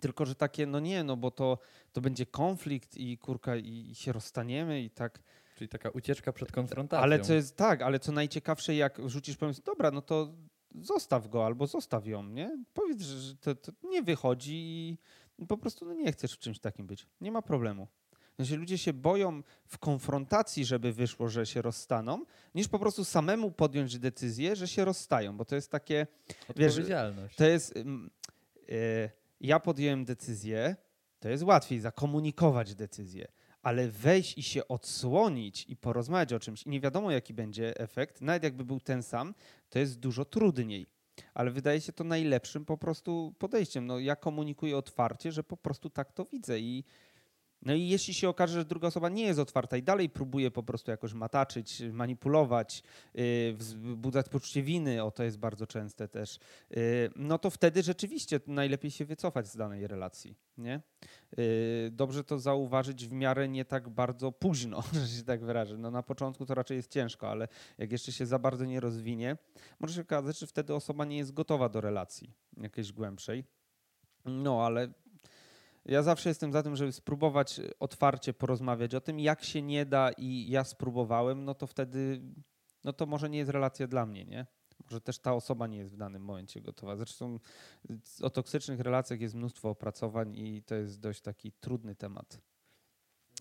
tylko, 0.00 0.26
że 0.26 0.34
takie, 0.34 0.66
no 0.66 0.80
nie, 0.80 1.04
no 1.04 1.16
bo 1.16 1.30
to, 1.30 1.58
to 1.92 2.00
będzie 2.00 2.26
konflikt 2.26 2.96
i 2.96 3.18
kurka, 3.18 3.56
i, 3.56 3.90
i 3.90 3.94
się 3.94 4.12
rozstaniemy 4.12 4.82
i 4.82 4.90
tak. 4.90 5.22
Czyli 5.56 5.68
taka 5.68 5.90
ucieczka 5.90 6.32
przed 6.32 6.52
konfrontacją. 6.52 7.02
Ale 7.02 7.20
co 7.20 7.34
jest, 7.34 7.56
tak, 7.56 7.82
ale 7.82 7.98
co 7.98 8.12
najciekawsze, 8.12 8.74
jak 8.74 8.98
rzucisz 9.06 9.36
pomysł, 9.36 9.62
dobra, 9.64 9.90
no 9.90 10.02
to 10.02 10.34
zostaw 10.80 11.28
go 11.28 11.46
albo 11.46 11.66
zostaw 11.66 12.06
ją, 12.06 12.22
nie? 12.22 12.64
Powiedz, 12.74 13.02
że 13.02 13.36
to, 13.36 13.54
to 13.54 13.72
nie 13.82 14.02
wychodzi 14.02 14.52
i 15.38 15.46
po 15.46 15.58
prostu 15.58 15.86
no 15.86 15.94
nie 15.94 16.12
chcesz 16.12 16.32
w 16.32 16.38
czymś 16.38 16.58
takim 16.58 16.86
być. 16.86 17.06
Nie 17.20 17.32
ma 17.32 17.42
problemu. 17.42 17.88
Znaczy, 18.36 18.56
ludzie 18.56 18.78
się 18.78 18.92
boją 18.92 19.42
w 19.66 19.78
konfrontacji, 19.78 20.64
żeby 20.64 20.92
wyszło, 20.92 21.28
że 21.28 21.46
się 21.46 21.62
rozstaną, 21.62 22.24
niż 22.54 22.68
po 22.68 22.78
prostu 22.78 23.04
samemu 23.04 23.50
podjąć 23.50 23.98
decyzję, 23.98 24.56
że 24.56 24.68
się 24.68 24.84
rozstają, 24.84 25.36
bo 25.36 25.44
to 25.44 25.54
jest 25.54 25.70
takie. 25.70 26.06
Odpowiedzialność. 26.48 27.28
Wiesz, 27.28 27.36
to 27.36 27.44
jest. 27.44 27.76
Yy, 28.68 29.10
ja 29.40 29.60
podjąłem 29.60 30.04
decyzję, 30.04 30.76
to 31.20 31.28
jest 31.28 31.42
łatwiej 31.42 31.80
zakomunikować 31.80 32.74
decyzję, 32.74 33.28
ale 33.62 33.88
wejść 33.88 34.38
i 34.38 34.42
się 34.42 34.68
odsłonić 34.68 35.64
i 35.68 35.76
porozmawiać 35.76 36.32
o 36.32 36.40
czymś 36.40 36.62
i 36.62 36.70
nie 36.70 36.80
wiadomo 36.80 37.10
jaki 37.10 37.34
będzie 37.34 37.80
efekt, 37.80 38.20
nawet 38.20 38.42
jakby 38.42 38.64
był 38.64 38.80
ten 38.80 39.02
sam, 39.02 39.34
to 39.68 39.78
jest 39.78 39.98
dużo 39.98 40.24
trudniej. 40.24 40.86
Ale 41.34 41.50
wydaje 41.50 41.80
się 41.80 41.92
to 41.92 42.04
najlepszym 42.04 42.64
po 42.64 42.78
prostu 42.78 43.34
podejściem. 43.38 43.86
No, 43.86 43.98
ja 43.98 44.16
komunikuję 44.16 44.76
otwarcie, 44.76 45.32
że 45.32 45.44
po 45.44 45.56
prostu 45.56 45.90
tak 45.90 46.12
to 46.12 46.24
widzę 46.24 46.60
i 46.60 46.84
No 47.62 47.74
i 47.74 47.88
jeśli 47.88 48.14
się 48.14 48.28
okaże, 48.28 48.52
że 48.52 48.64
druga 48.64 48.88
osoba 48.88 49.08
nie 49.08 49.22
jest 49.22 49.38
otwarta 49.38 49.76
i 49.76 49.82
dalej 49.82 50.10
próbuje 50.10 50.50
po 50.50 50.62
prostu 50.62 50.90
jakoś 50.90 51.12
mataczyć, 51.12 51.82
manipulować, 51.92 52.82
yy, 53.14 53.54
wzbudzać 53.54 54.28
poczucie 54.28 54.62
winy, 54.62 55.04
o 55.04 55.10
to 55.10 55.22
jest 55.22 55.38
bardzo 55.38 55.66
częste 55.66 56.08
też, 56.08 56.38
yy, 56.70 56.78
no 57.16 57.38
to 57.38 57.50
wtedy 57.50 57.82
rzeczywiście 57.82 58.40
najlepiej 58.46 58.90
się 58.90 59.04
wycofać 59.04 59.48
z 59.48 59.56
danej 59.56 59.86
relacji. 59.86 60.36
Nie? 60.58 60.80
Yy, 61.36 61.44
dobrze 61.90 62.24
to 62.24 62.38
zauważyć 62.38 63.06
w 63.06 63.12
miarę 63.12 63.48
nie 63.48 63.64
tak 63.64 63.88
bardzo 63.88 64.32
późno, 64.32 64.82
że 64.92 65.08
się 65.08 65.22
tak 65.22 65.44
wyrażę. 65.44 65.78
No 65.78 65.90
na 65.90 66.02
początku 66.02 66.46
to 66.46 66.54
raczej 66.54 66.76
jest 66.76 66.90
ciężko, 66.90 67.30
ale 67.30 67.48
jak 67.78 67.92
jeszcze 67.92 68.12
się 68.12 68.26
za 68.26 68.38
bardzo 68.38 68.64
nie 68.64 68.80
rozwinie, 68.80 69.36
może 69.80 69.94
się 69.94 70.00
okazać, 70.00 70.38
że 70.38 70.46
wtedy 70.46 70.74
osoba 70.74 71.04
nie 71.04 71.16
jest 71.16 71.34
gotowa 71.34 71.68
do 71.68 71.80
relacji 71.80 72.30
jakiejś 72.56 72.92
głębszej. 72.92 73.44
No 74.24 74.66
ale 74.66 74.88
ja 75.88 76.02
zawsze 76.02 76.28
jestem 76.28 76.52
za 76.52 76.62
tym, 76.62 76.76
żeby 76.76 76.92
spróbować 76.92 77.60
otwarcie 77.80 78.34
porozmawiać 78.34 78.94
o 78.94 79.00
tym, 79.00 79.20
jak 79.20 79.44
się 79.44 79.62
nie 79.62 79.86
da 79.86 80.10
i 80.12 80.50
ja 80.50 80.64
spróbowałem, 80.64 81.44
no 81.44 81.54
to 81.54 81.66
wtedy, 81.66 82.22
no 82.84 82.92
to 82.92 83.06
może 83.06 83.30
nie 83.30 83.38
jest 83.38 83.50
relacja 83.50 83.86
dla 83.86 84.06
mnie, 84.06 84.24
nie? 84.24 84.46
Może 84.84 85.00
też 85.00 85.18
ta 85.18 85.34
osoba 85.34 85.66
nie 85.66 85.78
jest 85.78 85.94
w 85.94 85.96
danym 85.96 86.22
momencie 86.22 86.60
gotowa. 86.60 86.96
Zresztą 86.96 87.38
o 88.22 88.30
toksycznych 88.30 88.80
relacjach 88.80 89.20
jest 89.20 89.34
mnóstwo 89.34 89.70
opracowań 89.70 90.36
i 90.36 90.62
to 90.62 90.74
jest 90.74 91.00
dość 91.00 91.20
taki 91.20 91.52
trudny 91.52 91.94
temat. 91.94 92.40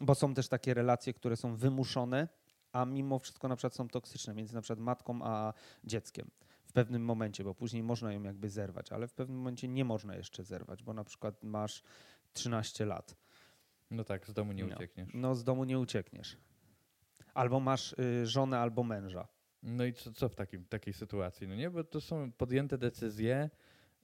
Bo 0.01 0.15
są 0.15 0.33
też 0.33 0.47
takie 0.47 0.73
relacje, 0.73 1.13
które 1.13 1.35
są 1.35 1.55
wymuszone, 1.55 2.27
a 2.71 2.85
mimo 2.85 3.19
wszystko 3.19 3.47
na 3.47 3.55
przykład 3.55 3.75
są 3.75 3.87
toksyczne 3.87 4.33
między 4.33 4.55
na 4.55 4.61
przykład 4.61 4.79
matką 4.79 5.19
a 5.23 5.53
dzieckiem 5.83 6.31
w 6.65 6.71
pewnym 6.71 7.05
momencie, 7.05 7.43
bo 7.43 7.55
później 7.55 7.83
można 7.83 8.13
ją 8.13 8.23
jakby 8.23 8.49
zerwać, 8.49 8.91
ale 8.91 9.07
w 9.07 9.13
pewnym 9.13 9.37
momencie 9.37 9.67
nie 9.67 9.85
można 9.85 10.15
jeszcze 10.15 10.43
zerwać, 10.43 10.83
bo 10.83 10.93
na 10.93 11.03
przykład 11.03 11.43
masz 11.43 11.83
13 12.37 12.85
lat. 12.85 13.15
No 13.91 14.03
tak, 14.03 14.27
z 14.27 14.33
domu 14.33 14.53
nie 14.53 14.65
no. 14.65 14.75
uciekniesz. 14.75 15.09
No, 15.13 15.35
z 15.35 15.43
domu 15.43 15.63
nie 15.63 15.79
uciekniesz. 15.79 16.37
Albo 17.33 17.59
masz 17.59 17.93
y, 17.93 18.25
żonę, 18.25 18.59
albo 18.59 18.83
męża. 18.83 19.27
No 19.63 19.85
i 19.85 19.93
co, 19.93 20.11
co 20.11 20.29
w 20.29 20.35
takim, 20.35 20.65
takiej 20.65 20.93
sytuacji? 20.93 21.47
No 21.47 21.55
nie, 21.55 21.69
bo 21.69 21.83
to 21.83 22.01
są 22.01 22.31
podjęte 22.31 22.77
decyzje. 22.77 23.49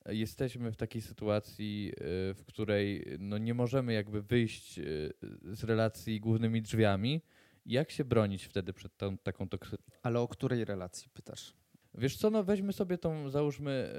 Jesteśmy 0.06 0.72
w 0.72 0.76
takiej 0.76 1.02
sytuacji, 1.02 1.92
y, 1.92 2.34
w 2.34 2.44
której 2.48 3.06
no 3.20 3.38
nie 3.38 3.54
możemy 3.54 3.94
jakby 3.94 4.22
wyjść 4.22 4.80
y, 4.80 5.14
z 5.44 5.64
relacji 5.64 6.20
głównymi 6.20 6.62
drzwiami. 6.62 7.22
Jak 7.66 7.92
się 7.92 8.06
bronić 8.06 8.44
wtedy 8.44 8.74
przed 8.74 8.98
tą, 8.98 9.18
taką 9.18 9.50
toksyką? 9.50 9.84
Ale 10.04 10.20
o 10.20 10.28
której 10.28 10.66
relacji 10.66 11.10
pytasz? 11.14 11.54
Wiesz 11.94 12.18
co, 12.18 12.30
no 12.30 12.44
weźmy 12.44 12.74
sobie 12.74 12.98
tą, 12.98 13.30
załóżmy 13.30 13.94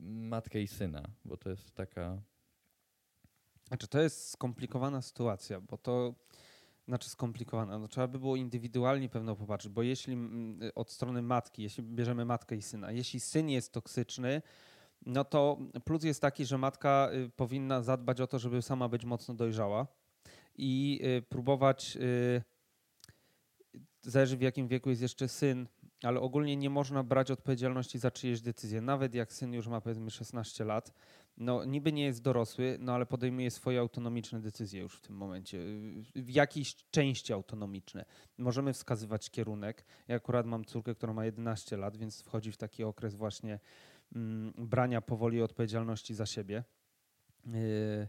matkę 0.00 0.62
i 0.62 0.66
syna, 0.66 1.08
bo 1.24 1.36
to 1.36 1.50
jest 1.50 1.74
taka 1.74 2.22
znaczy, 3.72 3.88
to 3.88 4.00
jest 4.00 4.30
skomplikowana 4.30 5.02
sytuacja, 5.02 5.60
bo 5.60 5.78
to 5.78 6.14
znaczy 6.88 7.08
skomplikowana. 7.08 7.78
No, 7.78 7.88
trzeba 7.88 8.08
by 8.08 8.18
było 8.18 8.36
indywidualnie 8.36 9.08
pewno 9.08 9.36
popatrzeć, 9.36 9.72
bo 9.72 9.82
jeśli 9.82 10.16
od 10.74 10.90
strony 10.90 11.22
matki, 11.22 11.62
jeśli 11.62 11.82
bierzemy 11.82 12.24
matkę 12.24 12.56
i 12.56 12.62
syna, 12.62 12.92
jeśli 12.92 13.20
syn 13.20 13.50
jest 13.50 13.72
toksyczny, 13.72 14.42
no 15.06 15.24
to 15.24 15.58
plus 15.84 16.04
jest 16.04 16.20
taki, 16.20 16.46
że 16.46 16.58
matka 16.58 17.10
y, 17.12 17.30
powinna 17.30 17.82
zadbać 17.82 18.20
o 18.20 18.26
to, 18.26 18.38
żeby 18.38 18.62
sama 18.62 18.88
być 18.88 19.04
mocno 19.04 19.34
dojrzała 19.34 19.86
i 20.54 21.00
y, 21.18 21.22
próbować, 21.22 21.96
y, 21.96 22.42
zależy 24.02 24.36
w 24.36 24.42
jakim 24.42 24.68
wieku 24.68 24.90
jest 24.90 25.02
jeszcze 25.02 25.28
syn, 25.28 25.68
ale 26.02 26.20
ogólnie 26.20 26.56
nie 26.56 26.70
można 26.70 27.02
brać 27.02 27.30
odpowiedzialności 27.30 27.98
za 27.98 28.10
czyjeś 28.10 28.40
decyzje. 28.40 28.80
Nawet 28.80 29.14
jak 29.14 29.32
syn 29.32 29.52
już 29.52 29.68
ma 29.68 29.80
powiedzmy 29.80 30.10
16 30.10 30.64
lat, 30.64 30.92
no 31.42 31.64
niby 31.64 31.92
nie 31.92 32.04
jest 32.04 32.22
dorosły, 32.22 32.76
no 32.80 32.92
ale 32.92 33.06
podejmuje 33.06 33.50
swoje 33.50 33.80
autonomiczne 33.80 34.40
decyzje 34.40 34.80
już 34.80 34.96
w 34.96 35.00
tym 35.00 35.16
momencie. 35.16 35.58
W 36.14 36.30
jakiejś 36.30 36.76
części 36.90 37.32
autonomiczne. 37.32 38.04
Możemy 38.38 38.72
wskazywać 38.72 39.30
kierunek. 39.30 39.84
Ja 40.08 40.16
akurat 40.16 40.46
mam 40.46 40.64
córkę, 40.64 40.94
która 40.94 41.12
ma 41.12 41.24
11 41.24 41.76
lat, 41.76 41.96
więc 41.96 42.22
wchodzi 42.22 42.52
w 42.52 42.56
taki 42.56 42.84
okres 42.84 43.14
właśnie 43.14 43.60
mm, 44.14 44.52
brania 44.58 45.00
powoli 45.00 45.42
odpowiedzialności 45.42 46.14
za 46.14 46.26
siebie. 46.26 46.64
Yy, 47.46 48.08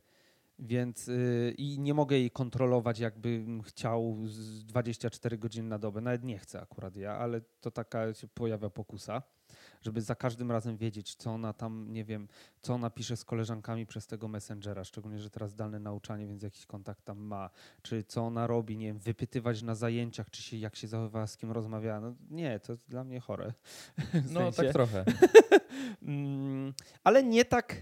więc 0.60 1.08
yy, 1.08 1.54
i 1.58 1.80
nie 1.80 1.94
mogę 1.94 2.16
jej 2.20 2.32
kontrolować, 2.32 3.00
jakbym 3.00 3.62
chciał 3.62 4.18
z 4.26 4.66
24 4.66 5.38
godziny 5.38 5.70
na 5.70 5.80
dobę. 5.80 6.02
Nawet 6.02 6.24
nie 6.24 6.40
chcę 6.40 6.62
akurat 6.62 6.96
ja, 6.96 7.18
ale 7.18 7.42
to 7.42 7.72
taka 7.72 8.14
się 8.14 8.28
pojawia 8.28 8.70
pokusa, 8.70 9.24
żeby 9.84 10.02
za 10.02 10.16
każdym 10.16 10.52
razem 10.52 10.78
wiedzieć, 10.78 11.16
co 11.16 11.32
ona 11.32 11.54
tam, 11.54 11.88
nie 11.94 12.06
wiem, 12.06 12.28
co 12.62 12.74
ona 12.74 12.90
pisze 12.90 13.18
z 13.18 13.26
koleżankami 13.26 13.86
przez 13.86 14.08
tego 14.08 14.28
Messengera, 14.28 14.84
szczególnie, 14.84 15.20
że 15.20 15.30
teraz 15.30 15.52
zdalne 15.52 15.80
nauczanie, 15.80 16.28
więc 16.28 16.44
jakiś 16.44 16.66
kontakt 16.66 17.06
tam 17.06 17.18
ma, 17.20 17.50
czy 17.82 18.04
co 18.04 18.22
ona 18.22 18.48
robi, 18.48 18.78
nie 18.78 18.88
wiem, 18.88 19.00
wypytywać 19.00 19.62
na 19.62 19.76
zajęciach, 19.76 20.30
czy 20.30 20.42
się, 20.42 20.58
jak 20.58 20.76
się 20.76 20.88
zachowała, 20.88 21.28
z 21.28 21.38
kim 21.38 21.52
rozmawiała. 21.52 22.00
No 22.00 22.16
nie, 22.30 22.60
to 22.60 22.78
dla 22.88 23.04
mnie 23.04 23.20
chore. 23.20 23.54
no 24.32 24.52
tak 24.52 24.72
trochę. 24.72 25.06
mm, 26.02 26.74
ale 27.04 27.24
nie 27.24 27.46
tak 27.46 27.76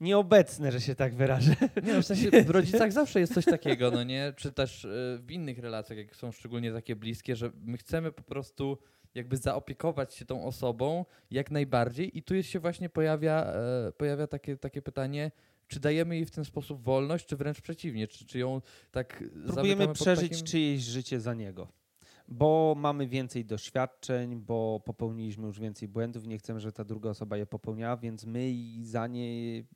nieobecne, 0.00 0.72
że 0.72 0.80
się 0.80 0.94
tak 0.94 1.14
wyrażę. 1.14 1.54
Nie, 1.82 1.92
no, 1.94 2.02
w 2.02 2.06
sensie 2.06 2.30
w 2.44 2.50
rodzicach 2.50 2.92
zawsze 2.92 3.20
jest 3.20 3.34
coś 3.34 3.44
takiego, 3.44 3.90
no 3.90 4.04
nie? 4.04 4.32
Czy 4.36 4.52
też 4.52 4.84
e, 4.84 4.88
w 5.22 5.30
innych 5.30 5.58
relacjach, 5.58 5.98
jak 5.98 6.16
są 6.16 6.32
szczególnie 6.32 6.72
takie 6.72 6.96
bliskie, 6.96 7.36
że 7.36 7.50
my 7.64 7.78
chcemy 7.78 8.12
po 8.12 8.22
prostu 8.22 8.78
jakby 9.18 9.36
zaopiekować 9.36 10.14
się 10.14 10.24
tą 10.24 10.44
osobą 10.44 11.04
jak 11.30 11.50
najbardziej 11.50 12.18
i 12.18 12.22
tu 12.22 12.34
jest 12.34 12.48
się 12.48 12.60
właśnie 12.60 12.88
pojawia, 12.88 13.44
e, 13.44 13.92
pojawia 13.92 14.26
takie, 14.26 14.56
takie 14.56 14.82
pytanie, 14.82 15.30
czy 15.68 15.80
dajemy 15.80 16.14
jej 16.16 16.24
w 16.24 16.30
ten 16.30 16.44
sposób 16.44 16.82
wolność, 16.82 17.26
czy 17.26 17.36
wręcz 17.36 17.60
przeciwnie, 17.60 18.08
czy, 18.08 18.26
czy 18.26 18.38
ją 18.38 18.60
tak 18.90 19.24
Próbujemy 19.46 19.92
przeżyć 19.92 20.30
takim... 20.30 20.46
czyjeś 20.46 20.82
życie 20.82 21.20
za 21.20 21.34
niego 21.34 21.68
bo 22.28 22.74
mamy 22.78 23.08
więcej 23.08 23.44
doświadczeń, 23.44 24.36
bo 24.36 24.80
popełniliśmy 24.84 25.46
już 25.46 25.60
więcej 25.60 25.88
błędów 25.88 26.26
nie 26.26 26.38
chcemy, 26.38 26.60
żeby 26.60 26.72
ta 26.72 26.84
druga 26.84 27.10
osoba 27.10 27.36
je 27.36 27.46
popełniała, 27.46 27.96
więc 27.96 28.26
my 28.26 28.52
za, 28.82 29.06
nie, 29.06 29.28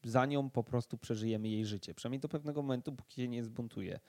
za 0.04 0.26
nią 0.26 0.50
po 0.50 0.64
prostu 0.64 0.98
przeżyjemy 0.98 1.48
jej 1.48 1.66
życie. 1.66 1.94
Przynajmniej 1.94 2.20
do 2.20 2.28
pewnego 2.28 2.62
momentu, 2.62 2.92
póki 2.92 3.22
się 3.22 3.28
nie 3.28 3.44
zbuntuje. 3.44 4.00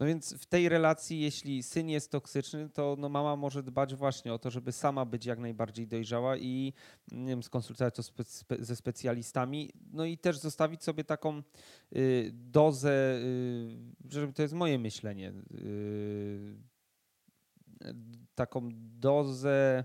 No 0.00 0.06
więc 0.06 0.34
w 0.34 0.46
tej 0.46 0.68
relacji, 0.68 1.20
jeśli 1.20 1.62
syn 1.62 1.88
jest 1.88 2.10
toksyczny, 2.10 2.68
to 2.68 2.96
no 2.98 3.08
mama 3.08 3.36
może 3.36 3.62
dbać 3.62 3.94
właśnie 3.94 4.34
o 4.34 4.38
to, 4.38 4.50
żeby 4.50 4.72
sama 4.72 5.04
być 5.04 5.26
jak 5.26 5.38
najbardziej 5.38 5.86
dojrzała 5.86 6.36
i 6.36 6.72
nie 7.12 7.26
wiem, 7.26 7.42
skonsultować 7.42 7.94
to 7.94 8.02
spe, 8.02 8.24
spe, 8.24 8.56
ze 8.64 8.76
specjalistami, 8.76 9.70
no 9.92 10.04
i 10.04 10.18
też 10.18 10.38
zostawić 10.38 10.84
sobie 10.84 11.04
taką 11.04 11.42
y, 11.96 12.30
dozę, 12.32 13.18
y, 13.18 13.78
żeby 14.10 14.32
to 14.32 14.42
jest 14.42 14.54
moje 14.54 14.78
myślenie, 14.78 15.32
y, 15.54 16.56
taką 18.34 18.68
dozę 19.00 19.84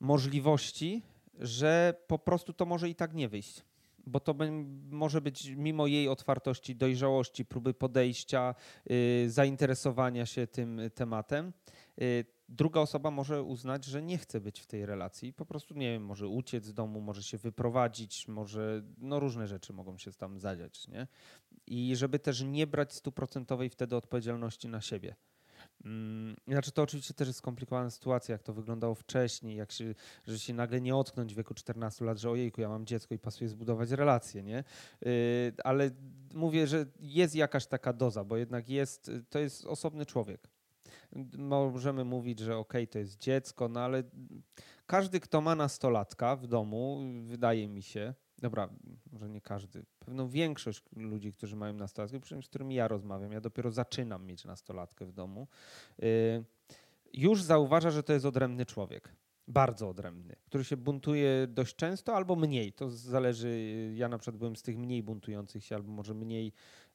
możliwości, 0.00 1.02
że 1.38 1.94
po 2.06 2.18
prostu 2.18 2.52
to 2.52 2.66
może 2.66 2.88
i 2.88 2.94
tak 2.94 3.14
nie 3.14 3.28
wyjść. 3.28 3.62
Bo 4.06 4.20
to 4.20 4.34
może 4.90 5.20
być 5.20 5.48
mimo 5.48 5.86
jej 5.86 6.08
otwartości, 6.08 6.76
dojrzałości, 6.76 7.44
próby 7.44 7.74
podejścia, 7.74 8.54
yy, 8.86 9.30
zainteresowania 9.30 10.26
się 10.26 10.46
tym 10.46 10.80
tematem. 10.94 11.52
Yy, 11.96 12.24
druga 12.48 12.80
osoba 12.80 13.10
może 13.10 13.42
uznać, 13.42 13.84
że 13.84 14.02
nie 14.02 14.18
chce 14.18 14.40
być 14.40 14.60
w 14.60 14.66
tej 14.66 14.86
relacji. 14.86 15.32
Po 15.32 15.46
prostu, 15.46 15.74
nie 15.74 15.92
wiem, 15.92 16.04
może 16.04 16.28
uciec 16.28 16.64
z 16.64 16.74
domu, 16.74 17.00
może 17.00 17.22
się 17.22 17.38
wyprowadzić, 17.38 18.28
może, 18.28 18.82
no 18.98 19.20
różne 19.20 19.48
rzeczy 19.48 19.72
mogą 19.72 19.98
się 19.98 20.12
tam 20.12 20.38
zadziać, 20.38 20.88
nie? 20.88 21.06
I 21.66 21.96
żeby 21.96 22.18
też 22.18 22.42
nie 22.42 22.66
brać 22.66 22.92
stuprocentowej 22.92 23.70
wtedy 23.70 23.96
odpowiedzialności 23.96 24.68
na 24.68 24.80
siebie. 24.80 25.14
Mm, 25.84 26.36
znaczy 26.48 26.72
to 26.72 26.82
oczywiście 26.82 27.14
też 27.14 27.28
jest 27.28 27.38
skomplikowana 27.38 27.90
sytuacja, 27.90 28.32
jak 28.32 28.42
to 28.42 28.52
wyglądało 28.52 28.94
wcześniej, 28.94 29.56
jak 29.56 29.72
się, 29.72 29.94
że 30.26 30.38
się 30.38 30.54
nagle 30.54 30.80
nie 30.80 30.96
ocknąć 30.96 31.34
w 31.34 31.36
wieku 31.36 31.54
14 31.54 32.04
lat, 32.04 32.18
że 32.18 32.30
ojejku, 32.30 32.60
ja 32.60 32.68
mam 32.68 32.86
dziecko 32.86 33.14
i 33.14 33.18
pasuje 33.18 33.48
zbudować 33.48 33.90
relacje, 33.90 34.42
nie? 34.42 34.64
Y, 35.06 35.52
ale 35.64 35.90
mówię, 36.34 36.66
że 36.66 36.86
jest 37.00 37.34
jakaś 37.34 37.66
taka 37.66 37.92
doza, 37.92 38.24
bo 38.24 38.36
jednak 38.36 38.68
jest, 38.68 39.10
to 39.30 39.38
jest 39.38 39.66
osobny 39.66 40.06
człowiek. 40.06 40.48
Możemy 41.38 42.04
mówić, 42.04 42.38
że 42.38 42.56
okej, 42.56 42.82
okay, 42.82 42.92
to 42.92 42.98
jest 42.98 43.18
dziecko, 43.18 43.68
no 43.68 43.80
ale 43.80 44.02
każdy, 44.86 45.20
kto 45.20 45.40
ma 45.40 45.54
nastolatka 45.54 46.36
w 46.36 46.46
domu, 46.46 47.04
wydaje 47.26 47.68
mi 47.68 47.82
się, 47.82 48.14
dobra, 48.38 48.68
może 49.14 49.28
nie 49.28 49.40
każdy, 49.40 49.84
pewną 49.98 50.28
większość 50.28 50.82
ludzi, 50.96 51.32
którzy 51.32 51.56
mają 51.56 51.72
nastolatkę, 51.74 52.18
z 52.42 52.48
którymi 52.48 52.74
ja 52.74 52.88
rozmawiam, 52.88 53.32
ja 53.32 53.40
dopiero 53.40 53.70
zaczynam 53.70 54.26
mieć 54.26 54.44
nastolatkę 54.44 55.06
w 55.06 55.12
domu, 55.12 55.48
y, 56.02 56.44
już 57.12 57.42
zauważa, 57.42 57.90
że 57.90 58.02
to 58.02 58.12
jest 58.12 58.24
odrębny 58.24 58.66
człowiek. 58.66 59.08
Bardzo 59.48 59.88
odrębny, 59.88 60.36
który 60.46 60.64
się 60.64 60.76
buntuje 60.76 61.46
dość 61.48 61.76
często 61.76 62.14
albo 62.16 62.36
mniej. 62.36 62.72
To 62.72 62.90
zależy. 62.90 63.92
Ja 63.94 64.08
na 64.08 64.18
przykład 64.18 64.38
byłem 64.38 64.56
z 64.56 64.62
tych 64.62 64.78
mniej 64.78 65.02
buntujących 65.02 65.64
się, 65.64 65.74
albo 65.74 65.92
może 65.92 66.14
mniej 66.14 66.52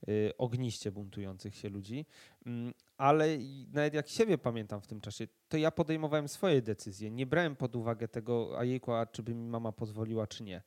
y, 0.10 0.32
ogniście 0.38 0.92
buntujących 0.92 1.56
się 1.56 1.70
ludzi. 1.70 2.06
Mm, 2.46 2.74
ale 2.98 3.28
nawet 3.74 3.94
jak 3.94 4.10
siebie 4.10 4.38
pamiętam 4.38 4.82
w 4.82 4.88
tym 4.88 5.02
czasie, 5.02 5.28
to 5.50 5.58
ja 5.58 5.72
podejmowałem 5.72 6.28
swoje 6.28 6.62
decyzje. 6.62 7.12
Nie 7.12 7.26
brałem 7.26 7.56
pod 7.56 7.76
uwagę 7.76 8.08
tego, 8.08 8.60
a 8.60 8.64
jejku, 8.64 8.92
a 8.92 9.06
czy 9.06 9.24
by 9.24 9.36
mi 9.36 9.48
mama 9.48 9.72
pozwoliła, 9.72 10.28
czy 10.28 10.44
nie. 10.44 10.62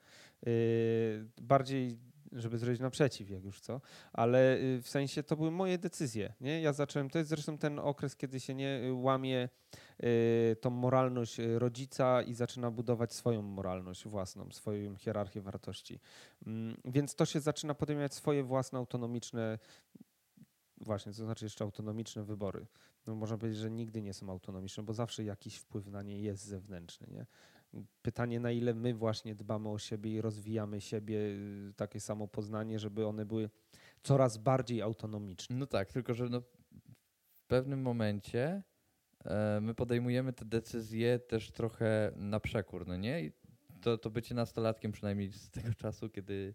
Y, 0.46 1.28
bardziej 1.40 1.98
żeby 2.32 2.58
zrobić 2.58 2.80
naprzeciw, 2.80 3.30
jak 3.30 3.44
już 3.44 3.60
co, 3.60 3.80
ale 4.12 4.56
y, 4.56 4.82
w 4.82 4.88
sensie 4.88 5.22
to 5.22 5.36
były 5.36 5.50
moje 5.50 5.78
decyzje, 5.78 6.32
nie? 6.40 6.60
Ja 6.60 6.72
zacząłem, 6.72 7.10
to 7.10 7.18
jest 7.18 7.30
zresztą 7.30 7.58
ten 7.58 7.78
okres, 7.78 8.16
kiedy 8.16 8.40
się 8.40 8.54
nie 8.54 8.80
y, 8.84 8.92
łamie 8.92 9.48
y, 10.04 10.56
tą 10.60 10.70
moralność 10.70 11.38
rodzica 11.58 12.22
i 12.22 12.34
zaczyna 12.34 12.70
budować 12.70 13.12
swoją 13.12 13.42
moralność 13.42 14.08
własną, 14.08 14.50
swoją 14.50 14.96
hierarchię 14.96 15.40
wartości. 15.40 16.00
Mm, 16.46 16.76
więc 16.84 17.14
to 17.14 17.26
się 17.26 17.40
zaczyna 17.40 17.74
podejmować 17.74 18.14
swoje 18.14 18.42
własne 18.42 18.78
autonomiczne 18.78 19.58
Właśnie, 20.82 21.12
to 21.12 21.24
znaczy 21.24 21.44
jeszcze 21.44 21.64
autonomiczne 21.64 22.24
wybory. 22.24 22.66
No 23.06 23.14
można 23.14 23.38
powiedzieć, 23.38 23.60
że 23.60 23.70
nigdy 23.70 24.02
nie 24.02 24.14
są 24.14 24.30
autonomiczne, 24.30 24.82
bo 24.82 24.94
zawsze 24.94 25.24
jakiś 25.24 25.56
wpływ 25.56 25.86
na 25.86 26.02
nie 26.02 26.20
jest 26.20 26.44
zewnętrzny. 26.44 27.06
Nie? 27.10 27.26
Pytanie, 28.02 28.40
na 28.40 28.50
ile 28.50 28.74
my 28.74 28.94
właśnie 28.94 29.34
dbamy 29.34 29.68
o 29.68 29.78
siebie 29.78 30.10
i 30.10 30.20
rozwijamy 30.20 30.80
siebie, 30.80 31.16
y, 31.16 31.72
takie 31.76 32.00
samo 32.00 32.28
poznanie, 32.28 32.78
żeby 32.78 33.06
one 33.06 33.26
były 33.26 33.50
coraz 34.02 34.38
bardziej 34.38 34.82
autonomiczne. 34.82 35.56
No 35.56 35.66
tak, 35.66 35.92
tylko 35.92 36.14
że 36.14 36.28
no 36.28 36.40
w 36.40 37.46
pewnym 37.46 37.82
momencie 37.82 38.62
e, 39.24 39.60
my 39.60 39.74
podejmujemy 39.74 40.32
te 40.32 40.44
decyzje 40.44 41.18
też 41.18 41.50
trochę 41.50 42.12
na 42.16 42.40
przekór, 42.40 42.86
no 42.86 42.96
nie? 42.96 43.24
I 43.24 43.32
to, 43.80 43.98
to 43.98 44.10
bycie 44.10 44.34
nastolatkiem, 44.34 44.92
przynajmniej 44.92 45.32
z 45.32 45.50
tego 45.50 45.74
czasu, 45.84 46.10
kiedy 46.10 46.54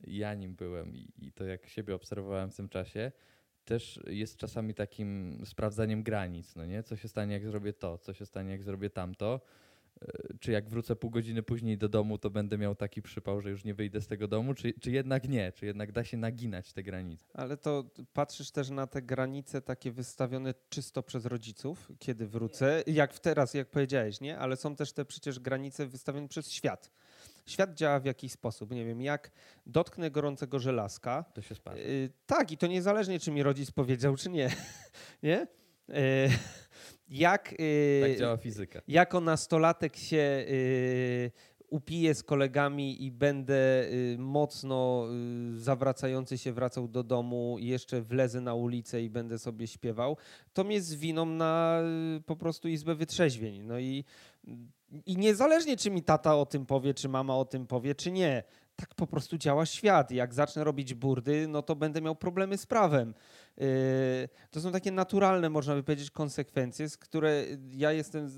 ja 0.00 0.34
nim 0.34 0.54
byłem 0.54 0.94
i, 0.96 1.12
i 1.18 1.32
to 1.32 1.44
jak 1.44 1.66
siebie 1.66 1.94
obserwowałem 1.94 2.50
w 2.50 2.56
tym 2.56 2.68
czasie, 2.68 3.12
też 3.64 4.00
jest 4.06 4.36
czasami 4.36 4.74
takim 4.74 5.40
sprawdzaniem 5.44 6.02
granic, 6.02 6.56
no 6.56 6.66
nie? 6.66 6.82
Co 6.82 6.96
się 6.96 7.08
stanie, 7.08 7.34
jak 7.34 7.46
zrobię 7.46 7.72
to, 7.72 7.98
co 7.98 8.12
się 8.12 8.26
stanie, 8.26 8.50
jak 8.50 8.62
zrobię 8.62 8.90
tamto. 8.90 9.40
Czy 10.40 10.52
jak 10.52 10.68
wrócę 10.68 10.96
pół 10.96 11.10
godziny 11.10 11.42
później 11.42 11.78
do 11.78 11.88
domu, 11.88 12.18
to 12.18 12.30
będę 12.30 12.58
miał 12.58 12.74
taki 12.74 13.02
przypał, 13.02 13.40
że 13.40 13.50
już 13.50 13.64
nie 13.64 13.74
wyjdę 13.74 14.00
z 14.00 14.06
tego 14.06 14.28
domu, 14.28 14.54
czy, 14.54 14.72
czy 14.80 14.90
jednak 14.90 15.28
nie, 15.28 15.52
czy 15.52 15.66
jednak 15.66 15.92
da 15.92 16.04
się 16.04 16.16
naginać 16.16 16.72
te 16.72 16.82
granice. 16.82 17.26
Ale 17.34 17.56
to 17.56 17.84
patrzysz 18.12 18.50
też 18.50 18.70
na 18.70 18.86
te 18.86 19.02
granice 19.02 19.62
takie 19.62 19.92
wystawione 19.92 20.54
czysto 20.68 21.02
przez 21.02 21.26
rodziców, 21.26 21.92
kiedy 21.98 22.26
wrócę, 22.26 22.82
jak 22.86 23.18
teraz, 23.18 23.54
jak 23.54 23.70
powiedziałeś, 23.70 24.20
nie? 24.20 24.38
Ale 24.38 24.56
są 24.56 24.76
też 24.76 24.92
te 24.92 25.04
przecież 25.04 25.40
granice 25.40 25.86
wystawione 25.86 26.28
przez 26.28 26.50
świat. 26.50 26.90
Świat 27.46 27.74
działa 27.74 28.00
w 28.00 28.04
jakiś 28.04 28.32
sposób. 28.32 28.70
Nie 28.70 28.84
wiem, 28.84 29.00
jak 29.00 29.30
dotknę 29.66 30.10
gorącego 30.10 30.58
żelazka. 30.58 31.24
To 31.34 31.42
się 31.42 31.54
spada. 31.54 31.78
Y, 31.78 32.10
tak, 32.26 32.52
i 32.52 32.58
to 32.58 32.66
niezależnie, 32.66 33.20
czy 33.20 33.30
mi 33.30 33.42
rodzic 33.42 33.70
powiedział, 33.70 34.16
czy 34.16 34.30
nie. 34.30 34.50
nie? 35.22 35.46
Y, 35.88 35.94
jak, 37.08 37.54
y, 37.60 38.00
tak 38.02 38.18
działa 38.18 38.36
fizyka. 38.36 38.80
Jako 38.88 39.20
nastolatek 39.20 39.96
się 39.96 40.44
y, 40.48 41.30
upiję 41.70 42.14
z 42.14 42.22
kolegami 42.22 43.04
i 43.04 43.10
będę 43.10 43.84
y, 43.84 44.16
mocno 44.18 45.06
zawracający 45.54 46.38
się 46.38 46.52
wracał 46.52 46.88
do 46.88 47.02
domu 47.02 47.56
i 47.60 47.66
jeszcze 47.66 48.02
wlezę 48.02 48.40
na 48.40 48.54
ulicę 48.54 49.02
i 49.02 49.10
będę 49.10 49.38
sobie 49.38 49.66
śpiewał, 49.66 50.16
to 50.52 50.64
mnie 50.64 50.80
zwiną 50.80 51.26
na 51.26 51.80
po 52.26 52.36
prostu 52.36 52.68
izbę 52.68 52.94
wytrzeźwień. 52.94 53.62
No 53.62 53.78
i, 53.78 54.04
i 55.06 55.16
niezależnie 55.16 55.76
czy 55.76 55.90
mi 55.90 56.02
tata 56.02 56.36
o 56.36 56.46
tym 56.46 56.66
powie, 56.66 56.94
czy 56.94 57.08
mama 57.08 57.36
o 57.36 57.44
tym 57.44 57.66
powie, 57.66 57.94
czy 57.94 58.10
nie, 58.10 58.42
tak 58.76 58.94
po 58.94 59.06
prostu 59.06 59.38
działa 59.38 59.66
świat. 59.66 60.10
Jak 60.10 60.34
zacznę 60.34 60.64
robić 60.64 60.94
burdy, 60.94 61.48
no 61.48 61.62
to 61.62 61.76
będę 61.76 62.00
miał 62.00 62.16
problemy 62.16 62.58
z 62.58 62.66
prawem. 62.66 63.14
To 64.50 64.60
są 64.60 64.72
takie 64.72 64.92
naturalne, 64.92 65.50
można 65.50 65.74
by 65.74 65.82
powiedzieć, 65.82 66.10
konsekwencje, 66.10 66.88
z 66.88 66.96
które 66.96 67.46
ja 67.70 67.92
jestem 67.92 68.30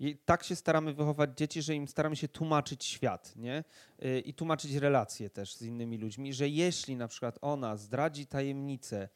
i 0.00 0.16
tak 0.16 0.44
się 0.44 0.56
staramy 0.56 0.94
wychować 0.94 1.30
dzieci, 1.36 1.62
że 1.62 1.74
im 1.74 1.88
staramy 1.88 2.16
się 2.16 2.28
tłumaczyć 2.28 2.84
świat, 2.84 3.36
nie? 3.36 3.64
Y, 4.04 4.20
I 4.20 4.34
tłumaczyć 4.34 4.74
relacje 4.74 5.30
też 5.30 5.54
z 5.54 5.62
innymi 5.62 5.98
ludźmi, 5.98 6.34
że 6.34 6.48
jeśli 6.48 6.96
na 6.96 7.08
przykład 7.08 7.38
ona 7.40 7.76
zdradzi 7.76 8.26
tajemnicę 8.26 9.08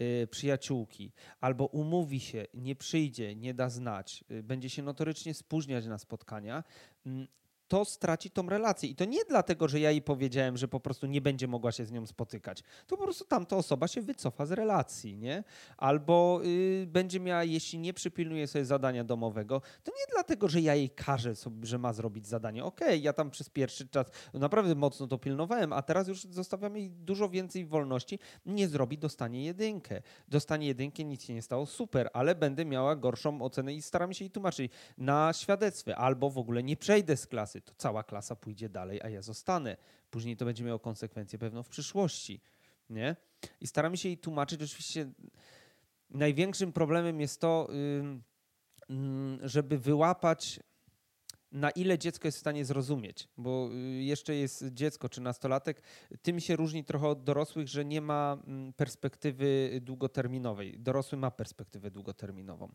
y, 0.00 0.28
przyjaciółki 0.30 1.12
albo 1.40 1.66
umówi 1.66 2.20
się, 2.20 2.46
nie 2.54 2.76
przyjdzie, 2.76 3.36
nie 3.36 3.54
da 3.54 3.70
znać, 3.70 4.24
będzie 4.42 4.70
się 4.70 4.82
notorycznie 4.82 5.34
spóźniać 5.34 5.86
na 5.86 5.98
spotkania, 5.98 6.64
mm, 7.06 7.26
to 7.70 7.84
straci 7.84 8.30
tą 8.30 8.48
relację. 8.48 8.88
I 8.88 8.94
to 8.94 9.04
nie 9.04 9.24
dlatego, 9.24 9.68
że 9.68 9.80
ja 9.80 9.90
jej 9.90 10.02
powiedziałem, 10.02 10.56
że 10.56 10.68
po 10.68 10.80
prostu 10.80 11.06
nie 11.06 11.20
będzie 11.20 11.48
mogła 11.48 11.72
się 11.72 11.84
z 11.84 11.92
nią 11.92 12.06
spotykać. 12.06 12.62
To 12.86 12.96
po 12.96 13.04
prostu 13.04 13.24
tamta 13.24 13.56
osoba 13.56 13.88
się 13.88 14.02
wycofa 14.02 14.46
z 14.46 14.52
relacji, 14.52 15.16
nie? 15.16 15.44
Albo 15.76 16.40
y, 16.44 16.86
będzie 16.86 17.20
miała, 17.20 17.44
jeśli 17.44 17.78
nie 17.78 17.94
przypilnuje 17.94 18.46
sobie 18.46 18.64
zadania 18.64 19.04
domowego, 19.04 19.62
to 19.84 19.92
nie 19.92 20.12
dlatego, 20.12 20.48
że 20.48 20.60
ja 20.60 20.74
jej 20.74 20.90
każę, 20.90 21.34
sobie, 21.34 21.66
że 21.66 21.78
ma 21.78 21.92
zrobić 21.92 22.26
zadanie. 22.26 22.64
Okej, 22.64 22.88
okay, 22.88 22.98
ja 22.98 23.12
tam 23.12 23.30
przez 23.30 23.48
pierwszy 23.48 23.88
czas 23.88 24.06
naprawdę 24.34 24.74
mocno 24.74 25.06
to 25.06 25.18
pilnowałem, 25.18 25.72
a 25.72 25.82
teraz 25.82 26.08
już 26.08 26.24
zostawiam 26.24 26.76
jej 26.76 26.90
dużo 26.90 27.28
więcej 27.28 27.66
wolności. 27.66 28.18
Nie 28.46 28.68
zrobi, 28.68 28.98
dostanie 28.98 29.44
jedynkę. 29.44 30.02
Dostanie 30.28 30.66
jedynkę, 30.66 31.04
nic 31.04 31.24
się 31.24 31.34
nie 31.34 31.42
stało, 31.42 31.66
super, 31.66 32.10
ale 32.12 32.34
będę 32.34 32.64
miała 32.64 32.96
gorszą 32.96 33.42
ocenę 33.42 33.74
i 33.74 33.82
staram 33.82 34.12
się 34.12 34.24
jej 34.24 34.30
tłumaczyć 34.30 34.72
na 34.98 35.32
świadectwie. 35.32 35.96
Albo 35.96 36.30
w 36.30 36.38
ogóle 36.38 36.62
nie 36.62 36.76
przejdę 36.76 37.16
z 37.16 37.26
klasy 37.26 37.59
to 37.60 37.74
cała 37.76 38.02
klasa 38.04 38.36
pójdzie 38.36 38.68
dalej, 38.68 39.00
a 39.02 39.08
ja 39.08 39.22
zostanę. 39.22 39.76
Później 40.10 40.36
to 40.36 40.44
będzie 40.44 40.64
miało 40.64 40.78
konsekwencje 40.78 41.38
pewno 41.38 41.62
w 41.62 41.68
przyszłości. 41.68 42.40
Nie? 42.90 43.16
I 43.60 43.66
staramy 43.66 43.96
się 43.96 44.08
jej 44.08 44.18
tłumaczyć. 44.18 44.62
Oczywiście 44.62 45.12
największym 46.10 46.72
problemem 46.72 47.20
jest 47.20 47.40
to, 47.40 47.68
żeby 49.42 49.78
wyłapać 49.78 50.60
na 51.52 51.70
ile 51.70 51.98
dziecko 51.98 52.28
jest 52.28 52.38
w 52.38 52.40
stanie 52.40 52.64
zrozumieć, 52.64 53.28
bo 53.36 53.70
y, 53.72 54.02
jeszcze 54.02 54.34
jest 54.34 54.64
dziecko 54.72 55.08
czy 55.08 55.20
nastolatek, 55.20 55.82
tym 56.22 56.40
się 56.40 56.56
różni 56.56 56.84
trochę 56.84 57.08
od 57.08 57.24
dorosłych, 57.24 57.68
że 57.68 57.84
nie 57.84 58.00
ma 58.00 58.38
perspektywy 58.76 59.80
długoterminowej. 59.82 60.78
Dorosły 60.78 61.18
ma 61.18 61.30
perspektywę 61.30 61.90
długoterminową. 61.90 62.72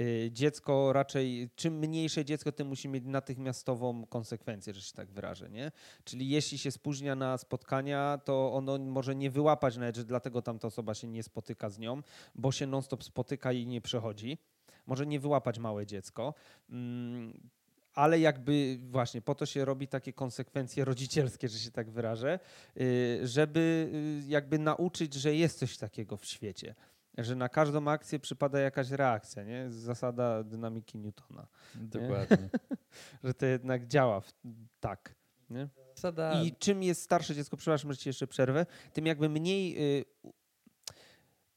Y, 0.00 0.30
dziecko 0.32 0.92
raczej, 0.92 1.50
czym 1.56 1.78
mniejsze 1.78 2.24
dziecko, 2.24 2.52
tym 2.52 2.68
musi 2.68 2.88
mieć 2.88 3.04
natychmiastową 3.04 4.06
konsekwencję, 4.06 4.74
że 4.74 4.80
się 4.80 4.92
tak 4.92 5.10
wyrażę. 5.10 5.50
Nie? 5.50 5.72
Czyli 6.04 6.28
jeśli 6.28 6.58
się 6.58 6.70
spóźnia 6.70 7.14
na 7.14 7.38
spotkania, 7.38 8.18
to 8.24 8.52
ono 8.52 8.78
może 8.78 9.14
nie 9.14 9.30
wyłapać 9.30 9.76
nawet, 9.76 9.96
że 9.96 10.04
dlatego 10.04 10.42
tamta 10.42 10.68
osoba 10.68 10.94
się 10.94 11.08
nie 11.08 11.22
spotyka 11.22 11.70
z 11.70 11.78
nią, 11.78 12.02
bo 12.34 12.52
się 12.52 12.66
non-stop 12.66 13.04
spotyka 13.04 13.52
i 13.52 13.66
nie 13.66 13.80
przechodzi. 13.80 14.38
Może 14.86 15.06
nie 15.06 15.20
wyłapać 15.20 15.58
małe 15.58 15.86
dziecko 15.86 16.34
mm, 16.70 17.50
ale 17.94 18.20
jakby 18.20 18.78
właśnie 18.90 19.22
po 19.22 19.34
to 19.34 19.46
się 19.46 19.64
robi 19.64 19.88
takie 19.88 20.12
konsekwencje 20.12 20.84
rodzicielskie, 20.84 21.48
że 21.48 21.58
się 21.58 21.70
tak 21.70 21.90
wyrażę, 21.90 22.38
y, 22.80 23.20
żeby 23.22 23.90
y, 24.24 24.28
jakby 24.28 24.58
nauczyć, 24.58 25.14
że 25.14 25.34
jest 25.34 25.58
coś 25.58 25.78
takiego 25.78 26.16
w 26.16 26.26
świecie 26.26 26.74
że 27.18 27.36
na 27.36 27.48
każdą 27.48 27.88
akcję 27.88 28.18
przypada 28.18 28.60
jakaś 28.60 28.90
reakcja, 28.90 29.44
nie? 29.44 29.70
Zasada 29.70 30.42
dynamiki 30.42 30.98
Newtona. 30.98 31.46
Dokładnie. 31.74 32.50
że 33.24 33.34
to 33.34 33.46
jednak 33.46 33.86
działa 33.86 34.20
w, 34.20 34.32
tak. 34.80 35.14
Nie? 35.50 35.68
Zasada... 35.94 36.42
I 36.42 36.52
czym 36.52 36.82
jest 36.82 37.02
starsze 37.02 37.34
dziecko, 37.34 37.56
przepraszam, 37.56 37.92
że 37.92 37.98
ci 37.98 38.08
jeszcze 38.08 38.26
przerwę, 38.26 38.66
tym 38.92 39.06
jakby 39.06 39.28
mniej 39.28 39.78
y, 40.00 40.04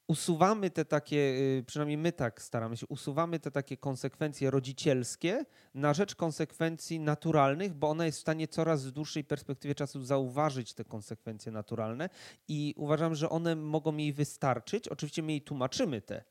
usuwamy 0.08 0.70
te 0.70 0.86
takie, 0.86 1.18
y, 1.18 1.64
przynajmniej 1.68 1.98
my 1.98 2.12
tak 2.12 2.42
staramy 2.42 2.78
się, 2.78 2.86
usuwamy 2.88 3.40
te 3.40 3.52
takie 3.52 3.78
konsekwencje 3.78 4.52
rodzicielskie 4.52 5.46
na 5.74 5.94
rzecz 5.94 6.16
konsekwencji 6.16 7.00
naturalnych, 7.00 7.74
bo 7.74 7.90
ona 7.90 8.06
jest 8.06 8.18
w 8.18 8.22
stanie 8.22 8.48
coraz 8.48 8.86
w 8.86 8.92
dłuższej 8.92 9.24
perspektywie 9.24 9.76
czasu 9.76 10.04
zauważyć 10.04 10.74
te 10.74 10.86
konsekwencje 10.86 11.52
naturalne 11.52 12.10
i 12.48 12.74
uważam, 12.78 13.16
że 13.16 13.30
one 13.30 13.56
mogą 13.56 13.98
jej 13.98 14.14
wystarczyć. 14.14 14.88
Oczywiście 14.88 15.24
my 15.24 15.32
jej 15.32 15.42
tłumaczymy 15.42 16.02
te 16.02 16.24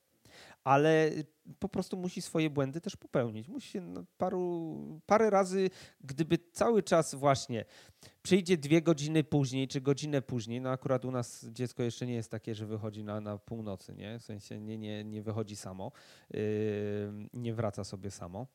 ale 0.67 1.11
po 1.59 1.69
prostu 1.69 1.97
musi 1.97 2.23
swoje 2.23 2.51
błędy 2.51 2.81
też 2.81 2.97
popełnić. 2.97 3.49
Musi 3.49 3.69
się 3.69 3.81
no, 3.81 4.05
paru, 4.19 4.77
parę 5.07 5.31
razy, 5.31 5.71
gdyby 6.01 6.39
cały 6.53 6.83
czas 6.83 7.15
właśnie 7.15 7.65
przyjdzie 8.23 8.57
dwie 8.57 8.83
godziny 8.83 9.25
później, 9.25 9.69
czy 9.69 9.81
godzinę 9.81 10.23
później, 10.23 10.61
no 10.61 10.71
akurat 10.71 11.05
u 11.05 11.11
nas 11.11 11.47
dziecko 11.49 11.83
jeszcze 11.83 12.07
nie 12.07 12.15
jest 12.15 12.31
takie, 12.31 12.55
że 12.55 12.67
wychodzi 12.67 13.05
na, 13.05 13.21
na 13.21 13.39
północy, 13.39 13.95
nie? 13.95 14.19
W 14.19 14.23
sensie 14.23 14.61
nie, 14.61 14.79
nie, 14.79 15.05
nie 15.05 15.23
wychodzi 15.23 15.57
samo, 15.57 15.93
yy, 16.31 16.41
nie 17.33 17.55
wraca 17.55 17.85
sobie 17.85 18.11
samo. 18.11 18.47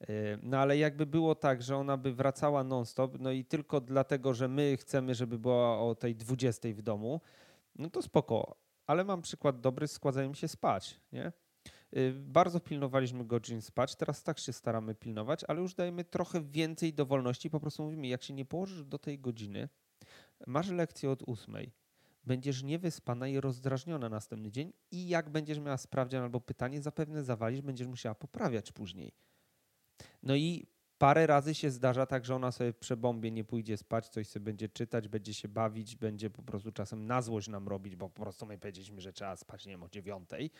Yy, 0.00 0.06
no 0.42 0.58
ale 0.58 0.78
jakby 0.78 1.06
było 1.06 1.34
tak, 1.34 1.62
że 1.62 1.76
ona 1.76 1.96
by 1.96 2.12
wracała 2.12 2.64
non-stop, 2.64 3.18
no 3.20 3.30
i 3.30 3.44
tylko 3.44 3.80
dlatego, 3.80 4.34
że 4.34 4.48
my 4.48 4.76
chcemy, 4.76 5.14
żeby 5.14 5.38
była 5.38 5.80
o 5.80 5.94
tej 5.94 6.16
20 6.16 6.68
w 6.68 6.82
domu, 6.82 7.20
no 7.76 7.90
to 7.90 8.02
spoko. 8.02 8.56
Ale 8.86 9.04
mam 9.04 9.22
przykład 9.22 9.60
dobry, 9.60 9.88
składzają 9.88 10.34
się 10.34 10.48
spać, 10.48 11.00
nie? 11.12 11.32
Y, 11.96 12.12
bardzo 12.12 12.60
pilnowaliśmy 12.60 13.24
godzin 13.24 13.62
spać, 13.62 13.96
teraz 13.96 14.22
tak 14.22 14.38
się 14.38 14.52
staramy 14.52 14.94
pilnować, 14.94 15.44
ale 15.48 15.60
już 15.60 15.74
dajemy 15.74 16.04
trochę 16.04 16.42
więcej 16.42 16.94
dowolności. 16.94 17.50
Po 17.50 17.60
prostu 17.60 17.82
mówimy, 17.82 18.06
jak 18.06 18.22
się 18.22 18.34
nie 18.34 18.44
położysz 18.44 18.84
do 18.84 18.98
tej 18.98 19.18
godziny, 19.18 19.68
masz 20.46 20.70
lekcję 20.70 21.10
od 21.10 21.22
ósmej, 21.22 21.72
będziesz 22.24 22.62
niewyspana 22.62 23.28
i 23.28 23.40
rozdrażniona 23.40 24.08
następny 24.08 24.50
dzień 24.50 24.72
i 24.90 25.08
jak 25.08 25.30
będziesz 25.30 25.58
miała 25.58 25.76
sprawdzian 25.76 26.22
albo 26.22 26.40
pytanie, 26.40 26.82
zapewne 26.82 27.24
zawalisz, 27.24 27.60
będziesz 27.60 27.86
musiała 27.86 28.14
poprawiać 28.14 28.72
później. 28.72 29.12
No 30.22 30.34
i 30.34 30.66
parę 30.98 31.26
razy 31.26 31.54
się 31.54 31.70
zdarza 31.70 32.06
tak, 32.06 32.24
że 32.24 32.34
ona 32.34 32.52
sobie 32.52 32.72
przebombie 32.72 33.32
nie 33.32 33.44
pójdzie 33.44 33.76
spać, 33.76 34.08
coś 34.08 34.28
sobie 34.28 34.44
będzie 34.44 34.68
czytać, 34.68 35.08
będzie 35.08 35.34
się 35.34 35.48
bawić, 35.48 35.96
będzie 35.96 36.30
po 36.30 36.42
prostu 36.42 36.72
czasem 36.72 37.06
na 37.06 37.22
złość 37.22 37.48
nam 37.48 37.68
robić, 37.68 37.96
bo 37.96 38.08
po 38.10 38.22
prostu 38.22 38.46
my 38.46 38.58
powiedzieliśmy, 38.58 39.00
że 39.00 39.12
trzeba 39.12 39.36
spać, 39.36 39.66
nie 39.66 39.72
wiem, 39.72 39.82
o 39.82 39.88
dziewiątej. 39.88 40.50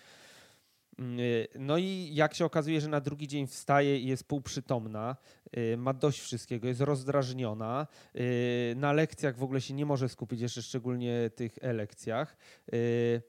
Mm, 0.99 1.19
no 1.59 1.79
i 1.79 2.11
jak 2.15 2.35
się 2.35 2.45
okazuje, 2.45 2.81
że 2.81 2.89
na 2.89 3.01
drugi 3.01 3.29
dzień 3.29 3.47
wstaje 3.47 3.99
i 3.99 4.07
jest 4.07 4.25
półprzytomna, 4.25 5.17
y, 5.57 5.77
ma 5.77 5.93
dość 5.93 6.21
wszystkiego, 6.21 6.69
jest 6.69 6.81
rozdrażniona, 6.81 7.87
y, 8.17 8.75
na 8.77 8.93
lekcjach 8.93 9.37
w 9.37 9.43
ogóle 9.43 9.61
się 9.61 9.75
nie 9.75 9.87
może 9.87 10.09
skupić, 10.09 10.41
jeszcze 10.41 10.63
szczególnie 10.63 11.31
tych 11.35 11.59
e-lekcjach. 11.61 12.37
Y, 12.75 13.23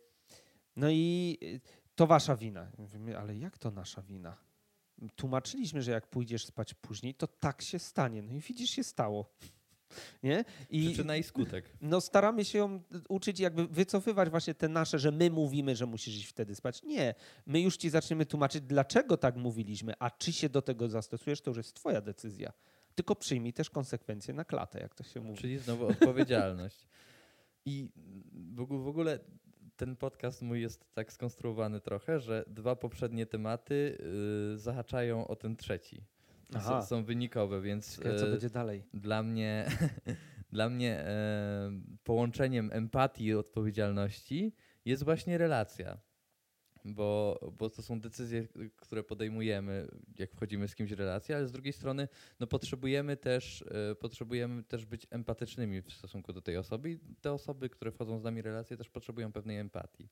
no 0.75 0.89
i 0.89 1.37
to 1.95 2.07
wasza 2.07 2.35
wina. 2.35 2.71
Mówimy, 2.77 3.17
ale 3.17 3.35
jak 3.35 3.57
to 3.57 3.71
nasza 3.71 4.01
wina? 4.01 4.37
Tłumaczyliśmy, 5.15 5.81
że 5.81 5.91
jak 5.91 6.07
pójdziesz 6.07 6.45
spać 6.45 6.73
później, 6.73 7.13
to 7.13 7.27
tak 7.27 7.61
się 7.61 7.79
stanie. 7.79 8.21
No 8.21 8.33
i 8.33 8.39
widzisz, 8.39 8.69
się 8.69 8.83
stało. 8.83 9.25
Nie? 10.23 10.45
I, 10.69 10.85
Przyczyna 10.85 11.15
i 11.15 11.23
skutek. 11.23 11.65
No 11.81 12.01
staramy 12.01 12.45
się 12.45 12.57
ją 12.57 12.81
uczyć, 13.09 13.39
jakby 13.39 13.67
wycofywać 13.67 14.29
właśnie 14.29 14.53
te 14.53 14.69
nasze, 14.69 14.99
że 14.99 15.11
my 15.11 15.29
mówimy, 15.29 15.75
że 15.75 15.85
musisz 15.85 16.15
iść 16.15 16.27
wtedy 16.27 16.55
spać. 16.55 16.83
Nie. 16.83 17.15
My 17.45 17.61
już 17.61 17.77
ci 17.77 17.89
zaczniemy 17.89 18.25
tłumaczyć, 18.25 18.61
dlaczego 18.61 19.17
tak 19.17 19.35
mówiliśmy, 19.35 19.93
a 19.99 20.11
czy 20.11 20.33
się 20.33 20.49
do 20.49 20.61
tego 20.61 20.89
zastosujesz, 20.89 21.41
to 21.41 21.49
już 21.51 21.57
jest 21.57 21.73
twoja 21.73 22.01
decyzja. 22.01 22.53
Tylko 22.95 23.15
przyjmij 23.15 23.53
też 23.53 23.69
konsekwencje 23.69 24.33
na 24.33 24.45
klatę, 24.45 24.79
jak 24.79 24.95
to 24.95 25.03
się 25.03 25.21
mówi. 25.21 25.37
Czyli 25.41 25.57
znowu 25.57 25.87
odpowiedzialność. 25.87 26.87
I 27.65 27.89
w 28.53 28.87
ogóle 28.87 29.19
ten 29.75 29.95
podcast 29.95 30.41
mój 30.41 30.61
jest 30.61 30.93
tak 30.93 31.13
skonstruowany 31.13 31.81
trochę, 31.81 32.19
że 32.19 32.43
dwa 32.47 32.75
poprzednie 32.75 33.25
tematy 33.25 33.97
yy, 34.51 34.57
zahaczają 34.57 35.27
o 35.27 35.35
ten 35.35 35.55
trzeci. 35.55 36.03
Aha. 36.55 36.81
Są 36.81 37.03
wynikowe, 37.03 37.61
więc. 37.61 37.97
Ciekawe, 37.97 38.19
co 38.19 38.25
yy, 38.25 38.31
będzie 38.31 38.49
dalej? 38.49 38.83
Dla 38.93 39.23
mnie, 39.23 39.69
dla 40.51 40.69
mnie 40.69 41.05
yy, 41.71 41.97
połączeniem 42.03 42.69
empatii 42.73 43.25
i 43.25 43.33
odpowiedzialności 43.33 44.55
jest 44.85 45.03
właśnie 45.03 45.37
relacja 45.37 45.97
bo, 46.85 47.39
bo 47.57 47.69
to 47.69 47.81
są 47.81 47.99
decyzje, 47.99 48.47
które 48.75 49.03
podejmujemy, 49.03 49.87
jak 50.19 50.31
wchodzimy 50.31 50.67
z 50.67 50.75
kimś 50.75 50.91
w 50.91 50.99
relację, 50.99 51.35
ale 51.35 51.47
z 51.47 51.51
drugiej 51.51 51.73
strony 51.73 52.07
no, 52.39 52.47
potrzebujemy, 52.47 53.17
też, 53.17 53.61
y, 53.91 53.95
potrzebujemy 53.95 54.63
też 54.63 54.85
być 54.85 55.07
empatycznymi 55.09 55.81
w 55.81 55.93
stosunku 55.93 56.33
do 56.33 56.41
tej 56.41 56.57
osoby 56.57 56.91
i 56.91 56.99
te 57.21 57.33
osoby, 57.33 57.69
które 57.69 57.91
wchodzą 57.91 58.19
z 58.19 58.23
nami 58.23 58.41
w 58.41 58.45
relację, 58.45 58.77
też 58.77 58.89
potrzebują 58.89 59.31
pewnej 59.31 59.57
empatii. 59.57 60.09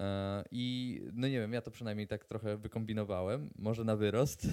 E, 0.00 0.44
I 0.50 1.00
no 1.12 1.28
nie 1.28 1.40
wiem, 1.40 1.52
ja 1.52 1.60
to 1.60 1.70
przynajmniej 1.70 2.06
tak 2.06 2.24
trochę 2.24 2.56
wykombinowałem, 2.56 3.50
może 3.58 3.84
na 3.84 3.96
wyrost. 3.96 4.46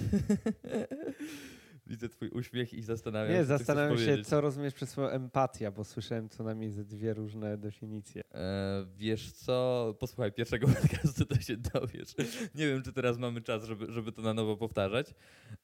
Widzę 1.88 2.08
twój 2.08 2.28
uśmiech 2.28 2.74
i 2.74 2.82
zastanawiam 2.82 3.32
się. 3.32 3.38
Nie, 3.38 3.44
zastanawiam 3.44 3.98
się, 3.98 4.24
co 4.24 4.40
rozumiesz 4.40 4.74
przez 4.74 4.90
słowo 4.90 5.12
empatia, 5.12 5.70
bo 5.70 5.84
słyszałem 5.84 6.28
co 6.28 6.44
najmniej 6.44 6.70
ze 6.70 6.84
dwie 6.84 7.14
różne 7.14 7.58
definicje. 7.58 8.22
E, 8.34 8.86
wiesz 8.96 9.32
co, 9.32 9.94
posłuchaj 10.00 10.32
pierwszego 10.32 10.66
podcastu, 10.80 11.24
to 11.24 11.40
się 11.40 11.56
dowiesz. 11.56 12.14
Nie 12.54 12.66
wiem, 12.66 12.82
czy 12.82 12.92
teraz 12.92 13.18
mamy 13.18 13.40
czas, 13.40 13.64
żeby, 13.64 13.92
żeby 13.92 14.12
to 14.12 14.22
na 14.22 14.34
nowo 14.34 14.56
powtarzać. 14.56 15.14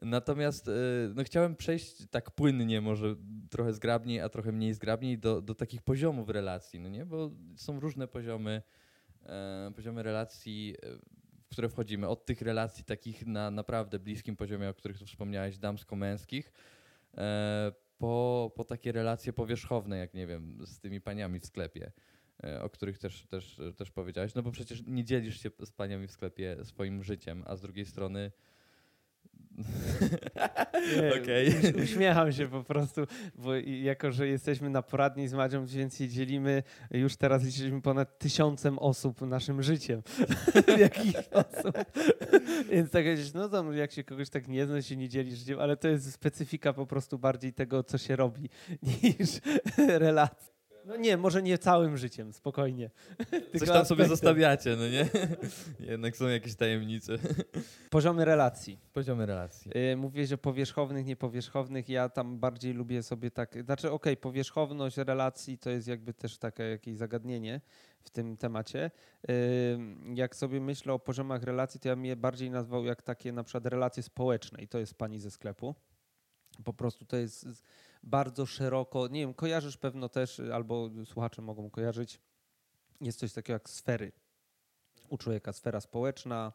Natomiast 0.03 0.69
e, 0.69 0.73
no, 1.15 1.25
chciałem 1.25 1.57
przejść 1.57 2.07
tak 2.11 2.31
płynnie, 2.31 2.81
może 2.81 3.17
trochę 3.51 3.73
zgrabniej, 3.73 4.21
a 4.21 4.29
trochę 4.29 4.53
mniej 4.53 4.75
zgrabniej 4.75 5.19
do, 5.19 5.43
do 5.43 5.55
takich 5.55 5.83
poziomów 5.83 6.29
relacji, 6.29 6.81
no 6.81 6.89
nie? 6.89 7.07
Bo 7.07 7.31
są 7.57 7.81
różne 7.81 8.09
poziomy, 8.09 8.63
poziomy 9.75 10.03
relacji 10.03 10.77
e, 10.83 11.25
które 11.55 11.69
wchodzimy, 11.69 12.09
od 12.09 12.27
tych 12.27 12.43
relacji 12.43 12.85
takich 12.85 13.27
na 13.27 13.51
naprawdę 13.51 13.99
bliskim 13.99 14.37
poziomie, 14.37 14.69
o 14.69 14.75
których 14.75 14.99
tu 14.99 15.07
wspomniałeś, 15.07 15.59
damsko-męskich, 15.59 16.53
e, 17.17 17.73
po, 17.99 18.53
po 18.57 18.65
takie 18.65 18.93
relacje 18.93 19.33
powierzchowne, 19.33 19.99
jak 19.99 20.15
nie 20.15 20.27
wiem, 20.27 20.67
z 20.67 20.81
tymi 20.81 21.01
paniami 21.01 21.41
w 21.41 21.47
sklepie, 21.47 21.93
e, 22.45 22.63
o 22.63 22.71
których 22.71 22.99
też, 22.99 23.27
też, 23.27 23.61
też 23.77 23.91
powiedziałeś. 23.91 24.35
No 24.35 24.43
bo 24.43 24.51
przecież 24.51 24.83
nie 24.87 25.05
dzielisz 25.05 25.41
się 25.41 25.51
z 25.65 25.73
paniami 25.73 26.07
w 26.07 26.13
sklepie 26.13 26.65
swoim 26.65 27.03
życiem, 27.03 27.43
a 27.47 27.57
z 27.57 27.61
drugiej 27.61 27.87
strony 27.87 28.33
okay. 31.23 31.83
Uśmiecham 31.85 32.33
się 32.33 32.49
po 32.49 32.65
prostu, 32.65 33.01
bo 33.35 33.55
jako, 33.65 34.13
że 34.13 34.29
jesteśmy 34.29 34.71
na 34.71 34.83
poradni 34.83 35.29
z 35.29 35.35
Madzią, 35.35 35.67
więc 35.67 35.99
się 35.99 36.09
dzielimy, 36.09 36.63
już 36.91 37.17
teraz 37.17 37.45
liczyliśmy 37.45 37.83
ponad 37.83 38.19
tysiącem 38.19 38.79
osób 38.79 39.21
naszym 39.21 39.63
życiem. 39.63 40.03
w 40.77 40.79
jakiś 40.79 41.17
sposób. 41.17 41.79
więc 42.71 42.91
tak 42.91 43.05
no 43.35 43.49
tam 43.49 43.77
jak 43.77 43.93
się 43.93 44.05
kogoś 44.05 44.31
tak 44.31 44.49
nie 44.49 44.67
zna, 44.67 44.83
się 44.83 44.97
nie 44.97 45.09
dzieli 45.09 45.37
życiem, 45.37 45.61
ale 45.61 45.77
to 45.77 45.89
jest 45.89 46.13
specyfika 46.13 46.73
po 46.73 46.87
prostu 46.87 47.19
bardziej 47.19 47.53
tego, 47.53 47.83
co 47.83 47.99
się 47.99 48.17
robi, 48.17 48.49
niż 49.03 49.41
relacji. 49.79 50.54
No 50.87 50.97
nie, 50.97 51.17
może 51.17 51.43
nie 51.43 51.59
całym 51.59 51.97
życiem, 51.97 52.33
spokojnie. 52.33 52.91
Coś 53.59 53.69
tam 53.69 53.85
sobie 53.85 54.09
zostawiacie, 54.09 54.77
no 54.77 54.89
nie? 54.89 55.09
Jednak 55.91 56.17
są 56.17 56.29
jakieś 56.29 56.55
tajemnice. 56.55 57.13
Poziomy 57.91 58.25
relacji. 58.25 58.79
Poziomy 58.93 59.27
relacji. 59.27 59.71
Yy, 59.75 59.97
mówię, 59.97 60.27
że 60.27 60.39
powierzchownych, 60.39 61.07
niepowierzchownych. 61.07 61.89
Ja 61.89 62.09
tam 62.09 62.39
bardziej 62.39 62.73
lubię 62.73 63.03
sobie 63.03 63.31
tak... 63.31 63.65
Znaczy, 63.65 63.91
okej, 63.91 64.13
okay, 64.13 64.17
powierzchowność 64.17 64.97
relacji 64.97 65.59
to 65.59 65.71
jest 65.71 65.89
jakby 65.89 66.15
też 66.15 66.39
takie 66.39 66.63
jakieś 66.63 66.97
zagadnienie 66.97 67.61
w 68.01 68.11
tym 68.11 68.37
temacie. 68.37 68.91
Yy, 69.29 69.35
jak 70.15 70.37
sobie 70.37 70.61
myślę 70.61 70.93
o 70.93 70.99
poziomach 70.99 71.43
relacji, 71.43 71.81
to 71.81 71.89
ja 71.89 71.97
mnie 71.97 72.17
bardziej 72.17 72.51
nazwał 72.51 72.85
jak 72.85 73.03
takie 73.03 73.33
na 73.33 73.45
przykład 73.45 73.67
relacje 73.67 74.03
społeczne 74.03 74.63
i 74.63 74.69
to 74.69 74.79
jest 74.79 74.95
pani 74.95 75.19
ze 75.19 75.31
sklepu. 75.31 75.75
Po 76.65 76.73
prostu 76.73 77.05
to 77.05 77.17
jest 77.17 77.47
bardzo 78.05 78.47
szeroko, 78.47 79.09
nie 79.09 79.21
wiem, 79.21 79.35
kojarzysz 79.35 79.77
pewno 79.77 80.09
też, 80.09 80.41
albo 80.41 80.91
słuchacze 81.05 81.43
mogą 81.43 81.71
kojarzyć, 81.71 82.21
jest 83.01 83.19
coś 83.19 83.33
takiego 83.33 83.53
jak 83.53 83.71
sfery. 83.71 84.13
U 85.09 85.19
człowieka 85.19 85.53
sfera 85.53 85.81
społeczna, 85.81 86.53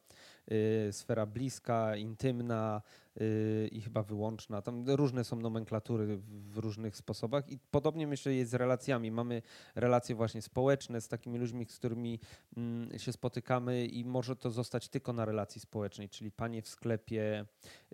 yy, 0.48 0.94
sfera 0.94 1.26
bliska, 1.26 1.96
intymna, 1.96 2.82
Y, 3.22 3.70
i 3.72 3.82
chyba 3.82 4.04
wyłączna. 4.04 4.62
Tam 4.62 4.90
różne 4.90 5.24
są 5.24 5.36
nomenklatury 5.36 6.18
w 6.28 6.58
różnych 6.58 6.96
sposobach 6.96 7.50
i 7.50 7.60
podobnie 7.72 8.08
myślę 8.08 8.34
jest 8.34 8.52
z 8.52 8.54
relacjami. 8.54 9.12
Mamy 9.12 9.42
relacje 9.76 10.16
właśnie 10.16 10.42
społeczne 10.42 11.02
z 11.02 11.08
takimi 11.08 11.40
ludźmi, 11.40 11.66
z 11.70 11.78
którymi 11.78 12.20
mm, 12.58 13.00
się 13.00 13.12
spotykamy 13.12 13.86
i 13.86 14.06
może 14.06 14.36
to 14.36 14.52
zostać 14.52 14.90
tylko 14.90 15.14
na 15.14 15.26
relacji 15.26 15.62
społecznej, 15.62 16.10
czyli 16.10 16.32
panie 16.32 16.62
w 16.62 16.68
sklepie, 16.68 17.46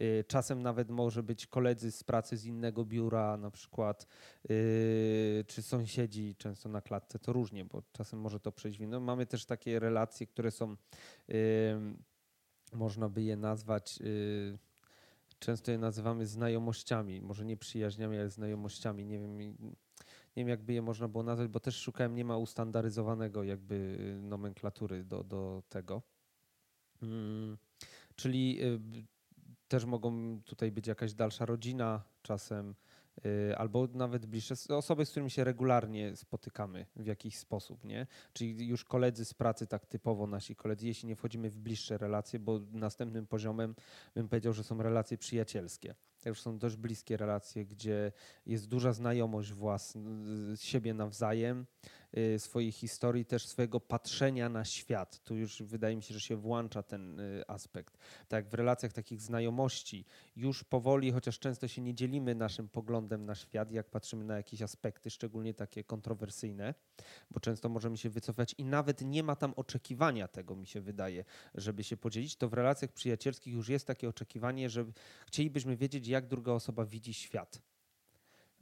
y, 0.02 0.24
czasem 0.28 0.62
nawet 0.62 0.90
może 0.90 1.24
być 1.24 1.48
koledzy 1.48 1.92
z 1.92 2.04
pracy 2.04 2.38
z 2.38 2.46
innego 2.46 2.86
biura 2.86 3.38
na 3.38 3.52
przykład, 3.52 4.08
y, 4.50 5.46
czy 5.48 5.62
sąsiedzi 5.62 6.36
często 6.38 6.70
na 6.70 6.82
klatce, 6.82 7.20
to 7.20 7.34
różnie, 7.34 7.66
bo 7.66 7.84
czasem 7.92 8.20
może 8.20 8.40
to 8.40 8.52
przejść 8.52 8.80
w 8.80 9.00
Mamy 9.00 9.26
też 9.26 9.46
takie 9.46 9.80
relacje, 9.80 10.28
które 10.28 10.45
są 10.52 10.76
można 12.74 13.10
by 13.10 13.24
je 13.24 13.36
nazwać 13.36 14.00
często 15.40 15.72
je 15.72 15.78
nazywamy 15.78 16.26
znajomościami, 16.26 17.22
może 17.22 17.46
nie 17.46 17.58
przyjaźniami, 17.58 18.18
ale 18.18 18.30
znajomościami. 18.30 19.06
Nie 19.06 19.20
wiem, 19.20 19.38
nie 19.38 19.56
wiem 20.36 20.48
jakby 20.48 20.74
je 20.74 20.82
można 20.82 21.08
było 21.08 21.24
nazwać, 21.24 21.48
bo 21.48 21.60
też 21.60 21.76
szukałem, 21.76 22.16
nie 22.16 22.26
ma 22.26 22.38
ustandaryzowanego 22.38 23.44
jakby 23.44 23.98
nomenklatury 24.22 25.04
do, 25.04 25.24
do 25.24 25.64
tego. 25.70 26.02
Hmm, 27.00 27.58
czyli 28.16 28.64
y, 28.64 28.80
też 29.68 29.86
mogą 29.86 30.42
tutaj 30.42 30.72
być 30.72 30.88
jakaś 30.88 31.14
dalsza 31.14 31.46
rodzina 31.46 32.04
czasem, 32.22 32.70
Y, 32.70 32.85
albo 33.58 33.88
nawet 33.94 34.26
bliższe 34.26 34.56
osoby, 34.70 35.06
z 35.06 35.12
którymi 35.12 35.32
się 35.32 35.44
regularnie 35.44 36.16
spotykamy 36.16 36.86
w 36.96 37.06
jakiś 37.06 37.38
sposób, 37.38 37.84
nie? 37.84 38.08
Czyli 38.34 38.68
już 38.68 38.84
koledzy 38.84 39.26
z 39.26 39.34
pracy, 39.34 39.68
tak 39.68 39.86
typowo 39.86 40.28
nasi 40.28 40.56
koledzy, 40.56 40.88
jeśli 40.88 41.08
nie 41.08 41.16
wchodzimy 41.16 41.50
w 41.50 41.58
bliższe 41.58 41.98
relacje, 41.98 42.40
bo 42.40 42.60
następnym 42.72 43.28
poziomem 43.28 43.76
bym 44.16 44.30
powiedział, 44.30 44.54
że 44.54 44.64
są 44.64 44.84
relacje 44.84 45.18
przyjacielskie. 45.18 45.96
Już 46.26 46.42
są 46.42 46.58
dość 46.58 46.76
bliskie 46.76 47.18
relacje, 47.18 47.66
gdzie 47.66 48.12
jest 48.46 48.68
duża 48.68 48.94
znajomość 48.94 49.54
własna, 49.54 50.02
siebie 50.56 50.94
nawzajem, 50.94 51.66
Y, 52.18 52.40
swojej 52.40 52.72
historii, 52.72 53.26
też 53.26 53.48
swojego 53.48 53.80
patrzenia 53.80 54.50
na 54.50 54.66
świat. 54.66 55.24
Tu 55.24 55.36
już 55.36 55.62
wydaje 55.62 55.96
mi 55.96 56.04
się, 56.04 56.14
że 56.14 56.20
się 56.20 56.36
włącza 56.36 56.84
ten 56.84 57.20
y, 57.20 57.44
aspekt. 57.48 57.98
Tak, 58.28 58.50
w 58.50 58.54
relacjach 58.54 58.94
takich 58.94 59.22
znajomości 59.22 60.06
już 60.36 60.64
powoli, 60.64 61.12
chociaż 61.12 61.40
często 61.40 61.68
się 61.68 61.82
nie 61.82 61.94
dzielimy 61.94 62.36
naszym 62.36 62.70
poglądem 62.70 63.26
na 63.26 63.36
świat, 63.36 63.72
jak 63.72 63.90
patrzymy 63.90 64.26
na 64.26 64.38
jakieś 64.38 64.62
aspekty, 64.62 65.10
szczególnie 65.10 65.54
takie 65.54 65.84
kontrowersyjne, 65.84 66.74
bo 67.32 67.40
często 67.40 67.70
możemy 67.70 67.98
się 67.98 68.10
wycofać 68.10 68.56
i 68.58 68.66
nawet 68.66 69.02
nie 69.02 69.24
ma 69.24 69.36
tam 69.36 69.54
oczekiwania 69.56 70.28
tego, 70.28 70.56
mi 70.56 70.68
się 70.68 70.82
wydaje, 70.82 71.26
żeby 71.56 71.84
się 71.84 71.98
podzielić. 71.98 72.36
To 72.36 72.50
w 72.50 72.54
relacjach 72.54 72.92
przyjacielskich 72.92 73.54
już 73.54 73.70
jest 73.70 73.88
takie 73.88 74.10
oczekiwanie, 74.10 74.70
że 74.70 74.86
chcielibyśmy 75.28 75.78
wiedzieć, 75.78 76.08
jak 76.16 76.28
druga 76.28 76.52
osoba 76.52 76.86
widzi 76.86 77.14
świat 77.14 77.62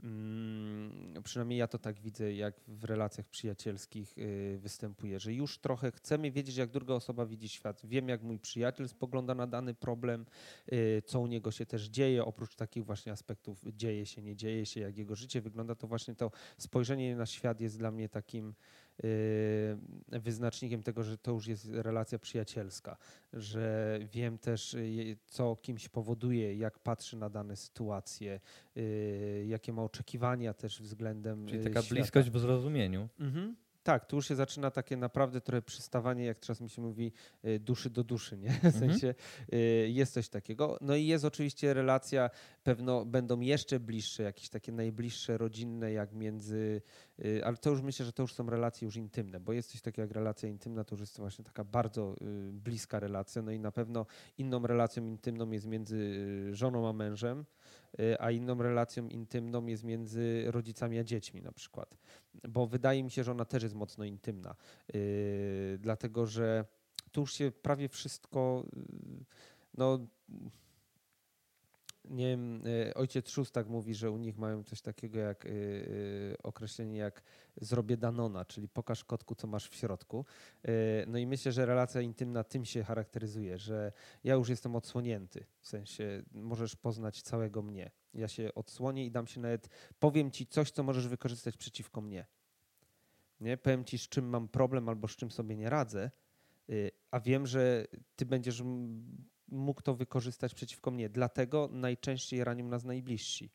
Mm, 0.03 1.23
przynajmniej 1.23 1.59
ja 1.59 1.67
to 1.67 1.77
tak 1.79 1.99
widzę, 1.99 2.33
jak 2.33 2.55
w 2.67 2.83
relacjach 2.83 3.27
przyjacielskich 3.27 4.17
y, 4.17 4.57
występuje, 4.61 5.19
że 5.19 5.33
już 5.33 5.57
trochę 5.57 5.91
chcemy 5.91 6.31
wiedzieć, 6.31 6.55
jak 6.55 6.69
druga 6.69 6.93
osoba 6.93 7.25
widzi 7.25 7.49
świat. 7.49 7.81
Wiem, 7.83 8.09
jak 8.09 8.23
mój 8.23 8.39
przyjaciel 8.39 8.89
spogląda 8.89 9.35
na 9.35 9.47
dany 9.47 9.73
problem, 9.73 10.25
y, 10.73 11.03
co 11.05 11.19
u 11.19 11.27
niego 11.27 11.51
się 11.51 11.65
też 11.65 11.85
dzieje, 11.85 12.25
oprócz 12.25 12.55
takich 12.55 12.85
właśnie 12.85 13.11
aspektów 13.11 13.63
dzieje 13.73 14.05
się, 14.05 14.21
nie 14.21 14.35
dzieje 14.35 14.65
się, 14.65 14.79
jak 14.79 14.97
jego 14.97 15.15
życie 15.15 15.41
wygląda, 15.41 15.75
to 15.75 15.87
właśnie 15.87 16.15
to 16.15 16.31
spojrzenie 16.57 17.15
na 17.15 17.25
świat 17.25 17.61
jest 17.61 17.77
dla 17.77 17.91
mnie 17.91 18.09
takim 18.09 18.53
wyznacznikiem 20.07 20.83
tego, 20.83 21.03
że 21.03 21.17
to 21.17 21.31
już 21.31 21.47
jest 21.47 21.69
relacja 21.71 22.19
przyjacielska, 22.19 22.97
że 23.33 23.99
wiem 24.13 24.37
też, 24.37 24.75
co 25.25 25.55
kimś 25.55 25.89
powoduje, 25.89 26.55
jak 26.57 26.79
patrzy 26.79 27.17
na 27.17 27.29
dane 27.29 27.55
sytuacje, 27.55 28.39
jakie 29.45 29.73
ma 29.73 29.83
oczekiwania 29.83 30.53
też 30.53 30.81
względem 30.81 31.47
Czyli 31.47 31.63
taka 31.63 31.81
świata. 31.81 31.95
bliskość 31.95 32.29
w 32.29 32.39
zrozumieniu. 32.39 33.09
Mhm. 33.19 33.55
Tak, 33.83 34.05
tu 34.05 34.15
już 34.15 34.27
się 34.27 34.35
zaczyna 34.35 34.71
takie 34.71 34.97
naprawdę 34.97 35.41
trochę 35.41 35.61
przystawanie, 35.61 36.25
jak 36.25 36.39
czasem 36.39 36.69
się 36.69 36.81
mówi, 36.81 37.11
y, 37.45 37.59
duszy 37.59 37.89
do 37.89 38.03
duszy, 38.03 38.37
nie? 38.37 38.49
W 38.61 38.65
Mhm. 38.65 38.73
sensie 38.89 39.15
y, 39.53 39.57
jest 39.89 40.13
coś 40.13 40.29
takiego. 40.29 40.77
No 40.81 40.95
i 40.95 41.05
jest 41.05 41.25
oczywiście 41.25 41.73
relacja, 41.73 42.29
pewno 42.63 43.05
będą 43.05 43.39
jeszcze 43.39 43.79
bliższe, 43.79 44.23
jakieś 44.23 44.49
takie 44.49 44.71
najbliższe, 44.71 45.37
rodzinne, 45.37 45.91
jak 45.91 46.13
między, 46.13 46.81
y, 47.25 47.45
ale 47.45 47.57
to 47.57 47.69
już 47.69 47.81
myślę, 47.81 48.05
że 48.05 48.13
to 48.13 48.23
już 48.23 48.33
są 48.33 48.49
relacje 48.49 48.85
już 48.85 48.95
intymne, 48.95 49.39
bo 49.39 49.53
jest 49.53 49.71
coś 49.71 49.81
takiego 49.81 50.01
jak 50.01 50.11
relacja 50.11 50.49
intymna, 50.49 50.83
to 50.83 50.95
już 50.95 50.99
jest 51.01 51.15
to 51.15 51.21
właśnie 51.21 51.45
taka 51.45 51.63
bardzo 51.63 52.15
bliska 52.51 52.99
relacja, 52.99 53.41
no 53.41 53.51
i 53.51 53.59
na 53.59 53.71
pewno 53.71 54.05
inną 54.37 54.67
relacją 54.67 55.05
intymną 55.05 55.51
jest 55.51 55.65
między 55.67 56.25
żoną 56.55 56.89
a 56.89 56.93
mężem, 56.93 57.45
a 58.19 58.31
inną 58.31 58.63
relacją 58.63 59.07
intymną 59.07 59.65
jest 59.65 59.83
między 59.83 60.43
rodzicami 60.47 60.99
a 60.99 61.03
dziećmi 61.03 61.41
na 61.41 61.51
przykład. 61.51 61.97
Bo 62.49 62.67
wydaje 62.67 63.03
mi 63.03 63.11
się, 63.11 63.23
że 63.23 63.31
ona 63.31 63.45
też 63.45 63.63
jest 63.63 63.75
mocno 63.75 64.05
intymna, 64.05 64.55
yy, 64.93 65.77
dlatego 65.79 66.25
że 66.25 66.65
tu 67.11 67.21
już 67.21 67.33
się 67.33 67.51
prawie 67.51 67.89
wszystko, 67.89 68.65
yy, 68.75 69.25
no 69.77 69.99
nie 72.05 72.27
wiem, 72.27 72.67
y, 72.67 72.93
ojciec 72.93 73.29
Szóstak 73.29 73.67
mówi, 73.67 73.95
że 73.95 74.11
u 74.11 74.17
nich 74.17 74.37
mają 74.37 74.63
coś 74.63 74.81
takiego 74.81 75.19
jak 75.19 75.45
yy, 75.45 76.37
określenie 76.43 76.97
jak 76.97 77.23
zrobię 77.61 77.97
Danona, 77.97 78.45
czyli 78.45 78.67
pokaż 78.67 79.03
kotku, 79.03 79.35
co 79.35 79.47
masz 79.47 79.69
w 79.69 79.75
środku. 79.75 80.25
No 81.07 81.17
i 81.17 81.27
myślę, 81.27 81.51
że 81.51 81.65
relacja 81.65 82.01
intymna 82.01 82.43
tym 82.43 82.65
się 82.65 82.83
charakteryzuje, 82.83 83.57
że 83.57 83.91
ja 84.23 84.33
już 84.33 84.49
jestem 84.49 84.75
odsłonięty, 84.75 85.45
w 85.59 85.67
sensie 85.67 86.23
możesz 86.31 86.75
poznać 86.75 87.21
całego 87.21 87.61
mnie. 87.61 87.91
Ja 88.13 88.27
się 88.27 88.53
odsłonię 88.55 89.05
i 89.05 89.11
dam 89.11 89.27
się 89.27 89.41
nawet, 89.41 89.69
powiem 89.99 90.31
ci 90.31 90.47
coś, 90.47 90.71
co 90.71 90.83
możesz 90.83 91.07
wykorzystać 91.07 91.57
przeciwko 91.57 92.01
mnie. 92.01 92.25
Nie? 93.39 93.57
Powiem 93.57 93.85
ci, 93.85 93.97
z 93.97 94.09
czym 94.09 94.25
mam 94.25 94.47
problem 94.47 94.89
albo 94.89 95.07
z 95.07 95.15
czym 95.15 95.31
sobie 95.31 95.55
nie 95.55 95.69
radzę, 95.69 96.11
a 97.11 97.19
wiem, 97.19 97.47
że 97.47 97.87
ty 98.15 98.25
będziesz 98.25 98.63
mógł 99.53 99.81
to 99.81 99.95
wykorzystać 99.95 100.53
przeciwko 100.53 100.91
mnie. 100.91 101.09
Dlatego 101.09 101.69
najczęściej 101.71 102.43
ranią 102.43 102.65
nas 102.65 102.83
najbliżsi. 102.83 103.51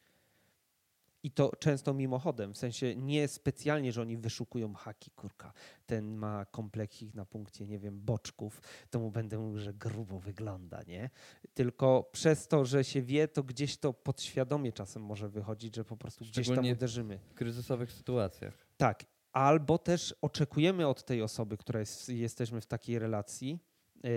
I 1.22 1.30
to 1.30 1.52
często 1.58 1.94
mimochodem, 1.94 2.54
w 2.54 2.58
sensie 2.58 2.96
nie 2.96 3.28
specjalnie, 3.28 3.92
że 3.92 4.02
oni 4.02 4.16
wyszukują 4.16 4.74
haki, 4.74 5.10
kurka, 5.10 5.52
ten 5.86 6.16
ma 6.16 6.44
kompleksik 6.44 7.14
na 7.14 7.24
punkcie, 7.24 7.66
nie 7.66 7.78
wiem, 7.78 8.00
boczków, 8.00 8.60
to 8.90 8.98
mu 8.98 9.10
będę 9.10 9.38
mówił, 9.38 9.58
że 9.58 9.74
grubo 9.74 10.18
wygląda, 10.18 10.82
nie? 10.82 11.10
Tylko 11.54 12.10
przez 12.12 12.48
to, 12.48 12.64
że 12.64 12.84
się 12.84 13.02
wie, 13.02 13.28
to 13.28 13.42
gdzieś 13.42 13.76
to 13.76 13.92
podświadomie 13.92 14.72
czasem 14.72 15.02
może 15.02 15.28
wychodzić, 15.28 15.76
że 15.76 15.84
po 15.84 15.96
prostu 15.96 16.24
gdzieś 16.24 16.48
tam 16.48 16.66
uderzymy. 16.66 17.18
w 17.18 17.34
kryzysowych 17.34 17.92
sytuacjach. 17.92 18.66
Tak. 18.76 19.04
Albo 19.32 19.78
też 19.78 20.14
oczekujemy 20.22 20.86
od 20.86 21.04
tej 21.04 21.22
osoby, 21.22 21.56
która 21.56 21.80
jest, 21.80 22.08
jesteśmy 22.08 22.60
w 22.60 22.66
takiej 22.66 22.98
relacji, 22.98 23.58
yy, 24.04 24.10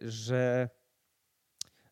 że 0.00 0.70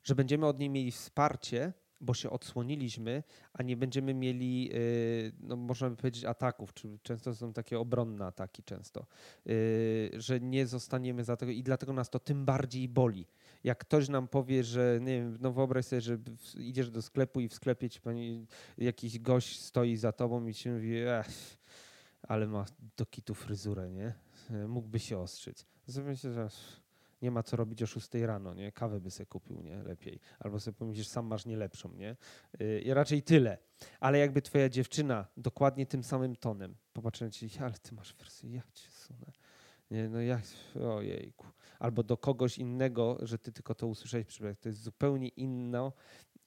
że 0.04 0.14
będziemy 0.14 0.46
od 0.46 0.58
niej 0.58 0.70
mieli 0.70 0.90
wsparcie, 0.90 1.72
bo 2.00 2.14
się 2.14 2.30
odsłoniliśmy, 2.30 3.22
a 3.52 3.62
nie 3.62 3.76
będziemy 3.76 4.14
mieli, 4.14 4.70
y, 4.74 5.32
no 5.40 5.56
można 5.56 5.90
by 5.90 5.96
powiedzieć, 5.96 6.24
ataków, 6.24 6.74
czy 6.74 6.98
często 7.02 7.34
są 7.34 7.52
takie 7.52 7.78
obronne 7.78 8.26
ataki 8.26 8.62
często, 8.62 9.06
y, 9.46 10.10
że 10.16 10.40
nie 10.40 10.66
zostaniemy 10.66 11.24
za 11.24 11.36
tego 11.36 11.52
i 11.52 11.62
dlatego 11.62 11.92
nas 11.92 12.10
to 12.10 12.18
tym 12.18 12.44
bardziej 12.44 12.88
boli. 12.88 13.26
Jak 13.64 13.78
ktoś 13.78 14.08
nam 14.08 14.28
powie, 14.28 14.64
że 14.64 14.98
nie 15.00 15.20
wiem, 15.20 15.38
no 15.40 15.52
wyobraź 15.52 15.84
sobie, 15.84 16.00
że 16.00 16.18
idziesz 16.58 16.90
do 16.90 17.02
sklepu 17.02 17.40
i 17.40 17.48
w 17.48 17.54
sklepie 17.54 17.90
ci 17.90 18.00
pani, 18.00 18.46
jakiś 18.78 19.18
gość 19.18 19.60
stoi 19.60 19.96
za 19.96 20.12
tobą 20.12 20.46
i 20.46 20.54
ci 20.54 20.70
mówi, 20.70 20.96
ech, 20.96 21.56
ale 22.22 22.46
ma 22.46 22.64
do 22.96 23.06
kitu 23.06 23.34
fryzurę, 23.34 23.90
nie? 23.90 24.14
Mógłby 24.68 24.98
się 24.98 25.18
ostrzyć. 25.18 25.66
Zrobię 25.86 26.16
się, 26.16 26.32
że 26.32 26.48
nie 27.24 27.30
ma 27.30 27.42
co 27.42 27.56
robić 27.56 27.82
o 27.82 27.86
6 27.86 28.14
rano, 28.14 28.54
nie? 28.54 28.72
Kawę 28.72 29.00
by 29.00 29.10
sobie 29.10 29.26
kupił, 29.26 29.62
nie? 29.62 29.82
Lepiej. 29.82 30.20
Albo 30.38 30.60
sobie 30.60 30.74
pomyślisz, 30.74 31.08
sam 31.08 31.26
masz 31.26 31.46
nie 31.46 31.56
lepszą, 31.56 31.92
nie? 31.92 32.16
Y, 32.60 32.80
I 32.80 32.94
raczej 32.94 33.22
tyle. 33.22 33.58
Ale 34.00 34.18
jakby 34.18 34.42
twoja 34.42 34.68
dziewczyna 34.68 35.26
dokładnie 35.36 35.86
tym 35.86 36.04
samym 36.04 36.36
tonem 36.36 36.74
popatrzyła 36.92 37.30
ci, 37.30 37.50
ale 37.60 37.72
ty 37.72 37.94
masz 37.94 38.14
wersję, 38.14 38.52
ja 38.52 38.62
cię 38.74 38.90
sunę. 38.90 39.32
Nie, 39.90 40.08
no 40.08 40.20
jak, 40.20 40.42
ojejku. 40.96 41.46
Albo 41.78 42.02
do 42.02 42.16
kogoś 42.16 42.58
innego, 42.58 43.18
że 43.22 43.38
ty 43.38 43.52
tylko 43.52 43.74
to 43.74 43.86
usłyszałeś, 43.86 44.26
to 44.60 44.68
jest 44.68 44.82
zupełnie 44.82 45.28
inno, 45.28 45.92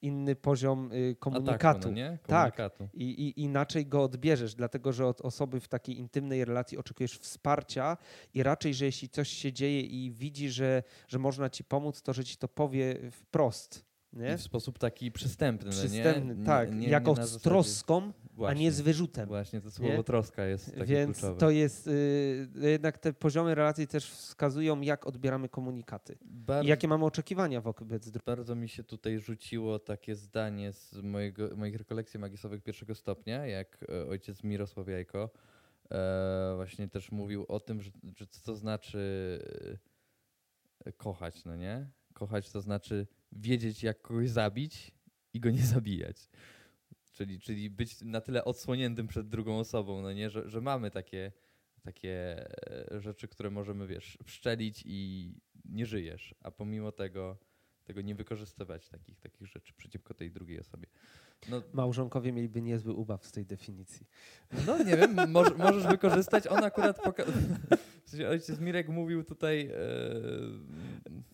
inny 0.02 0.36
poziom 0.36 0.92
y, 0.92 1.16
komunikatu. 1.20 1.68
Ataku, 1.68 1.88
no 1.88 1.92
nie? 1.92 2.18
Tak. 2.28 2.56
komunikatu. 2.56 2.84
Tak. 2.84 2.94
I, 2.94 3.04
I, 3.04 3.42
inaczej 3.42 3.86
go 3.86 4.04
odbierzesz, 4.04 4.56
dlatego 4.56 4.94
że 4.94 5.08
od 5.08 5.22
osoby 5.22 5.60
w 5.60 5.68
takiej 5.68 6.00
intymnej 6.00 6.46
relacji 6.46 6.78
oczekujesz 6.78 7.20
wsparcia 7.20 7.98
i 8.34 8.44
raczej, 8.44 8.74
że 8.74 8.86
jeśli 8.86 9.10
coś 9.10 9.30
się 9.30 9.54
dzieje 9.54 9.82
i 9.82 10.12
widzi, 10.12 10.50
że, 10.50 10.84
że 11.08 11.20
można 11.20 11.50
ci 11.50 11.64
pomóc, 11.64 12.02
to 12.02 12.14
że 12.14 12.24
ci 12.24 12.38
to 12.38 12.48
powie 12.48 13.12
wprost. 13.12 13.88
Nie? 14.14 14.34
I 14.34 14.38
w 14.38 14.42
sposób 14.42 14.80
taki 14.80 15.12
przystępny. 15.12 15.72
Przystępny, 15.72 16.36
nie? 16.36 16.46
tak. 16.46 16.72
Nie, 16.72 16.78
nie, 16.78 16.88
jako 16.88 17.26
z 17.26 17.42
troską, 17.42 18.12
Właśnie, 18.38 18.60
a 18.60 18.64
nie 18.64 18.72
z 18.72 18.82
wyrzutem. 18.82 19.28
Właśnie, 19.28 19.62
to 19.62 19.72
słowo 19.72 19.94
nie? 19.94 20.04
troska 20.04 20.46
jest 20.46 20.66
takie 20.76 20.86
Więc 20.86 21.20
kluczowe. 21.20 21.40
to 21.40 21.50
jest, 21.50 21.88
y, 21.88 22.50
jednak 22.56 22.98
te 22.98 23.14
poziomy 23.14 23.56
relacji 23.56 23.88
też 23.88 24.12
wskazują, 24.12 24.82
jak 24.82 25.08
odbieramy 25.08 25.50
komunikaty. 25.50 26.18
Bardzo, 26.22 26.66
I 26.66 26.70
jakie 26.70 26.88
mamy 26.88 27.06
oczekiwania 27.06 27.62
wobec 27.62 28.10
drugiego. 28.10 28.26
Bardzo 28.26 28.56
mi 28.56 28.70
się 28.70 28.84
tutaj 28.84 29.20
rzuciło 29.20 29.80
takie 29.80 30.16
zdanie 30.16 30.74
z 30.74 31.02
mojego, 31.02 31.56
moich 31.56 31.76
rekolekcji 31.76 32.20
magisowych 32.20 32.64
pierwszego 32.64 32.96
stopnia, 32.96 33.46
jak 33.46 33.86
e, 33.90 34.08
ojciec 34.08 34.44
Mirosław 34.44 34.88
Jajko 34.88 35.30
e, 35.92 36.54
właśnie 36.56 36.88
też 36.88 37.12
mówił 37.12 37.46
o 37.48 37.60
tym, 37.60 37.82
że, 37.82 37.92
że 38.18 38.28
co 38.28 38.42
to 38.42 38.56
znaczy 38.56 39.40
e, 40.86 40.92
kochać, 40.92 41.46
no 41.46 41.56
nie? 41.56 41.88
Kochać 42.14 42.52
to 42.52 42.62
znaczy 42.62 43.08
wiedzieć, 43.32 43.84
jak 43.84 44.02
kogoś 44.02 44.30
zabić 44.30 44.92
i 45.34 45.40
go 45.40 45.50
nie 45.50 45.66
zabijać. 45.76 46.30
Czyli, 47.18 47.40
czyli 47.40 47.70
być 47.70 48.02
na 48.02 48.22
tyle 48.22 48.46
odsłoniętym 48.46 49.08
przed 49.08 49.30
drugą 49.30 49.60
osobą, 49.60 50.02
no 50.02 50.14
nie, 50.14 50.30
że, 50.30 50.50
że 50.50 50.62
mamy 50.62 50.92
takie, 50.92 51.32
takie 51.84 52.46
e, 52.92 53.02
rzeczy, 53.02 53.28
które 53.28 53.50
możemy, 53.50 53.88
wiesz, 53.88 54.18
wszczelić 54.24 54.84
i 54.86 55.32
nie 55.66 55.86
żyjesz, 55.86 56.36
a 56.42 56.52
pomimo 56.52 56.92
tego 56.92 57.38
tego 57.88 58.02
nie 58.02 58.16
wykorzystywać 58.16 58.90
takich, 58.90 59.20
takich 59.20 59.48
rzeczy 59.48 59.74
przeciwko 59.74 60.14
tej 60.14 60.32
drugiej 60.32 60.60
osobie. 60.60 60.88
No, 61.50 61.62
Małżonkowie 61.74 62.32
mieliby 62.32 62.62
niezły 62.62 62.94
ubaw 62.94 63.26
z 63.26 63.32
tej 63.32 63.46
definicji. 63.46 64.08
No 64.68 64.84
nie 64.84 64.98
wiem, 64.98 65.32
moż, 65.32 65.58
możesz 65.58 65.88
wykorzystać. 65.88 66.48
On 66.48 66.64
akurat 66.64 66.98
poka- 66.98 67.26
w 68.06 68.10
sensie 68.10 68.30
ojciec 68.30 68.60
Mirek 68.60 68.90
mówił 68.90 69.24
tutaj. 69.24 69.68
E... 69.68 69.78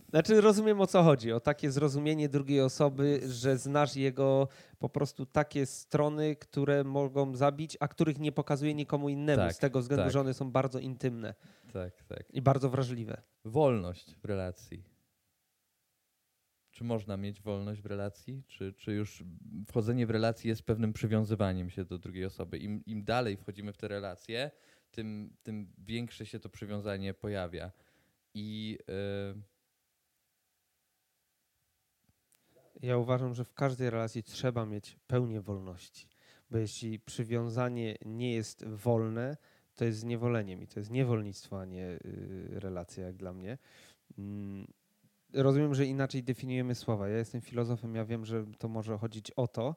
Znaczy 0.10 0.42
rozumiem 0.42 0.82
o 0.82 0.88
co 0.88 1.04
chodzi, 1.04 1.32
o 1.32 1.40
takie 1.40 1.72
zrozumienie 1.72 2.30
drugiej 2.30 2.62
osoby, 2.62 3.22
że 3.28 3.58
znasz 3.58 3.96
jego 3.96 4.48
po 4.84 4.90
prostu 4.90 5.26
takie 5.26 5.66
strony, 5.66 6.36
które 6.36 6.84
mogą 6.84 7.36
zabić, 7.36 7.78
a 7.80 7.88
których 7.88 8.20
nie 8.20 8.32
pokazuje 8.32 8.74
nikomu 8.74 9.10
innemu, 9.10 9.42
tak, 9.42 9.54
z 9.54 9.58
tego 9.58 9.80
względu, 9.80 10.04
tak. 10.04 10.14
że 10.14 10.20
one 10.20 10.34
są 10.34 10.52
bardzo 10.52 10.80
intymne. 10.80 11.36
Tak, 11.74 12.04
tak. 12.04 12.32
I 12.34 12.42
bardzo 12.42 12.70
wrażliwe. 12.70 13.22
Wolność 13.46 14.16
w 14.16 14.26
relacji. 14.26 14.84
Czy 16.72 16.84
można 16.84 17.18
mieć 17.18 17.42
wolność 17.42 17.82
w 17.82 17.86
relacji? 17.86 18.44
Czy, 18.48 18.74
czy 18.74 18.94
już 18.94 19.24
wchodzenie 19.68 20.08
w 20.08 20.10
relację 20.10 20.50
jest 20.50 20.64
pewnym 20.64 20.94
przywiązywaniem 20.94 21.70
się 21.70 21.86
do 21.86 21.98
drugiej 21.98 22.26
osoby? 22.26 22.58
Im, 22.58 22.86
im 22.86 23.04
dalej 23.04 23.38
wchodzimy 23.38 23.74
w 23.74 23.78
te 23.78 23.88
relacje, 23.88 24.52
tym, 24.92 25.36
tym 25.44 25.74
większe 25.78 26.26
się 26.26 26.40
to 26.40 26.50
przywiązanie 26.50 27.14
pojawia. 27.14 27.72
I. 28.34 28.78
Yy... 28.88 29.53
Ja 32.84 32.98
uważam, 32.98 33.34
że 33.34 33.46
w 33.46 33.54
każdej 33.54 33.90
relacji 33.90 34.24
trzeba 34.24 34.66
mieć 34.66 34.98
pełnię 35.08 35.42
wolności, 35.42 36.08
bo 36.52 36.58
jeśli 36.58 37.00
przywiązanie 37.00 37.98
nie 38.06 38.34
jest 38.34 38.66
wolne, 38.68 39.38
to 39.76 39.86
jest 39.86 40.00
zniewoleniem 40.00 40.62
i 40.62 40.68
to 40.68 40.80
jest 40.80 40.92
niewolnictwo, 40.92 41.60
a 41.62 41.66
nie 41.66 41.80
yy, 41.82 42.00
relacja, 42.60 43.06
jak 43.06 43.16
dla 43.16 43.34
mnie. 43.34 43.58
Yy 44.18 44.68
rozumiem, 45.34 45.76
że 45.76 45.86
inaczej 45.86 46.24
definiujemy 46.24 46.76
słowa. 46.76 47.08
Ja 47.10 47.18
jestem 47.18 47.42
filozofem, 47.42 47.96
ja 47.96 48.06
wiem, 48.06 48.26
że 48.26 48.46
to 48.58 48.68
może 48.68 48.98
chodzić 48.98 49.32
o 49.32 49.48
to. 49.48 49.76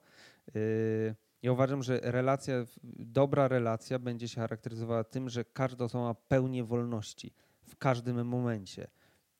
Yy, 0.55 1.15
Ja 1.43 1.53
uważam, 1.53 1.83
że 1.83 2.01
relacja, 2.03 2.55
dobra 2.99 3.49
relacja 3.49 3.99
będzie 3.99 4.29
się 4.29 4.41
charakteryzowała 4.41 5.05
tym, 5.05 5.29
że 5.29 5.45
każda 5.45 5.85
osoba 5.85 6.05
ma 6.05 6.15
pełnię 6.15 6.65
wolności 6.65 7.33
w 7.63 7.77
każdym 7.77 8.27
momencie. 8.27 8.87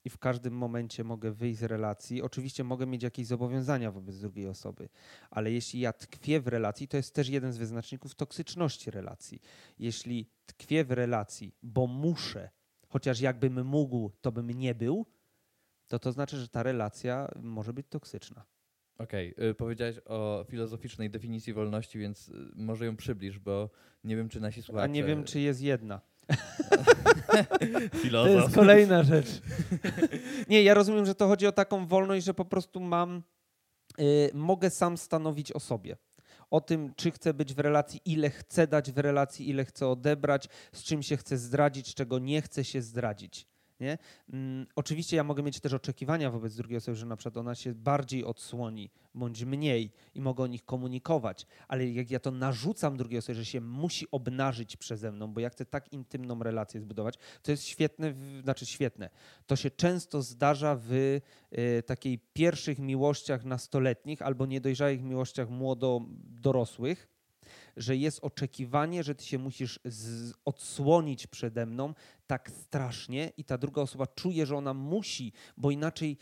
I 0.07 0.11
w 0.11 0.19
każdym 0.19 0.55
momencie 0.55 1.05
mogę 1.05 1.33
wyjść 1.33 1.59
z 1.59 1.63
relacji. 1.63 2.23
Oczywiście 2.23 2.65
mogę 2.65 2.87
mieć 2.87 3.03
jakieś 3.03 3.27
zobowiązania 3.27 3.93
wobec 3.93 4.19
drugiej 4.21 4.49
osoby, 4.49 4.89
ale 5.31 5.53
jeśli 5.53 5.81
ja 5.81 5.93
tkwię 5.93 6.41
w 6.41 6.49
relacji, 6.49 6.89
to 6.89 6.97
jest 6.97 7.15
też 7.15 7.29
jeden 7.29 7.53
z 7.53 7.59
wyznaczników 7.59 8.15
toksyczności 8.15 8.91
relacji. 8.91 9.43
Jeśli 9.79 10.31
tkwię 10.47 10.85
w 10.85 10.91
relacji, 10.91 11.55
bo 11.63 11.87
muszę, 11.87 12.51
chociaż 12.89 13.21
jakbym 13.21 13.67
mógł, 13.67 14.11
to 14.21 14.33
bym 14.33 14.51
nie 14.51 14.75
był, 14.75 15.07
to 15.89 15.99
to 15.99 16.13
znaczy, 16.13 16.37
że 16.37 16.49
ta 16.49 16.63
relacja 16.63 17.29
może 17.43 17.73
być 17.73 17.87
toksyczna. 17.89 18.45
Okej, 18.99 19.35
okay. 19.35 19.55
powiedziałeś 19.55 20.01
o 20.05 20.45
filozoficznej 20.49 21.11
definicji 21.11 21.53
wolności, 21.53 21.99
więc 21.99 22.29
y, 22.29 22.33
może 22.55 22.87
ją 22.87 22.97
przybliż, 22.97 23.39
bo 23.39 23.71
nie 24.05 24.17
wiem, 24.17 24.29
czy 24.29 24.41
nasi 24.41 24.63
słuchacze... 24.63 24.85
A 24.85 24.87
nie 24.87 25.05
wiem, 25.05 25.25
czy 25.25 25.41
jest 25.41 25.61
jedna. 25.61 26.01
Filozof. 28.03 28.33
To 28.33 28.41
jest 28.43 28.55
kolejna 28.55 29.03
rzecz. 29.03 29.27
nie, 30.49 30.63
ja 30.63 30.75
rozumiem, 30.75 31.07
że 31.07 31.15
to 31.15 31.29
chodzi 31.29 31.47
o 31.47 31.53
taką 31.53 31.87
wolność, 31.87 32.27
że 32.27 32.35
po 32.35 32.45
prostu 32.45 32.81
mam, 32.81 33.23
y, 34.01 34.31
mogę 34.35 34.71
sam 34.71 34.97
stanowić 34.97 35.53
o 35.53 35.61
sobie. 35.61 35.97
O 36.51 36.61
tym, 36.61 36.95
czy 36.97 37.11
chcę 37.11 37.35
być 37.35 37.55
w 37.55 37.59
relacji, 37.59 38.01
ile 38.05 38.31
chcę 38.31 38.67
dać 38.67 38.93
w 38.93 38.99
relacji, 38.99 39.49
ile 39.51 39.65
chcę 39.65 39.89
odebrać, 39.89 40.49
z 40.73 40.83
czym 40.83 41.03
się 41.03 41.17
chcę 41.17 41.37
zdradzić, 41.39 41.95
czego 41.95 42.19
nie 42.19 42.43
chcę 42.43 42.65
się 42.65 42.83
zdradzić. 42.83 43.47
Nie? 43.81 43.99
Mm, 44.33 44.67
oczywiście 44.77 45.17
ja 45.17 45.25
mogę 45.25 45.43
mieć 45.43 45.61
też 45.61 45.73
oczekiwania 45.73 46.31
wobec 46.31 46.57
drugiej 46.57 46.79
osoby, 46.79 46.97
że 46.97 47.07
na 47.07 47.17
przykład 47.17 47.37
ona 47.37 47.55
się 47.55 47.75
bardziej 47.75 48.25
odsłoni 48.25 48.91
bądź 49.15 49.45
mniej 49.45 49.93
i 50.15 50.21
mogę 50.21 50.45
o 50.45 50.47
nich 50.47 50.65
komunikować, 50.65 51.47
ale 51.69 51.89
jak 51.89 52.11
ja 52.11 52.21
to 52.21 52.31
narzucam 52.31 52.97
drugiej 52.97 53.19
osobie, 53.19 53.35
że 53.35 53.45
się 53.45 53.61
musi 53.61 54.07
obnażyć 54.11 54.77
przeze 54.77 55.13
mną, 55.13 55.33
bo 55.33 55.41
ja 55.41 55.51
chcę 55.51 55.65
tak 55.65 55.93
intymną 55.93 56.43
relację 56.43 56.81
zbudować, 56.81 57.15
to 57.43 57.51
jest 57.51 57.65
świetne, 57.65 58.13
w, 58.13 58.41
znaczy 58.43 58.67
świetne. 58.67 59.11
To 59.47 59.57
się 59.57 59.71
często 59.71 60.23
zdarza 60.23 60.77
w 60.77 60.93
y, 60.93 61.83
takiej 61.87 62.19
pierwszych 62.33 62.79
miłościach 62.79 63.45
nastoletnich 63.45 64.23
albo 64.23 64.47
niedojrzałych 64.47 65.03
miłościach 65.03 65.49
młodo-dorosłych, 65.49 67.09
że 67.77 67.97
jest 67.97 68.19
oczekiwanie, 68.23 69.05
że 69.05 69.15
ty 69.15 69.25
się 69.25 69.39
musisz 69.39 69.81
z, 69.85 70.33
odsłonić 70.45 71.27
przede 71.27 71.67
mną 71.67 71.95
tak 72.27 72.51
strasznie 72.51 73.33
i 73.37 73.45
ta 73.45 73.59
druga 73.59 73.83
osoba 73.83 74.07
czuje, 74.07 74.47
że 74.47 74.57
ona 74.57 74.75
musi, 74.75 75.33
bo 75.57 75.71
inaczej 75.71 76.17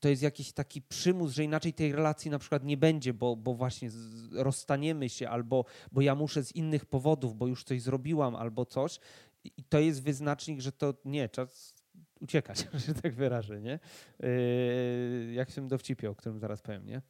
to 0.00 0.08
jest 0.08 0.22
jakiś 0.22 0.52
taki 0.52 0.82
przymus, 0.82 1.32
że 1.32 1.44
inaczej 1.44 1.72
tej 1.72 1.92
relacji 1.92 2.30
na 2.30 2.38
przykład 2.38 2.64
nie 2.64 2.76
będzie, 2.76 3.14
bo, 3.14 3.36
bo 3.36 3.54
właśnie 3.54 3.90
rozstaniemy 4.32 5.08
się, 5.08 5.28
albo 5.28 5.64
bo 5.92 6.00
ja 6.00 6.14
muszę 6.14 6.44
z 6.44 6.52
innych 6.52 6.86
powodów, 6.86 7.36
bo 7.36 7.46
już 7.46 7.64
coś 7.64 7.82
zrobiłam, 7.82 8.36
albo 8.36 8.66
coś. 8.66 9.00
I 9.44 9.64
to 9.64 9.78
jest 9.78 10.02
wyznacznik, 10.02 10.60
że 10.60 10.72
to 10.72 10.94
nie, 11.04 11.28
czas 11.28 11.74
uciekać, 12.20 12.68
że 12.86 12.94
tak 12.94 13.14
wyrażę, 13.14 13.60
nie? 13.60 13.78
Yy, 14.20 15.32
jak 15.32 15.50
się 15.50 15.68
dowcipiał, 15.68 16.12
o 16.12 16.14
którym 16.14 16.38
zaraz 16.38 16.62
powiem, 16.62 16.86
nie? 16.86 17.02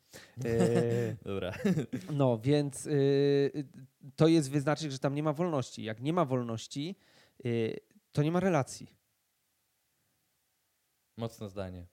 Yy, 0.45 1.17
Dobra. 1.25 1.53
No, 2.13 2.39
więc 2.39 2.85
yy, 2.85 3.53
to 4.17 4.29
jest 4.29 4.51
wyznacznik, 4.51 4.93
że 4.93 4.99
tam 4.99 5.15
nie 5.15 5.23
ma 5.23 5.33
wolności. 5.33 5.83
Jak 5.83 6.01
nie 6.01 6.13
ma 6.13 6.25
wolności, 6.25 6.97
yy, 7.45 7.77
to 8.13 8.23
nie 8.23 8.33
ma 8.33 8.41
relacji. 8.41 8.95
Mocne 11.17 11.49
zdanie. 11.49 11.87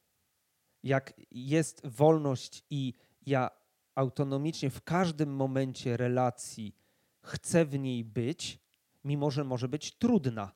Jak 0.84 1.14
jest 1.32 1.88
wolność 1.88 2.64
i 2.70 2.94
ja 3.26 3.50
autonomicznie 3.96 4.70
w 4.70 4.84
każdym 4.84 5.30
momencie 5.30 5.98
relacji 5.98 6.76
chcę 7.22 7.66
w 7.66 7.80
niej 7.80 8.04
być, 8.04 8.60
mimo 9.04 9.32
że 9.32 9.44
może 9.44 9.68
być 9.68 9.98
trudna 9.98 10.52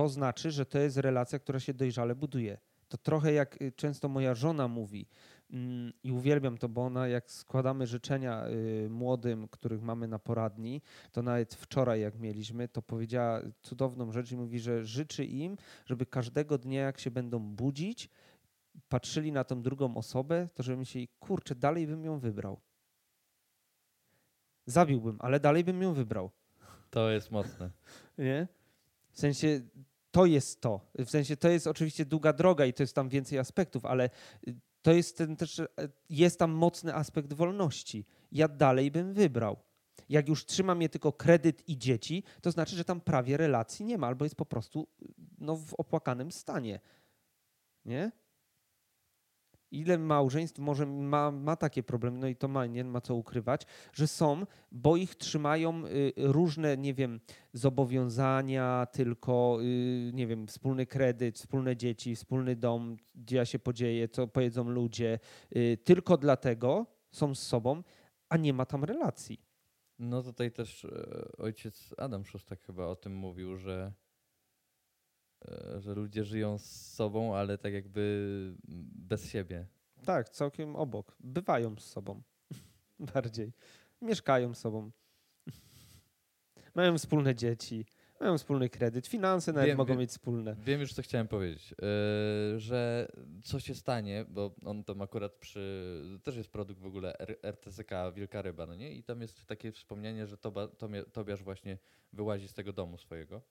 to 0.00 0.08
znaczy, 0.08 0.50
że 0.50 0.66
to 0.66 0.78
jest 0.78 0.96
relacja, 0.96 1.38
która 1.38 1.60
się 1.60 1.74
dojrzale 1.74 2.14
buduje. 2.14 2.58
To 2.88 2.98
trochę 2.98 3.32
jak 3.32 3.62
y, 3.62 3.72
często 3.72 4.08
moja 4.08 4.34
żona 4.34 4.68
mówi 4.68 5.06
mm, 5.50 5.92
i 6.02 6.12
uwielbiam 6.12 6.58
to, 6.58 6.68
bo 6.68 6.84
ona 6.84 7.08
jak 7.08 7.30
składamy 7.30 7.86
życzenia 7.86 8.46
y, 8.48 8.88
młodym, 8.90 9.48
których 9.48 9.82
mamy 9.82 10.08
na 10.08 10.18
poradni, 10.18 10.82
to 11.12 11.22
nawet 11.22 11.54
wczoraj 11.54 12.00
jak 12.00 12.18
mieliśmy, 12.18 12.68
to 12.68 12.82
powiedziała 12.82 13.40
cudowną 13.62 14.12
rzecz 14.12 14.32
i 14.32 14.36
mówi, 14.36 14.60
że 14.60 14.84
życzy 14.84 15.24
im, 15.24 15.56
żeby 15.86 16.06
każdego 16.06 16.58
dnia 16.58 16.80
jak 16.80 17.00
się 17.00 17.10
będą 17.10 17.38
budzić, 17.38 18.08
patrzyli 18.88 19.32
na 19.32 19.44
tą 19.44 19.62
drugą 19.62 19.96
osobę, 19.96 20.48
to 20.54 20.62
żeby 20.62 20.76
myśleli, 20.76 21.08
kurczę, 21.18 21.54
dalej 21.54 21.86
bym 21.86 22.04
ją 22.04 22.18
wybrał. 22.18 22.60
Zabiłbym, 24.66 25.16
ale 25.18 25.40
dalej 25.40 25.64
bym 25.64 25.82
ją 25.82 25.94
wybrał. 25.94 26.30
To 26.90 27.10
jest 27.10 27.30
mocne. 27.30 27.70
Nie? 28.18 28.48
W 29.10 29.20
sensie 29.20 29.60
to 30.10 30.26
jest 30.26 30.60
to. 30.60 30.80
W 30.98 31.10
sensie 31.10 31.36
to 31.36 31.48
jest 31.48 31.66
oczywiście 31.66 32.04
długa 32.04 32.32
droga 32.32 32.66
i 32.66 32.72
to 32.72 32.82
jest 32.82 32.94
tam 32.94 33.08
więcej 33.08 33.38
aspektów, 33.38 33.84
ale 33.84 34.10
y, 34.48 34.54
to 34.82 34.92
jest 34.92 35.16
ten 35.16 35.36
też, 35.36 35.58
y, 35.58 35.68
jest 36.10 36.38
tam 36.38 36.50
mocny 36.50 36.94
aspekt 36.94 37.32
wolności. 37.32 38.06
Ja 38.32 38.48
dalej 38.48 38.90
bym 38.90 39.14
wybrał. 39.14 39.56
Jak 40.08 40.28
już 40.28 40.46
trzyma 40.46 40.74
mnie 40.74 40.88
tylko 40.88 41.12
kredyt 41.12 41.68
i 41.68 41.78
dzieci, 41.78 42.22
to 42.40 42.50
znaczy, 42.50 42.76
że 42.76 42.84
tam 42.84 43.00
prawie 43.00 43.36
relacji 43.36 43.84
nie 43.84 43.98
ma, 43.98 44.06
albo 44.06 44.24
jest 44.24 44.36
po 44.36 44.46
prostu 44.46 44.88
y, 45.02 45.06
no, 45.38 45.56
w 45.56 45.74
opłakanym 45.74 46.32
stanie. 46.32 46.80
Nie? 47.84 48.12
Ile 49.70 49.98
małżeństw 49.98 50.58
może 50.58 50.86
ma, 50.86 51.30
ma 51.30 51.56
takie 51.56 51.82
problemy, 51.82 52.18
no 52.18 52.28
i 52.28 52.36
to 52.36 52.48
ma, 52.48 52.66
nie 52.66 52.84
ma 52.84 53.00
co 53.00 53.14
ukrywać, 53.14 53.66
że 53.92 54.06
są, 54.06 54.46
bo 54.72 54.96
ich 54.96 55.14
trzymają 55.14 55.86
y, 55.86 56.12
różne, 56.16 56.76
nie 56.76 56.94
wiem, 56.94 57.20
zobowiązania, 57.52 58.86
tylko, 58.92 59.58
y, 59.62 60.10
nie 60.14 60.26
wiem, 60.26 60.46
wspólny 60.46 60.86
kredyt, 60.86 61.38
wspólne 61.38 61.76
dzieci, 61.76 62.16
wspólny 62.16 62.56
dom, 62.56 62.96
gdzie 63.14 63.36
ja 63.36 63.44
się 63.44 63.58
podzieję, 63.58 64.08
co 64.08 64.28
powiedzą 64.28 64.68
ludzie, 64.68 65.18
y, 65.56 65.78
tylko 65.84 66.16
dlatego 66.16 66.86
są 67.10 67.34
z 67.34 67.42
sobą, 67.42 67.82
a 68.28 68.36
nie 68.36 68.52
ma 68.52 68.66
tam 68.66 68.84
relacji. 68.84 69.40
No 69.98 70.22
tutaj 70.22 70.52
też 70.52 70.84
e, 70.84 71.32
ojciec 71.38 71.94
Adam 71.98 72.24
Szostak 72.24 72.60
chyba 72.60 72.86
o 72.86 72.96
tym 72.96 73.14
mówił, 73.14 73.56
że 73.56 73.92
że 75.78 75.94
ludzie 75.94 76.24
żyją 76.24 76.58
z 76.58 76.94
sobą, 76.94 77.36
ale 77.36 77.58
tak 77.58 77.72
jakby 77.72 78.54
bez 79.08 79.30
siebie. 79.30 79.66
Tak, 80.04 80.28
całkiem 80.28 80.76
obok. 80.76 81.16
Bywają 81.20 81.76
z 81.76 81.84
sobą. 81.84 82.22
Bardziej. 83.14 83.52
Mieszkają 84.02 84.54
z 84.54 84.58
sobą. 84.58 84.90
Mają 86.74 86.98
wspólne 86.98 87.34
dzieci, 87.34 87.86
mają 88.20 88.38
wspólny 88.38 88.68
kredyt, 88.68 89.06
finanse 89.06 89.52
nawet 89.52 89.68
wiem, 89.68 89.78
mogą 89.78 89.92
wiem, 89.92 89.98
mieć 90.00 90.10
wspólne. 90.10 90.56
Wiem 90.64 90.80
już, 90.80 90.92
co 90.92 91.02
chciałem 91.02 91.28
powiedzieć. 91.28 91.70
Yy, 91.70 92.60
że 92.60 93.08
co 93.44 93.60
się 93.60 93.74
stanie, 93.74 94.24
bo 94.28 94.54
on 94.64 94.84
tam 94.84 95.02
akurat 95.02 95.32
przy... 95.32 96.02
Też 96.22 96.36
jest 96.36 96.50
produkt 96.50 96.80
w 96.80 96.86
ogóle 96.86 97.16
RTCK 97.42 97.90
Wielka 98.14 98.42
Ryba, 98.42 98.66
no 98.66 98.74
nie? 98.74 98.92
I 98.92 99.02
tam 99.02 99.20
jest 99.20 99.46
takie 99.46 99.72
wspomnienie, 99.72 100.26
że 100.26 100.38
Toba, 100.38 100.68
Tobiasz 101.12 101.42
właśnie 101.42 101.78
wyłazi 102.12 102.48
z 102.48 102.54
tego 102.54 102.72
domu 102.72 102.98
swojego. 102.98 103.42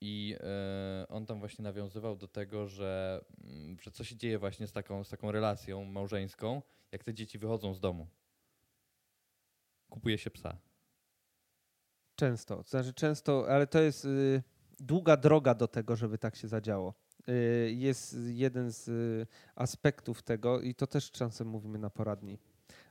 I 0.00 0.36
e, 0.40 1.08
on 1.08 1.26
tam 1.26 1.38
właśnie 1.38 1.62
nawiązywał 1.62 2.16
do 2.16 2.28
tego, 2.28 2.66
że, 2.66 3.24
mm, 3.44 3.76
że 3.80 3.90
co 3.90 4.04
się 4.04 4.16
dzieje 4.16 4.38
właśnie 4.38 4.66
z 4.66 4.72
taką, 4.72 5.04
z 5.04 5.08
taką 5.08 5.32
relacją 5.32 5.84
małżeńską, 5.84 6.62
jak 6.92 7.04
te 7.04 7.14
dzieci 7.14 7.38
wychodzą 7.38 7.74
z 7.74 7.80
domu. 7.80 8.06
Kupuje 9.88 10.18
się 10.18 10.30
psa. 10.30 10.58
Często, 12.16 12.56
to 12.56 12.70
znaczy 12.70 12.94
często, 12.94 13.46
ale 13.48 13.66
to 13.66 13.80
jest 13.80 14.04
y, 14.04 14.42
długa 14.80 15.16
droga 15.16 15.54
do 15.54 15.68
tego, 15.68 15.96
żeby 15.96 16.18
tak 16.18 16.36
się 16.36 16.48
zadziało. 16.48 16.94
Y, 17.28 17.72
jest 17.72 18.16
jeden 18.26 18.72
z 18.72 18.88
y, 18.88 19.26
aspektów 19.54 20.22
tego 20.22 20.60
i 20.60 20.74
to 20.74 20.86
też 20.86 21.10
czasem 21.10 21.48
mówimy 21.48 21.78
na 21.78 21.90
poradni, 21.90 22.38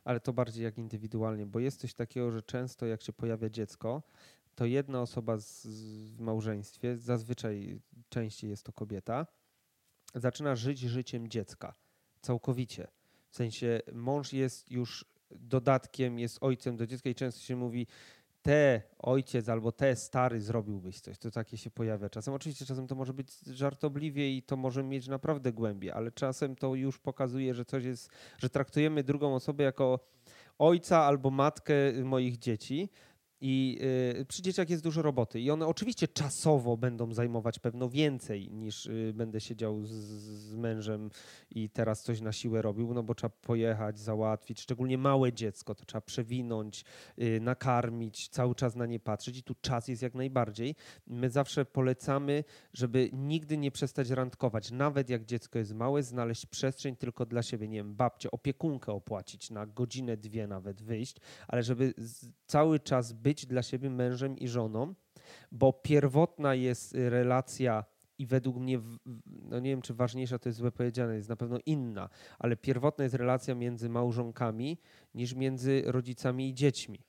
ale 0.04 0.20
to 0.20 0.34
bardziej 0.34 0.64
jak 0.64 0.78
indywidualnie, 0.78 1.46
bo 1.46 1.60
jest 1.60 1.80
coś 1.80 1.94
takiego, 1.94 2.32
że 2.32 2.42
często 2.42 2.86
jak 2.86 3.02
się 3.02 3.14
pojawia 3.14 3.50
dziecko, 3.50 4.04
to 4.56 4.66
jedna 4.66 5.02
osoba 5.02 5.38
z, 5.38 5.68
w 6.16 6.20
małżeństwie, 6.20 6.98
zazwyczaj 6.98 7.80
częściej 8.10 8.50
jest 8.50 8.64
to 8.64 8.72
kobieta, 8.72 9.28
zaczyna 10.16 10.56
żyć 10.56 10.80
życiem 10.80 11.28
dziecka 11.28 11.74
całkowicie. 12.22 12.88
W 13.30 13.36
sensie 13.36 13.82
mąż 13.94 14.34
jest 14.34 14.72
już 14.72 15.06
dodatkiem, 15.32 16.20
jest 16.20 16.38
ojcem 16.42 16.78
do 16.78 16.88
dziecka 16.88 17.10
i 17.10 17.16
często 17.16 17.42
się 17.42 17.56
mówi 17.56 17.88
te 18.42 18.82
ojciec 19.00 19.50
albo 19.50 19.72
te 19.72 19.96
stary 19.96 20.42
zrobiłbyś 20.42 21.00
coś. 21.00 21.18
To 21.18 21.32
takie 21.32 21.58
się 21.58 21.72
pojawia 21.72 22.10
czasem. 22.10 22.34
Oczywiście 22.34 22.66
czasem 22.66 22.88
to 22.88 22.96
może 22.96 23.14
być 23.14 23.40
żartobliwie 23.40 24.38
i 24.38 24.44
to 24.44 24.58
może 24.58 24.84
mieć 24.84 25.08
naprawdę 25.08 25.54
głębię, 25.54 25.96
ale 25.96 26.12
czasem 26.12 26.56
to 26.56 26.76
już 26.76 27.00
pokazuje, 27.00 27.54
że 27.54 27.66
coś 27.66 27.84
jest, 27.84 28.10
że 28.38 28.50
traktujemy 28.50 29.04
drugą 29.04 29.36
osobę 29.36 29.64
jako 29.64 30.00
ojca 30.60 31.00
albo 31.00 31.30
matkę 31.30 31.74
moich 32.04 32.38
dzieci, 32.38 32.90
I 33.48 33.78
y, 34.20 34.26
przy 34.26 34.42
dzieciach 34.42 34.70
jest 34.70 34.84
dużo 34.84 35.02
roboty. 35.02 35.40
I 35.40 35.52
one 35.52 35.68
oczywiście 35.68 36.08
czasowo 36.08 36.78
będą 36.78 37.14
zajmować 37.14 37.60
pewno 37.60 37.90
więcej 37.90 38.52
niż 38.52 38.86
y, 38.86 39.14
będę 39.16 39.42
siedział 39.42 39.86
z, 39.86 39.92
z 39.92 40.56
mężem 40.56 41.10
i 41.50 41.70
teraz 41.70 42.04
coś 42.04 42.22
na 42.22 42.32
siłę 42.32 42.62
robił, 42.62 42.94
no 42.94 43.04
bo 43.04 43.16
trzeba 43.16 43.34
pojechać, 43.42 44.00
załatwić, 44.00 44.62
szczególnie 44.62 44.98
małe 44.98 45.34
dziecko, 45.34 45.76
to 45.76 45.86
trzeba 45.86 46.02
przewinąć, 46.02 46.86
y, 47.22 47.40
nakarmić, 47.42 48.30
cały 48.30 48.56
czas 48.56 48.76
na 48.76 48.86
nie 48.86 49.00
patrzeć 49.00 49.38
i 49.38 49.44
tu 49.44 49.56
czas 49.62 49.88
jest 49.88 50.02
jak 50.02 50.14
najbardziej. 50.14 50.76
My 51.08 51.30
zawsze 51.30 51.66
polecamy, 51.66 52.44
żeby 52.74 53.10
nigdy 53.14 53.58
nie 53.58 53.72
przestać 53.72 54.10
randkować, 54.10 54.72
nawet 54.72 55.10
jak 55.10 55.26
dziecko 55.26 55.60
jest 55.60 55.74
małe, 55.74 56.04
znaleźć 56.04 56.46
przestrzeń 56.46 56.96
tylko 56.96 57.26
dla 57.26 57.44
siebie, 57.44 57.68
nie 57.68 57.78
wiem, 57.78 57.96
babcie, 57.96 58.32
opiekunkę 58.32 58.92
opłacić 58.92 59.52
na 59.52 59.66
godzinę, 59.66 60.18
dwie 60.18 60.48
nawet 60.48 60.82
wyjść, 60.82 61.18
ale 61.48 61.64
żeby 61.64 61.94
z, 61.98 62.28
cały 62.46 62.80
czas 62.80 63.14
być 63.14 63.35
dla 63.44 63.64
siebie 63.64 63.90
mężem 63.90 64.38
i 64.38 64.48
żoną, 64.48 64.94
bo 65.52 65.74
pierwotna 65.74 66.56
jest 66.56 66.96
y, 66.96 67.10
relacja 67.10 67.86
i 68.18 68.26
według 68.26 68.58
mnie, 68.58 68.82
no 69.26 69.60
nie 69.60 69.70
wiem 69.70 69.82
czy 69.82 69.94
ważniejsza 69.94 70.40
to 70.40 70.50
jest 70.50 70.60
złe 70.60 70.72
powiedziane, 70.72 71.16
jest 71.16 71.30
na 71.30 71.36
pewno 71.36 71.58
inna, 71.66 72.10
ale 72.40 72.58
pierwotna 72.58 73.04
jest 73.04 73.16
relacja 73.16 73.56
między 73.56 73.90
małżonkami 73.90 74.78
niż 75.14 75.34
między 75.34 75.84
rodzicami 75.86 76.50
i 76.50 76.54
dziećmi. 76.54 77.00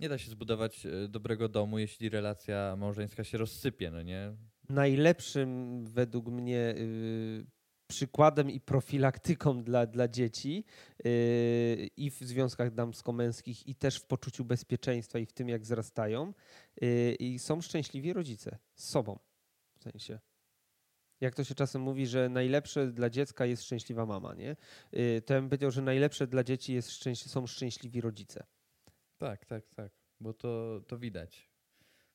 Nie 0.00 0.08
da 0.08 0.18
się 0.18 0.30
zbudować 0.30 0.86
e, 0.86 1.08
dobrego 1.08 1.48
domu, 1.48 1.78
jeśli 1.78 2.08
relacja 2.08 2.76
małżeńska 2.76 3.24
się 3.24 3.38
rozsypie, 3.38 3.90
no 3.90 4.02
nie? 4.02 4.36
Najlepszym 4.68 5.80
według 5.84 6.28
mnie 6.28 6.74
yy, 6.76 7.46
przykładem 7.86 8.50
i 8.50 8.60
profilaktyką 8.60 9.62
dla, 9.62 9.86
dla 9.86 10.08
dzieci 10.08 10.64
yy, 11.04 11.10
i 11.96 12.10
w 12.10 12.18
związkach 12.18 12.74
damsko-męskich, 12.74 13.66
i 13.66 13.74
też 13.74 13.96
w 13.96 14.06
poczuciu 14.06 14.44
bezpieczeństwa 14.44 15.18
i 15.18 15.26
w 15.26 15.32
tym, 15.32 15.48
jak 15.48 15.62
wzrastają. 15.62 16.34
Yy, 16.80 17.14
I 17.14 17.38
są 17.38 17.60
szczęśliwi 17.60 18.12
rodzice 18.12 18.58
z 18.74 18.88
sobą. 18.88 19.18
W 19.78 19.82
sensie. 19.82 20.18
Jak 21.20 21.34
to 21.34 21.44
się 21.44 21.54
czasem 21.54 21.82
mówi, 21.82 22.06
że 22.06 22.28
najlepsze 22.28 22.92
dla 22.92 23.10
dziecka 23.10 23.46
jest 23.46 23.62
szczęśliwa 23.62 24.06
mama, 24.06 24.34
nie? 24.34 24.56
Yy, 24.92 25.22
to 25.22 25.34
ja 25.34 25.40
bym 25.40 25.48
powiedział, 25.48 25.70
że 25.70 25.82
najlepsze 25.82 26.26
dla 26.26 26.44
dzieci 26.44 26.74
jest 26.74 26.90
szczęś 26.90 27.22
są 27.22 27.46
szczęśliwi 27.46 28.00
rodzice. 28.00 28.46
Tak, 29.18 29.46
tak, 29.46 29.68
tak. 29.68 29.92
Bo 30.20 30.32
to, 30.32 30.80
to 30.86 30.98
widać. 30.98 31.53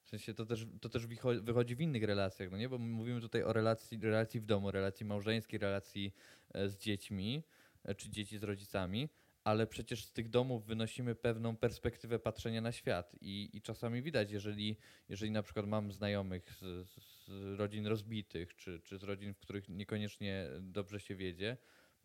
W 0.10 0.12
sensie 0.12 0.34
to 0.34 0.46
też, 0.46 0.68
to 0.82 0.90
też 0.90 1.08
wychodzi 1.42 1.76
w 1.76 1.82
innych 1.82 2.04
relacjach, 2.04 2.52
no 2.52 2.58
nie? 2.58 2.70
Bo 2.70 2.78
mówimy 2.78 3.22
tutaj 3.22 3.44
o 3.44 3.54
relacji, 3.54 4.00
relacji 4.02 4.40
w 4.40 4.46
domu, 4.46 4.72
relacji 4.72 5.06
małżeńskiej, 5.06 5.60
relacji 5.60 6.14
e, 6.54 6.70
z 6.70 6.78
dziećmi, 6.78 7.44
e, 7.84 7.96
czy 7.96 8.10
dzieci 8.10 8.38
z 8.38 8.44
rodzicami, 8.44 9.10
ale 9.44 9.68
przecież 9.68 10.06
z 10.06 10.12
tych 10.12 10.30
domów 10.30 10.66
wynosimy 10.66 11.16
pewną 11.16 11.58
perspektywę 11.58 12.20
patrzenia 12.20 12.62
na 12.62 12.72
świat 12.72 13.16
i, 13.22 13.50
i 13.54 13.62
czasami 13.62 14.02
widać, 14.02 14.32
jeżeli, 14.32 14.78
jeżeli 15.10 15.32
na 15.32 15.44
przykład 15.44 15.68
mam 15.68 15.92
znajomych 15.92 16.52
z, 16.52 16.90
z 16.90 17.30
rodzin 17.60 17.88
rozbitych, 17.88 18.56
czy, 18.56 18.80
czy 18.80 18.98
z 18.98 19.04
rodzin, 19.04 19.34
w 19.34 19.40
których 19.40 19.70
niekoniecznie 19.70 20.50
dobrze 20.62 21.00
się 21.00 21.16
wiedzie, 21.16 21.58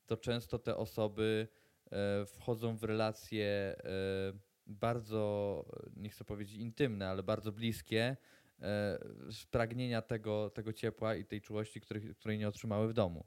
to 0.07 0.17
często 0.17 0.59
te 0.59 0.77
osoby 0.77 1.49
e, 1.91 2.27
wchodzą 2.27 2.77
w 2.77 2.85
relacje 2.85 3.77
bardzo, 4.67 5.65
nie 5.97 6.11
chcę 6.11 6.25
powiedzieć 6.25 6.57
intymne, 6.57 7.09
ale 7.09 7.23
bardzo 7.23 7.53
bliskie 7.53 8.17
e, 8.61 8.99
pragnienia 9.51 10.03
tego, 10.03 10.51
tego 10.51 10.73
ciepła 10.73 11.15
i 11.15 11.25
tej 11.25 11.41
czułości, 11.41 11.81
której, 11.81 12.15
której 12.15 12.39
nie 12.39 12.49
otrzymały 12.49 12.89
w 12.89 12.93
domu. 12.93 13.27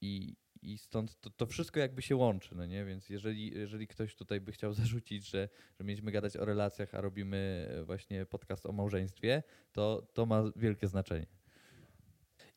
I, 0.00 0.36
i 0.62 0.78
stąd 0.78 1.20
to, 1.20 1.30
to 1.30 1.46
wszystko 1.46 1.80
jakby 1.80 2.02
się 2.02 2.16
łączy, 2.16 2.54
no 2.54 2.66
nie? 2.66 2.84
Więc 2.84 3.08
jeżeli, 3.08 3.54
jeżeli 3.54 3.86
ktoś 3.86 4.14
tutaj 4.14 4.40
by 4.40 4.52
chciał 4.52 4.72
zarzucić, 4.82 5.28
że, 5.28 5.48
że 5.78 5.84
mieliśmy 5.84 6.12
gadać 6.12 6.36
o 6.36 6.44
relacjach, 6.44 6.94
a 6.94 7.00
robimy 7.00 7.68
właśnie 7.84 8.26
podcast 8.26 8.66
o 8.66 8.72
małżeństwie, 8.72 9.42
to, 9.72 10.06
to 10.12 10.26
ma 10.26 10.42
wielkie 10.56 10.88
znaczenie. 10.88 11.26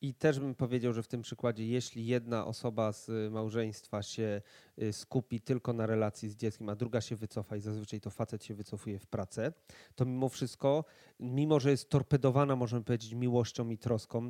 I 0.02 0.14
też 0.14 0.40
bym 0.40 0.56
powiedział, 0.56 0.94
że 0.94 1.04
w 1.04 1.08
tym 1.08 1.22
przykładzie, 1.22 1.68
jeśli 1.68 2.06
jedna 2.06 2.46
osoba 2.46 2.92
z 2.92 3.32
małżeństwa 3.32 4.04
się 4.04 4.42
y, 4.82 4.94
skupi 4.94 5.42
tylko 5.42 5.74
na 5.74 5.86
relacji 5.86 6.30
z 6.30 6.36
dzieckiem, 6.36 6.70
a 6.70 6.76
druga 6.76 7.02
się 7.02 7.16
wycofa 7.16 7.56
i 7.56 7.62
zazwyczaj 7.62 8.02
to 8.02 8.10
facet 8.10 8.44
się 8.44 8.54
wycofuje 8.54 9.00
w 9.00 9.08
pracę, 9.08 9.54
to 9.96 10.06
mimo 10.06 10.30
wszystko, 10.30 10.86
mimo 11.20 11.60
że 11.60 11.72
jest 11.72 11.90
torpedowana, 11.90 12.56
możemy 12.56 12.84
powiedzieć, 12.84 13.14
miłością 13.14 13.70
i 13.70 13.78
troską 13.78 14.30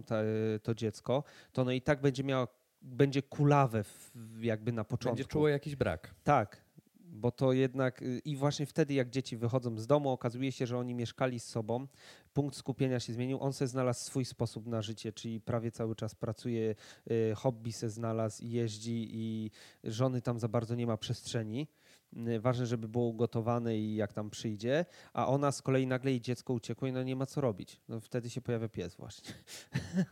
y, 0.55 0.59
to 0.59 0.75
dziecko, 0.75 1.23
to 1.51 1.61
ono 1.61 1.71
i 1.71 1.81
tak 1.81 2.01
będzie 2.01 2.23
miała 2.23 2.47
będzie 2.81 3.21
kulawe 3.21 3.83
w, 3.83 4.11
jakby 4.41 4.71
na 4.71 4.83
początku. 4.83 5.15
Będzie 5.15 5.25
czuło 5.25 5.47
jakiś 5.47 5.75
brak. 5.75 6.15
Tak, 6.23 6.64
bo 7.07 7.31
to 7.31 7.53
jednak 7.53 8.01
y, 8.01 8.21
i 8.25 8.35
właśnie 8.35 8.65
wtedy, 8.65 8.93
jak 8.93 9.09
dzieci 9.09 9.37
wychodzą 9.37 9.77
z 9.77 9.87
domu, 9.87 10.09
okazuje 10.09 10.51
się, 10.51 10.67
że 10.67 10.77
oni 10.77 10.93
mieszkali 10.93 11.39
z 11.39 11.45
sobą, 11.45 11.87
punkt 12.33 12.55
skupienia 12.55 12.99
się 12.99 13.13
zmienił, 13.13 13.41
on 13.41 13.53
se 13.53 13.67
znalazł 13.67 14.05
swój 14.05 14.25
sposób 14.25 14.67
na 14.67 14.81
życie, 14.81 15.13
czyli 15.13 15.41
prawie 15.41 15.71
cały 15.71 15.95
czas 15.95 16.15
pracuje, 16.15 16.75
y, 17.11 17.35
hobby 17.35 17.71
se 17.71 17.89
znalazł 17.89 18.45
jeździ 18.45 19.07
i 19.11 19.51
żony 19.83 20.21
tam 20.21 20.39
za 20.39 20.47
bardzo 20.47 20.75
nie 20.75 20.87
ma 20.87 20.97
przestrzeni. 20.97 21.67
Y, 22.17 22.39
ważne, 22.39 22.65
żeby 22.65 22.87
było 22.87 23.05
ugotowane 23.05 23.77
i 23.77 23.95
jak 23.95 24.13
tam 24.13 24.29
przyjdzie, 24.29 24.85
a 25.13 25.27
ona 25.27 25.51
z 25.51 25.61
kolei 25.61 25.87
nagle 25.87 26.11
jej 26.11 26.21
dziecko 26.21 26.53
uciekło 26.53 26.87
i 26.87 26.91
no 26.91 27.03
nie 27.03 27.15
ma 27.15 27.25
co 27.25 27.41
robić. 27.41 27.81
No 27.87 27.99
wtedy 27.99 28.29
się 28.29 28.41
pojawia 28.41 28.69
pies 28.69 28.95
właśnie. 28.95 29.33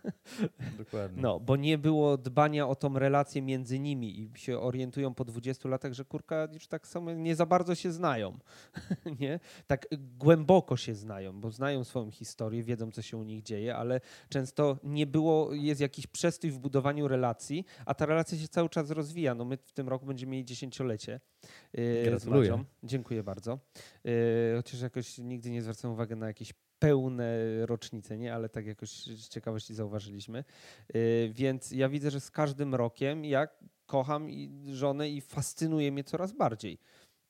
Dokładnie. 0.78 1.22
No, 1.22 1.40
bo 1.40 1.56
nie 1.56 1.78
było 1.78 2.18
dbania 2.18 2.68
o 2.68 2.76
tą 2.76 3.00
relację 3.00 3.42
między 3.42 3.80
nimi 3.80 4.20
i 4.20 4.40
się 4.40 4.60
orientują 4.60 5.14
po 5.14 5.26
20 5.26 5.70
latach, 5.70 5.94
że 5.94 6.06
kurka 6.06 6.48
już 6.54 6.68
tak 6.68 6.88
samo 6.88 7.14
nie 7.14 7.36
za 7.36 7.46
bardzo 7.46 7.76
się 7.76 7.92
znają. 7.92 8.40
nie? 9.20 9.40
Tak 9.68 9.88
głęboko 10.18 10.78
się 10.78 10.96
znają, 10.96 11.42
bo 11.42 11.52
znają 11.52 11.84
swoją 11.84 12.12
historię, 12.12 12.64
wiedzą 12.64 12.92
co 12.92 13.02
się 13.02 13.18
u 13.18 13.24
nich 13.24 13.44
dzieje, 13.44 13.76
ale 13.76 14.02
często 14.30 14.78
nie 14.84 15.08
było, 15.08 15.54
jest 15.54 15.82
jakiś 15.82 16.08
przestój 16.08 16.52
w 16.52 16.60
budowaniu 16.60 17.08
relacji, 17.08 17.66
a 17.86 17.94
ta 17.94 18.06
relacja 18.06 18.38
się 18.38 18.48
cały 18.48 18.70
czas 18.70 18.90
rozwija. 18.90 19.36
No 19.36 19.46
my 19.46 19.58
w 19.58 19.72
tym 19.72 19.90
roku 19.90 20.06
będziemy 20.06 20.32
mieli 20.32 20.46
dziesięciolecie. 20.46 21.20
Yy, 21.74 21.93
Gratuluję. 22.06 22.64
Dziękuję 22.84 23.24
bardzo. 23.24 23.60
Yy, 24.04 24.12
chociaż 24.56 24.82
jakoś 24.82 25.18
nigdy 25.18 25.52
nie 25.52 25.62
zwracam 25.62 25.92
uwagi 25.92 26.16
na 26.16 26.28
jakieś 26.28 26.54
pełne 26.80 27.26
rocznice, 27.66 28.18
nie? 28.18 28.34
ale 28.34 28.50
tak 28.50 28.66
jakoś 28.66 28.90
z 28.90 29.30
ciekawości 29.30 29.74
zauważyliśmy. 29.74 30.44
Yy, 30.94 31.30
więc 31.34 31.72
ja 31.72 31.90
widzę, 31.90 32.12
że 32.12 32.20
z 32.20 32.32
każdym 32.32 32.76
rokiem 32.76 33.26
ja 33.26 33.48
kocham 33.86 34.28
żonę 34.72 35.10
i 35.10 35.22
fascynuje 35.22 35.92
mnie 35.92 36.04
coraz 36.04 36.32
bardziej. 36.32 36.80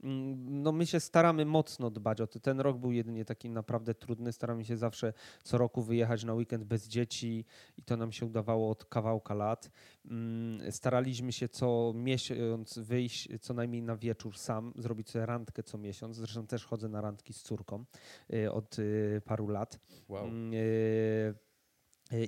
Mm, 0.03 0.61
no 0.61 0.71
my 0.71 0.85
się 0.85 0.99
staramy 0.99 1.45
mocno 1.45 1.89
dbać 1.89 2.21
o 2.21 2.27
to. 2.27 2.39
Ten 2.39 2.59
rok 2.59 2.77
był 2.77 2.91
jedynie 2.91 3.25
taki 3.25 3.49
naprawdę 3.49 3.93
trudny. 3.93 4.33
Staramy 4.33 4.65
się 4.65 4.77
zawsze 4.77 5.13
co 5.43 5.57
roku 5.57 5.81
wyjechać 5.81 6.23
na 6.23 6.33
weekend 6.33 6.63
bez 6.63 6.87
dzieci 6.87 7.45
i 7.77 7.83
to 7.83 7.97
nam 7.97 8.11
się 8.11 8.25
udawało 8.25 8.71
od 8.71 8.85
kawałka 8.85 9.33
lat. 9.33 9.71
Mm, 10.05 10.71
staraliśmy 10.71 11.31
się 11.31 11.49
co 11.49 11.93
miesiąc 11.95 12.79
wyjść 12.79 13.29
co 13.41 13.53
najmniej 13.53 13.81
na 13.81 13.95
wieczór 13.95 14.37
sam, 14.37 14.73
zrobić 14.75 15.09
sobie 15.09 15.25
randkę 15.25 15.63
co 15.63 15.77
miesiąc. 15.77 16.15
Zresztą 16.15 16.47
też 16.47 16.65
chodzę 16.65 16.89
na 16.89 17.01
randki 17.01 17.33
z 17.33 17.41
córką 17.41 17.85
y, 18.33 18.51
od 18.51 18.79
y, 18.79 19.21
paru 19.25 19.47
lat. 19.47 19.79
Wow. 20.09 20.25
Mm, 20.25 20.53
y, 20.53 21.52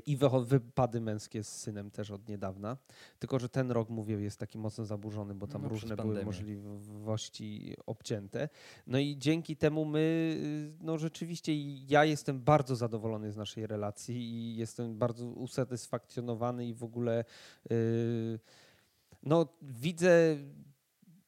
i 0.05 0.17
wypady 0.45 1.01
męskie 1.01 1.43
z 1.43 1.47
synem 1.47 1.91
też 1.91 2.11
od 2.11 2.27
niedawna. 2.29 2.77
Tylko, 3.19 3.39
że 3.39 3.49
ten 3.49 3.71
rok, 3.71 3.89
mówię, 3.89 4.15
jest 4.15 4.39
taki 4.39 4.57
mocno 4.57 4.85
zaburzony, 4.85 5.35
bo 5.35 5.47
tam 5.47 5.61
no, 5.61 5.69
różne 5.69 5.95
były 5.95 6.25
możliwości 6.25 7.75
obcięte. 7.85 8.49
No 8.87 8.99
i 8.99 9.17
dzięki 9.17 9.57
temu 9.57 9.85
my, 9.85 10.37
no 10.81 10.97
rzeczywiście, 10.97 11.51
ja 11.87 12.05
jestem 12.05 12.41
bardzo 12.41 12.75
zadowolony 12.75 13.31
z 13.31 13.37
naszej 13.37 13.67
relacji 13.67 14.15
i 14.15 14.55
jestem 14.55 14.97
bardzo 14.97 15.25
usatysfakcjonowany 15.25 16.67
i 16.67 16.73
w 16.73 16.83
ogóle 16.83 17.25
yy, 17.69 18.39
no 19.23 19.47
widzę 19.61 20.37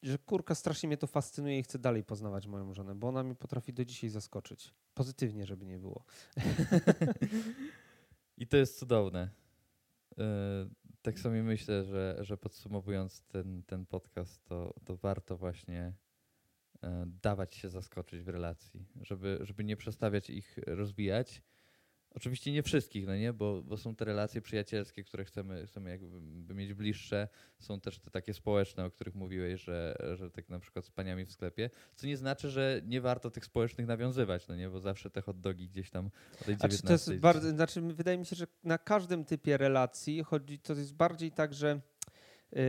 że 0.02 0.18
kurka 0.18 0.54
strasznie 0.54 0.86
mnie 0.86 0.96
to 0.96 1.06
fascynuje 1.06 1.58
i 1.58 1.62
chcę 1.62 1.78
dalej 1.78 2.04
poznawać 2.04 2.46
moją 2.46 2.74
żonę, 2.74 2.94
bo 2.94 3.08
ona 3.08 3.22
mnie 3.22 3.34
potrafi 3.34 3.72
do 3.72 3.84
dzisiaj 3.84 4.10
zaskoczyć. 4.10 4.74
Pozytywnie, 4.94 5.46
żeby 5.46 5.66
nie 5.66 5.78
było. 5.78 6.04
I 8.38 8.46
to 8.46 8.56
jest 8.56 8.78
cudowne. 8.78 9.30
E, 10.18 10.68
tak 11.02 11.20
sobie 11.20 11.42
myślę, 11.42 11.84
że, 11.84 12.16
że 12.20 12.36
podsumowując 12.36 13.22
ten, 13.22 13.62
ten 13.62 13.86
podcast, 13.86 14.44
to, 14.44 14.74
to 14.84 14.96
warto 14.96 15.36
właśnie 15.36 15.92
e, 16.82 17.04
dawać 17.22 17.54
się 17.54 17.68
zaskoczyć 17.68 18.22
w 18.22 18.28
relacji, 18.28 18.86
żeby, 19.02 19.38
żeby 19.40 19.64
nie 19.64 19.76
przestawiać 19.76 20.30
ich 20.30 20.58
rozwijać, 20.66 21.42
Oczywiście 22.18 22.52
nie 22.52 22.62
wszystkich, 22.62 23.06
no 23.06 23.16
nie? 23.16 23.32
Bo, 23.32 23.62
bo 23.62 23.76
są 23.76 23.94
te 23.94 24.04
relacje 24.04 24.40
przyjacielskie, 24.40 25.04
które 25.04 25.24
chcemy, 25.24 25.66
chcemy 25.66 25.90
jakby 25.90 26.54
mieć 26.54 26.74
bliższe. 26.74 27.28
Są 27.58 27.80
też 27.80 27.98
te 27.98 28.10
takie 28.10 28.34
społeczne, 28.34 28.84
o 28.84 28.90
których 28.90 29.14
mówiłeś, 29.14 29.60
że, 29.60 29.96
że 30.14 30.30
tak 30.30 30.48
na 30.48 30.58
przykład 30.58 30.84
z 30.84 30.90
paniami 30.90 31.24
w 31.24 31.32
sklepie. 31.32 31.70
Co 31.96 32.06
nie 32.06 32.16
znaczy, 32.16 32.50
że 32.50 32.80
nie 32.84 33.00
warto 33.00 33.30
tych 33.30 33.44
społecznych 33.44 33.86
nawiązywać, 33.86 34.48
no 34.48 34.56
nie? 34.56 34.68
Bo 34.68 34.80
zawsze 34.80 35.10
te 35.10 35.22
hot 35.22 35.40
dogi 35.40 35.68
gdzieś 35.68 35.90
tam 35.90 36.10
o 36.40 36.44
tej 36.44 36.56
19. 36.56 36.86
to 36.86 36.92
jest 36.92 37.14
bardzo, 37.14 37.50
znaczy 37.50 37.80
wydaje 37.80 38.18
mi 38.18 38.26
się, 38.26 38.36
że 38.36 38.46
na 38.64 38.78
każdym 38.78 39.24
typie 39.24 39.56
relacji 39.56 40.22
chodzi, 40.22 40.58
to 40.58 40.74
jest 40.74 40.94
bardziej 40.94 41.32
tak, 41.32 41.54
że 41.54 41.80
yy, 42.52 42.60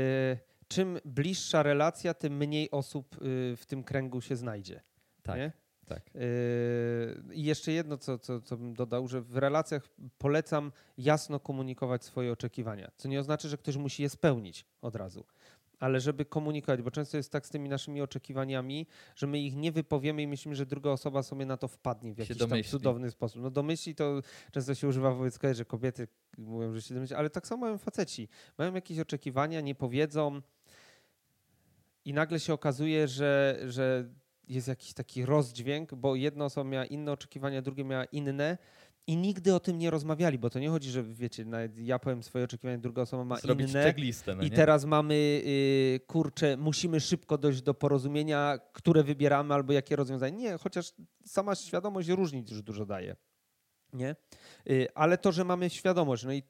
czym 0.67 0.99
bliższa 1.05 1.63
relacja, 1.63 2.13
tym 2.13 2.37
mniej 2.37 2.71
osób 2.71 3.21
yy, 3.21 3.57
w 3.57 3.65
tym 3.65 3.83
kręgu 3.83 4.21
się 4.21 4.35
znajdzie. 4.35 4.81
Tak. 5.23 5.37
Nie? 5.37 5.51
Tak. 5.89 6.09
Yy, 6.15 7.35
I 7.35 7.43
jeszcze 7.43 7.71
jedno, 7.71 7.97
co, 7.97 8.19
co, 8.19 8.41
co 8.41 8.57
bym 8.57 8.73
dodał, 8.73 9.07
że 9.07 9.21
w 9.21 9.37
relacjach 9.37 9.87
polecam 10.17 10.71
jasno 10.97 11.39
komunikować 11.39 12.05
swoje 12.05 12.31
oczekiwania, 12.31 12.91
co 12.97 13.07
nie 13.07 13.19
oznacza, 13.19 13.47
że 13.47 13.57
ktoś 13.57 13.77
musi 13.77 14.03
je 14.03 14.09
spełnić 14.09 14.65
od 14.81 14.95
razu. 14.95 15.25
Ale 15.79 15.99
żeby 15.99 16.25
komunikować, 16.25 16.81
bo 16.81 16.91
często 16.91 17.17
jest 17.17 17.31
tak 17.31 17.47
z 17.47 17.49
tymi 17.49 17.69
naszymi 17.69 18.01
oczekiwaniami, 18.01 18.87
że 19.15 19.27
my 19.27 19.39
ich 19.39 19.55
nie 19.55 19.71
wypowiemy 19.71 20.21
i 20.21 20.27
myślimy, 20.27 20.55
że 20.55 20.65
druga 20.65 20.89
osoba 20.89 21.23
sobie 21.23 21.45
na 21.45 21.57
to 21.57 21.67
wpadnie 21.67 22.13
w 22.13 22.17
jakiś 22.17 22.37
tam 22.37 22.63
cudowny 22.63 23.11
sposób. 23.11 23.41
No 23.41 23.49
domyśli 23.49 23.95
to 23.95 24.21
często 24.51 24.75
się 24.75 24.87
używa 24.87 25.13
wobec 25.13 25.39
kobiet, 25.39 25.57
że 25.57 25.65
kobiety 25.65 26.07
mówią, 26.37 26.73
że 26.73 26.81
się 26.81 26.93
domyśli, 26.93 27.15
ale 27.15 27.29
tak 27.29 27.47
samo 27.47 27.65
mają 27.65 27.77
faceci. 27.77 28.27
Mają 28.57 28.73
jakieś 28.73 28.99
oczekiwania, 28.99 29.61
nie 29.61 29.75
powiedzą 29.75 30.41
i 32.05 32.13
nagle 32.13 32.39
się 32.39 32.53
okazuje, 32.53 33.07
że, 33.07 33.59
że 33.67 34.09
jest 34.49 34.67
jakiś 34.67 34.93
taki 34.93 35.25
rozdźwięk, 35.25 35.95
bo 35.95 36.15
jedna 36.15 36.45
osoba 36.45 36.69
miała 36.69 36.85
inne 36.85 37.11
oczekiwania, 37.11 37.61
druga 37.61 37.83
miała 37.83 38.05
inne 38.05 38.57
i 39.07 39.17
nigdy 39.17 39.53
o 39.55 39.59
tym 39.59 39.77
nie 39.77 39.89
rozmawiali, 39.89 40.39
bo 40.39 40.49
to 40.49 40.59
nie 40.59 40.69
chodzi, 40.69 40.89
że 40.89 41.03
wiecie, 41.03 41.45
nawet 41.45 41.77
ja 41.77 41.99
powiem 41.99 42.23
swoje 42.23 42.45
oczekiwania, 42.45 42.77
druga 42.77 43.01
osoba 43.01 43.25
ma 43.25 43.37
Zrobić 43.37 43.69
inne. 43.69 43.83
no 44.35 44.43
I 44.43 44.51
teraz 44.51 44.85
mamy, 44.85 45.13
y, 45.15 45.99
kurczę, 46.07 46.57
musimy 46.57 46.99
szybko 46.99 47.37
dojść 47.37 47.61
do 47.61 47.73
porozumienia, 47.73 48.59
które 48.73 49.03
wybieramy 49.03 49.53
albo 49.53 49.73
jakie 49.73 49.95
rozwiązanie. 49.95 50.37
Nie, 50.37 50.57
chociaż 50.57 50.93
sama 51.25 51.55
świadomość 51.55 52.09
różnic 52.09 52.51
już 52.51 52.61
dużo 52.61 52.85
daje. 52.85 53.15
Nie? 53.93 54.15
Y, 54.69 54.87
ale 54.95 55.17
to, 55.17 55.31
że 55.31 55.43
mamy 55.43 55.69
świadomość, 55.69 56.23
no 56.23 56.33
i 56.33 56.43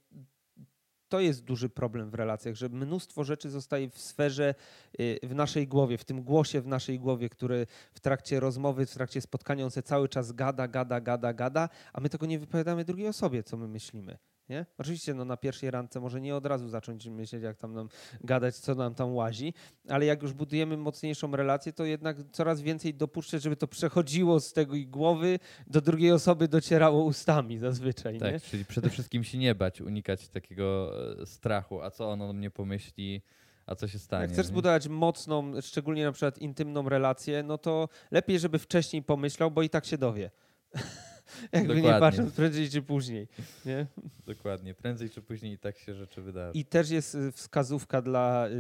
to 1.10 1.20
jest 1.20 1.44
duży 1.44 1.70
problem 1.70 2.10
w 2.10 2.14
relacjach, 2.14 2.56
że 2.56 2.70
mnóstwo 2.70 3.24
rzeczy 3.24 3.50
zostaje 3.50 3.90
w 3.90 4.00
sferze, 4.00 4.56
y, 5.00 5.20
w 5.24 5.36
naszej 5.36 5.68
głowie, 5.68 5.98
w 5.98 6.06
tym 6.06 6.24
głosie 6.24 6.62
w 6.62 6.68
naszej 6.68 7.00
głowie, 7.00 7.30
który 7.30 7.68
w 7.94 8.00
trakcie 8.00 8.40
rozmowy, 8.40 8.86
w 8.86 8.94
trakcie 8.94 9.22
spotkania 9.22 9.66
on 9.66 9.72
se 9.72 9.84
cały 9.84 10.10
czas 10.10 10.32
gada, 10.32 10.68
gada, 10.68 11.02
gada, 11.02 11.34
gada, 11.34 11.70
a 11.94 12.02
my 12.02 12.10
tego 12.10 12.26
nie 12.26 12.40
wypowiadamy 12.40 12.86
drugiej 12.86 13.08
osobie, 13.08 13.44
co 13.44 13.58
my 13.58 13.68
myślimy. 13.68 14.18
Nie? 14.50 14.66
Oczywiście 14.78 15.14
no, 15.14 15.26
na 15.26 15.38
pierwszej 15.38 15.72
randce 15.72 16.00
może 16.00 16.22
nie 16.22 16.36
od 16.36 16.46
razu 16.46 16.70
zacząć 16.70 17.08
myśleć, 17.08 17.44
jak 17.44 17.58
tam 17.58 17.74
nam 17.74 17.90
gadać, 18.24 18.56
co 18.56 18.76
nam 18.76 18.96
tam 18.96 19.16
łazi, 19.16 19.54
ale 19.90 20.06
jak 20.06 20.22
już 20.22 20.34
budujemy 20.34 20.78
mocniejszą 20.78 21.36
relację, 21.36 21.74
to 21.74 21.86
jednak 21.86 22.18
coraz 22.32 22.62
więcej 22.62 22.94
dopuszczać, 22.94 23.42
żeby 23.42 23.56
to 23.56 23.68
przechodziło 23.68 24.40
z 24.40 24.54
tego 24.54 24.76
i 24.76 24.88
głowy 24.88 25.40
do 25.68 25.82
drugiej 25.82 26.12
osoby, 26.12 26.48
docierało 26.48 27.04
ustami 27.04 27.58
zazwyczaj. 27.58 28.14
Nie? 28.14 28.20
Tak, 28.20 28.42
czyli 28.42 28.66
przede 28.66 28.90
wszystkim 28.90 29.24
się 29.24 29.38
nie 29.38 29.56
bać, 29.56 29.82
unikać 29.82 30.28
takiego 30.28 30.92
e, 31.22 31.26
strachu, 31.26 31.82
a 31.82 31.92
co 31.92 32.12
on 32.12 32.22
o 32.22 32.34
mnie 32.34 32.52
pomyśli, 32.52 33.22
a 33.66 33.76
co 33.76 33.88
się 33.88 34.00
stanie. 34.00 34.22
Jak 34.22 34.32
chcesz 34.32 34.46
nie? 34.46 34.50
zbudować 34.50 34.88
mocną, 34.88 35.62
szczególnie 35.62 36.04
na 36.04 36.12
przykład 36.12 36.38
intymną 36.38 36.90
relację, 36.90 37.44
no 37.44 37.58
to 37.58 37.90
lepiej, 38.12 38.40
żeby 38.40 38.60
wcześniej 38.60 39.04
pomyślał, 39.04 39.52
bo 39.52 39.64
i 39.64 39.70
tak 39.70 39.86
się 39.86 39.98
dowie. 39.98 40.32
Jakby 41.52 41.76
nie 41.76 41.82
Dokładnie. 41.82 42.00
patrząc 42.00 42.34
prędzej 42.34 42.70
czy 42.70 42.82
później. 42.82 43.28
Nie? 43.66 43.86
Dokładnie, 44.26 44.74
prędzej 44.74 45.10
czy 45.10 45.22
później 45.22 45.54
i 45.54 45.58
tak 45.58 45.78
się 45.78 45.94
rzeczy 45.96 46.22
wydarzą. 46.22 46.52
I 46.54 46.66
też 46.66 46.90
jest 46.90 47.16
y, 47.16 47.32
wskazówka 47.32 48.02
dla 48.02 48.48
y, 48.48 48.52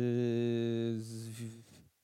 z- 0.99 1.29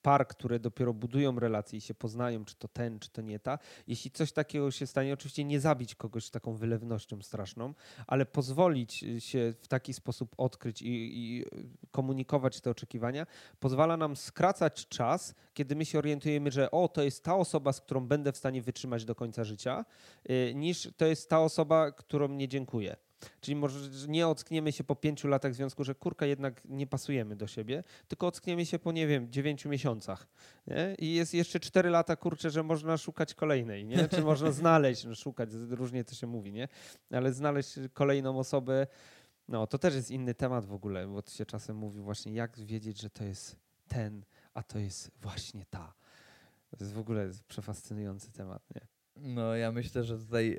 par, 0.05 0.27
które 0.27 0.59
dopiero 0.59 0.93
budują 0.93 1.39
relacje 1.39 1.77
i 1.77 1.81
się 1.81 1.93
poznają, 1.93 2.45
czy 2.45 2.55
to 2.55 2.67
ten, 2.67 2.99
czy 2.99 3.09
to 3.09 3.21
nie 3.21 3.39
ta. 3.39 3.59
Jeśli 3.87 4.11
coś 4.11 4.31
takiego 4.31 4.71
się 4.71 4.87
stanie, 4.87 5.13
oczywiście 5.13 5.43
nie 5.43 5.59
zabić 5.59 5.95
kogoś 5.95 6.29
taką 6.29 6.55
wylewnością 6.55 7.21
straszną, 7.21 7.73
ale 8.07 8.25
pozwolić 8.25 9.03
y, 9.03 9.21
się 9.21 9.53
w 9.61 9.67
taki 9.67 9.93
sposób 9.93 10.35
odkryć 10.37 10.81
i, 10.81 10.87
i 10.87 11.41
y, 11.41 11.67
komunikować 11.91 12.61
te 12.61 12.69
oczekiwania, 12.69 13.27
pozwala 13.59 13.97
nam 13.97 14.15
skracać 14.15 14.87
czas, 14.87 15.35
kiedy 15.53 15.75
my 15.75 15.85
się 15.85 15.97
orientujemy, 15.97 16.51
że 16.51 16.71
o, 16.71 16.87
to 16.87 17.03
jest 17.03 17.23
ta 17.23 17.35
osoba, 17.35 17.73
z 17.73 17.81
którą 17.81 18.07
będę 18.07 18.31
w 18.31 18.37
stanie 18.37 18.61
wytrzymać 18.61 19.05
do 19.05 19.15
końca 19.15 19.43
życia, 19.43 19.85
y, 20.29 20.53
niż 20.55 20.89
to 20.97 21.05
jest 21.05 21.29
ta 21.29 21.39
osoba, 21.39 21.91
którą 21.91 22.27
nie 22.27 22.47
dziękuję. 22.47 22.95
Czyli 23.41 23.55
może 23.55 23.91
że 23.91 24.07
nie 24.07 24.27
ockniemy 24.27 24.71
się 24.71 24.83
po 24.83 24.95
pięciu 24.95 25.27
latach 25.27 25.55
związku, 25.55 25.83
że 25.83 25.95
kurka 25.95 26.25
jednak 26.25 26.61
nie 26.65 26.87
pasujemy 26.87 27.35
do 27.35 27.47
siebie, 27.47 27.83
tylko 28.07 28.27
ockniemy 28.27 28.65
się 28.65 28.79
po, 28.79 28.91
nie 28.91 29.07
wiem, 29.07 29.31
dziewięciu 29.31 29.69
miesiącach. 29.69 30.27
Nie? 30.67 30.95
I 30.99 31.13
jest 31.13 31.33
jeszcze 31.33 31.59
cztery 31.59 31.89
lata, 31.89 32.15
kurczę, 32.15 32.49
że 32.49 32.63
można 32.63 32.97
szukać 32.97 33.33
kolejnej, 33.33 33.85
nie? 33.85 34.07
Czy 34.07 34.21
można 34.21 34.51
znaleźć, 34.51 35.03
no 35.03 35.15
szukać, 35.15 35.49
różnie 35.69 36.03
to 36.03 36.15
się 36.15 36.27
mówi, 36.27 36.53
nie? 36.53 36.67
Ale 37.11 37.33
znaleźć 37.33 37.73
kolejną 37.93 38.39
osobę, 38.39 38.87
no 39.47 39.67
to 39.67 39.77
też 39.77 39.95
jest 39.95 40.11
inny 40.11 40.33
temat 40.33 40.65
w 40.65 40.73
ogóle, 40.73 41.07
bo 41.07 41.21
to 41.21 41.31
się 41.31 41.45
czasem 41.45 41.77
mówi 41.77 42.01
właśnie, 42.01 42.33
jak 42.33 42.59
wiedzieć, 42.59 43.01
że 43.01 43.09
to 43.09 43.23
jest 43.23 43.55
ten, 43.87 44.25
a 44.53 44.63
to 44.63 44.79
jest 44.79 45.11
właśnie 45.21 45.65
ta. 45.69 45.93
To 46.69 46.83
jest 46.83 46.93
w 46.93 46.99
ogóle 46.99 47.29
przefascynujący 47.47 48.31
temat, 48.31 48.61
nie? 48.75 48.94
No 49.17 49.55
ja 49.55 49.71
myślę, 49.71 50.03
że 50.03 50.17
tutaj 50.17 50.53
e, 50.53 50.57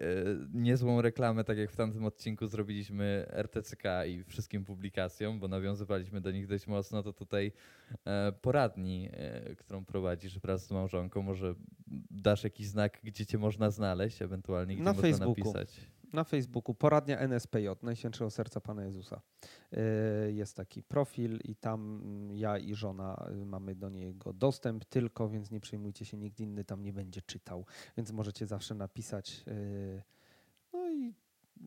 niezłą 0.54 1.02
reklamę, 1.02 1.44
tak 1.44 1.58
jak 1.58 1.70
w 1.70 1.76
tamtym 1.76 2.04
odcinku 2.04 2.46
zrobiliśmy 2.46 3.26
RTCK 3.30 3.84
i 4.08 4.24
wszystkim 4.24 4.64
publikacjom, 4.64 5.38
bo 5.38 5.48
nawiązywaliśmy 5.48 6.20
do 6.20 6.30
nich 6.30 6.46
dość 6.46 6.66
mocno, 6.66 7.02
to 7.02 7.12
tutaj 7.12 7.52
e, 8.04 8.32
poradni, 8.42 9.08
e, 9.12 9.54
którą 9.54 9.84
prowadzisz 9.84 10.38
wraz 10.38 10.66
z 10.66 10.70
małżonką, 10.70 11.22
może 11.22 11.54
dasz 12.10 12.44
jakiś 12.44 12.66
znak, 12.66 13.00
gdzie 13.04 13.26
cię 13.26 13.38
można 13.38 13.70
znaleźć, 13.70 14.22
ewentualnie 14.22 14.74
gdzie 14.74 14.84
Na 14.84 14.92
można 14.92 15.02
Facebooku. 15.08 15.44
napisać. 15.44 15.80
Na 16.12 16.24
Facebooku 16.24 16.74
poradnia 16.74 17.18
NSPJ, 17.18 17.68
Najświętszego 17.82 18.30
Serca 18.30 18.60
Pana 18.60 18.84
Jezusa. 18.84 19.20
Yy, 19.72 19.78
Jest 20.32 20.56
taki 20.56 20.82
profil 20.82 21.38
i 21.44 21.56
tam 21.56 22.00
mm, 22.04 22.36
ja 22.36 22.58
i 22.58 22.74
żona 22.74 23.26
y, 23.42 23.46
mamy 23.46 23.74
do 23.74 23.88
niego 23.90 24.32
dostęp 24.32 24.84
tylko, 24.84 25.28
więc 25.28 25.50
nie 25.50 25.60
przejmujcie 25.60 26.04
się, 26.04 26.16
nikt 26.16 26.40
inny 26.40 26.64
tam 26.64 26.82
nie 26.82 26.92
będzie 26.92 27.22
czytał, 27.22 27.66
więc 27.96 28.12
możecie 28.12 28.46
zawsze 28.46 28.74
napisać. 28.74 29.44
yy, 29.46 30.02
No 30.72 30.90
i 30.90 31.14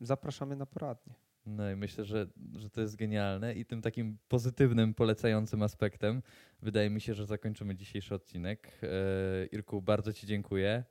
zapraszamy 0.02 0.56
na 0.56 0.66
poradnię. 0.66 1.14
No 1.46 1.70
i 1.70 1.76
myślę, 1.76 2.04
że, 2.04 2.26
że 2.56 2.70
to 2.70 2.80
jest 2.80 2.96
genialne 2.96 3.54
i 3.54 3.64
tym 3.64 3.82
takim 3.82 4.18
pozytywnym, 4.28 4.94
polecającym 4.94 5.62
aspektem 5.62 6.22
wydaje 6.62 6.90
mi 6.90 7.00
się, 7.00 7.14
że 7.14 7.26
zakończymy 7.26 7.74
dzisiejszy 7.74 8.14
odcinek. 8.14 8.80
Irku, 9.52 9.82
bardzo 9.82 10.12
Ci 10.12 10.26
dziękuję. 10.26 10.84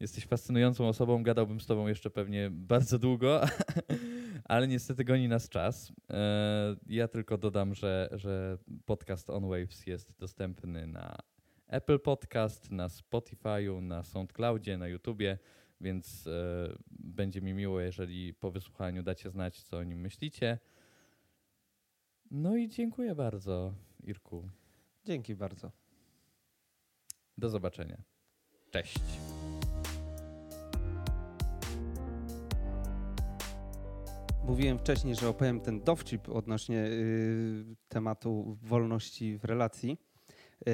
Jesteś 0.00 0.26
fascynującą 0.26 0.88
osobą, 0.88 1.22
gadałbym 1.22 1.60
z 1.60 1.66
Tobą 1.66 1.86
jeszcze 1.86 2.10
pewnie 2.10 2.50
bardzo 2.50 2.98
długo, 2.98 3.40
ale 4.44 4.68
niestety 4.68 5.04
goni 5.04 5.28
nas 5.28 5.48
czas. 5.48 5.92
E, 6.10 6.76
Ja 6.86 7.08
tylko 7.08 7.38
dodam, 7.38 7.74
że, 7.74 8.08
że 8.12 8.58
podcast 8.84 9.30
On 9.30 9.48
Waves 9.48 9.86
jest 9.86 10.18
dostępny 10.18 10.86
na 10.86 11.16
Apple 11.66 12.00
Podcast, 12.00 12.70
na 12.70 12.88
Spotify'u, 12.88 13.82
na 13.82 14.04
SoundCloudzie, 14.04 14.78
na 14.78 14.88
YouTubie, 14.88 15.38
więc 15.80 16.26
e, 16.26 16.32
będzie 16.90 17.40
mi 17.40 17.54
miło, 17.54 17.80
jeżeli 17.80 18.34
po 18.34 18.50
wysłuchaniu 18.50 19.02
dacie 19.02 19.30
znać, 19.30 19.62
co 19.62 19.76
o 19.78 19.82
nim 19.84 20.00
myślicie. 20.00 20.58
No 22.30 22.56
i 22.56 22.68
dziękuję 22.68 23.14
bardzo, 23.14 23.74
Irku. 24.02 24.48
Dzięki 25.04 25.34
bardzo. 25.34 25.72
Do 27.38 27.48
zobaczenia. 27.48 28.02
Cześć. 28.70 28.98
Mówiłem 34.44 34.78
wcześniej, 34.78 35.16
że 35.16 35.28
opowiem 35.28 35.60
ten 35.60 35.80
dowcip 35.80 36.28
odnośnie 36.28 36.78
y, 36.78 37.64
tematu 37.88 38.58
wolności 38.62 39.38
w 39.38 39.44
relacji. 39.44 39.98
Y, 40.68 40.72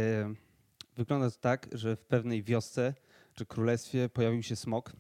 wygląda 0.97 1.31
to 1.31 1.37
tak, 1.41 1.69
że 1.73 1.97
w 1.97 2.05
pewnej 2.05 2.43
wiosce 2.43 2.95
czy 3.35 3.47
królestwie 3.47 4.09
pojawił 4.09 4.43
się 4.43 4.57
smok. 4.57 4.93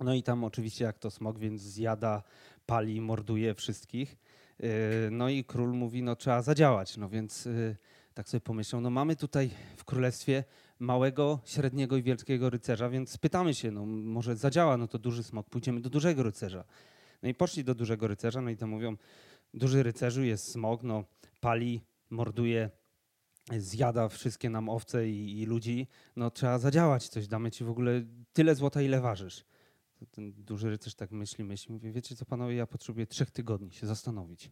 No 0.00 0.14
i 0.14 0.22
tam 0.22 0.44
oczywiście 0.44 0.84
jak 0.84 0.98
to 0.98 1.10
smok, 1.10 1.38
więc 1.38 1.62
zjada, 1.62 2.22
pali, 2.66 3.00
morduje 3.00 3.54
wszystkich. 3.54 4.16
Y, 4.64 5.08
no 5.10 5.28
i 5.28 5.44
król 5.44 5.72
mówi, 5.72 6.02
no 6.02 6.16
trzeba 6.16 6.42
zadziałać. 6.42 6.96
No 6.96 7.08
więc 7.08 7.46
y, 7.46 7.76
tak 8.14 8.28
sobie 8.28 8.40
pomyślał, 8.40 8.80
no 8.80 8.90
mamy 8.90 9.16
tutaj 9.16 9.50
w 9.76 9.84
królestwie 9.84 10.44
małego, 10.78 11.40
średniego 11.44 11.96
i 11.96 12.02
wielkiego 12.02 12.50
rycerza, 12.50 12.88
więc 12.88 13.10
spytamy 13.10 13.54
się, 13.54 13.70
no 13.70 13.86
może 13.86 14.36
zadziała, 14.36 14.76
no 14.76 14.88
to 14.88 14.98
duży 14.98 15.22
smok, 15.22 15.48
pójdziemy 15.50 15.80
do 15.80 15.90
dużego 15.90 16.22
rycerza. 16.22 16.64
No 17.22 17.28
i 17.28 17.34
poszli 17.34 17.64
do 17.64 17.74
dużego 17.74 18.08
rycerza, 18.08 18.40
no 18.40 18.50
i 18.50 18.56
tam 18.56 18.70
mówią, 18.70 18.96
duży 19.54 19.82
rycerzu 19.82 20.22
jest 20.22 20.50
smog, 20.52 20.82
no 20.82 21.04
pali, 21.40 21.80
morduje, 22.10 22.70
zjada 23.58 24.08
wszystkie 24.08 24.50
nam 24.50 24.68
owce 24.68 25.08
i, 25.08 25.40
i 25.40 25.46
ludzi, 25.46 25.86
no 26.16 26.30
trzeba 26.30 26.58
zadziałać 26.58 27.08
coś, 27.08 27.28
damy 27.28 27.50
ci 27.50 27.64
w 27.64 27.70
ogóle 27.70 28.04
tyle 28.32 28.54
złota, 28.54 28.82
ile 28.82 29.00
ważysz. 29.00 29.44
To 29.98 30.06
Ten 30.06 30.32
duży 30.32 30.70
rycerz 30.70 30.94
tak 30.94 31.10
myśli, 31.10 31.44
myśli, 31.44 31.72
mówi, 31.72 31.92
wiecie 31.92 32.16
co 32.16 32.24
panowie, 32.24 32.54
ja 32.54 32.66
potrzebuję 32.66 33.06
trzech 33.06 33.30
tygodni 33.30 33.72
się 33.72 33.86
zastanowić. 33.86 34.50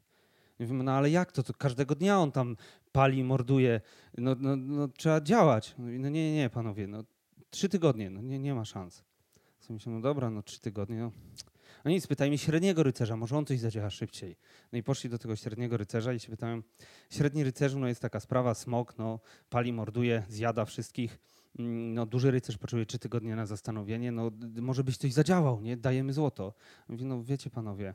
Mówimy, 0.58 0.84
no 0.84 0.92
ale 0.92 1.10
jak 1.10 1.32
to, 1.32 1.42
to 1.42 1.54
każdego 1.54 1.94
dnia 1.94 2.18
on 2.18 2.32
tam 2.32 2.56
pali, 2.92 3.24
morduje, 3.24 3.80
no, 4.18 4.36
no, 4.40 4.56
no 4.56 4.88
trzeba 4.88 5.20
działać. 5.20 5.74
Mówi, 5.78 5.98
no 5.98 6.08
nie, 6.08 6.32
nie, 6.32 6.36
nie, 6.36 6.50
panowie, 6.50 6.86
no 6.86 7.04
trzy 7.50 7.68
tygodnie, 7.68 8.10
no 8.10 8.20
nie, 8.20 8.38
nie 8.38 8.54
ma 8.54 8.64
szans. 8.64 9.04
Sobie 9.60 9.74
myślę, 9.74 9.92
no 9.92 10.00
dobra, 10.00 10.30
no 10.30 10.42
trzy 10.42 10.60
tygodnie, 10.60 10.96
no. 10.96 11.12
No 11.84 11.90
nic, 11.90 12.06
pytajmy 12.06 12.38
średniego 12.38 12.82
rycerza, 12.82 13.16
może 13.16 13.36
on 13.36 13.46
coś 13.46 13.60
zadziała 13.60 13.90
szybciej. 13.90 14.36
No 14.72 14.78
i 14.78 14.82
poszli 14.82 15.10
do 15.10 15.18
tego 15.18 15.36
średniego 15.36 15.76
rycerza 15.76 16.12
i 16.12 16.20
się 16.20 16.30
pytają, 16.30 16.62
średni 17.10 17.44
rycerzu, 17.44 17.78
no 17.78 17.88
jest 17.88 18.00
taka 18.00 18.20
sprawa, 18.20 18.54
smok, 18.54 18.98
no 18.98 19.20
pali, 19.50 19.72
morduje, 19.72 20.22
zjada 20.28 20.64
wszystkich, 20.64 21.18
mm, 21.58 21.94
no 21.94 22.06
duży 22.06 22.30
rycerz 22.30 22.58
potrzebuje 22.58 22.86
trzy 22.86 22.98
tygodnie 22.98 23.36
na 23.36 23.46
zastanowienie, 23.46 24.12
no 24.12 24.30
może 24.60 24.84
byś 24.84 24.96
coś 24.96 25.12
zadziałał, 25.12 25.60
nie? 25.60 25.76
Dajemy 25.76 26.12
złoto. 26.12 26.54
Mówi, 26.88 27.04
no 27.04 27.22
wiecie 27.22 27.50
panowie, 27.50 27.94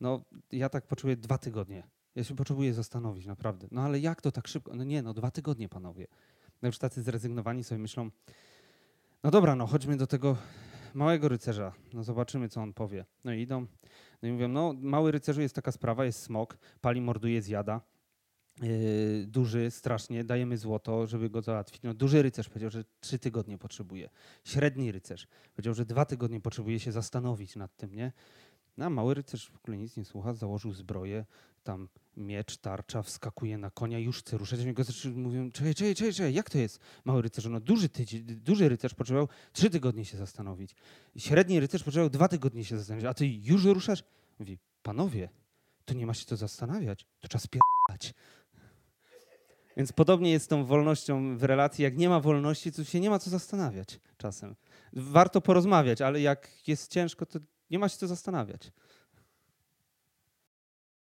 no 0.00 0.24
ja 0.52 0.68
tak 0.68 0.86
potrzebuję 0.86 1.16
dwa 1.16 1.38
tygodnie. 1.38 1.82
Ja 2.14 2.24
się 2.24 2.36
potrzebuję 2.36 2.74
zastanowić, 2.74 3.26
naprawdę. 3.26 3.68
No 3.70 3.82
ale 3.82 4.00
jak 4.00 4.22
to 4.22 4.32
tak 4.32 4.48
szybko? 4.48 4.74
No 4.74 4.84
nie, 4.84 5.02
no 5.02 5.14
dwa 5.14 5.30
tygodnie, 5.30 5.68
panowie. 5.68 6.06
No 6.62 6.66
już 6.68 6.78
tacy 6.78 7.02
zrezygnowani 7.02 7.64
sobie 7.64 7.78
myślą, 7.78 8.10
no 9.22 9.30
dobra, 9.30 9.56
no 9.56 9.66
chodźmy 9.66 9.96
do 9.96 10.06
tego 10.06 10.36
małego 10.94 11.28
rycerza. 11.28 11.72
No 11.92 12.04
zobaczymy, 12.04 12.48
co 12.48 12.60
on 12.62 12.72
powie. 12.72 13.04
No 13.24 13.32
i 13.32 13.40
idą. 13.40 13.66
No 14.22 14.28
i 14.28 14.32
mówią, 14.32 14.48
no 14.48 14.74
mały 14.80 15.12
rycerzu 15.12 15.40
jest 15.40 15.54
taka 15.54 15.72
sprawa, 15.72 16.04
jest 16.04 16.22
smok, 16.22 16.58
pali, 16.80 17.00
morduje, 17.00 17.42
zjada. 17.42 17.80
Yy, 18.62 19.26
duży, 19.26 19.70
strasznie, 19.70 20.24
dajemy 20.24 20.58
złoto, 20.58 21.06
żeby 21.06 21.30
go 21.30 21.42
załatwić. 21.42 21.82
No, 21.82 21.94
duży 21.94 22.22
rycerz 22.22 22.48
powiedział, 22.48 22.70
że 22.70 22.84
trzy 23.00 23.18
tygodnie 23.18 23.58
potrzebuje. 23.58 24.10
Średni 24.44 24.92
rycerz 24.92 25.26
powiedział, 25.54 25.74
że 25.74 25.86
dwa 25.86 26.04
tygodnie 26.04 26.40
potrzebuje 26.40 26.80
się 26.80 26.92
zastanowić 26.92 27.56
nad 27.56 27.76
tym, 27.76 27.94
nie? 27.94 28.12
No, 28.76 28.84
a 28.84 28.90
mały 28.90 29.14
rycerz 29.14 29.50
w 29.50 29.56
ogóle 29.56 29.76
nic 29.76 29.96
nie 29.96 30.04
słucha, 30.04 30.34
założył 30.34 30.72
zbroję, 30.72 31.24
tam 31.62 31.88
miecz, 32.16 32.56
tarcza, 32.56 33.02
wskakuje 33.02 33.58
na 33.58 33.70
konia, 33.70 33.98
już 33.98 34.18
chce 34.18 34.38
ruszać. 34.38 34.60
Oni 34.60 34.72
go 34.72 34.84
mówią, 35.14 35.50
czekaj, 35.50 35.74
czekaj, 35.74 35.94
czekaj, 35.94 36.12
czekaj, 36.12 36.34
jak 36.34 36.50
to 36.50 36.58
jest, 36.58 36.80
mały 37.04 37.22
rycerz? 37.22 37.44
No 37.44 37.60
duży, 37.60 37.88
tydzień, 37.88 38.22
duży 38.24 38.68
rycerz 38.68 38.94
potrzebował 38.94 39.28
trzy 39.52 39.70
tygodnie 39.70 40.04
się 40.04 40.16
zastanowić. 40.16 40.74
Średni 41.16 41.60
rycerz 41.60 41.82
potrzebował 41.82 42.10
dwa 42.10 42.28
tygodnie 42.28 42.64
się 42.64 42.78
zastanowić, 42.78 43.06
a 43.06 43.14
ty 43.14 43.26
już 43.26 43.64
ruszasz? 43.64 44.04
Mówi, 44.38 44.58
panowie, 44.82 45.28
to 45.84 45.94
nie 45.94 46.06
ma 46.06 46.14
się 46.14 46.24
co 46.24 46.36
zastanawiać, 46.36 47.06
to 47.20 47.28
czas 47.28 47.42
spierdać. 47.42 48.14
Więc 49.76 49.92
podobnie 49.92 50.30
jest 50.30 50.44
z 50.44 50.48
tą 50.48 50.64
wolnością 50.64 51.38
w 51.38 51.42
relacji. 51.42 51.84
Jak 51.84 51.96
nie 51.96 52.08
ma 52.08 52.20
wolności, 52.20 52.72
to 52.72 52.84
się 52.84 53.00
nie 53.00 53.10
ma 53.10 53.18
co 53.18 53.30
zastanawiać 53.30 54.00
czasem. 54.16 54.56
Warto 54.92 55.40
porozmawiać, 55.40 56.00
ale 56.00 56.20
jak 56.20 56.68
jest 56.68 56.90
ciężko, 56.90 57.26
to 57.26 57.38
nie 57.70 57.78
ma 57.78 57.88
się 57.88 57.96
co 57.96 58.06
zastanawiać. 58.06 58.72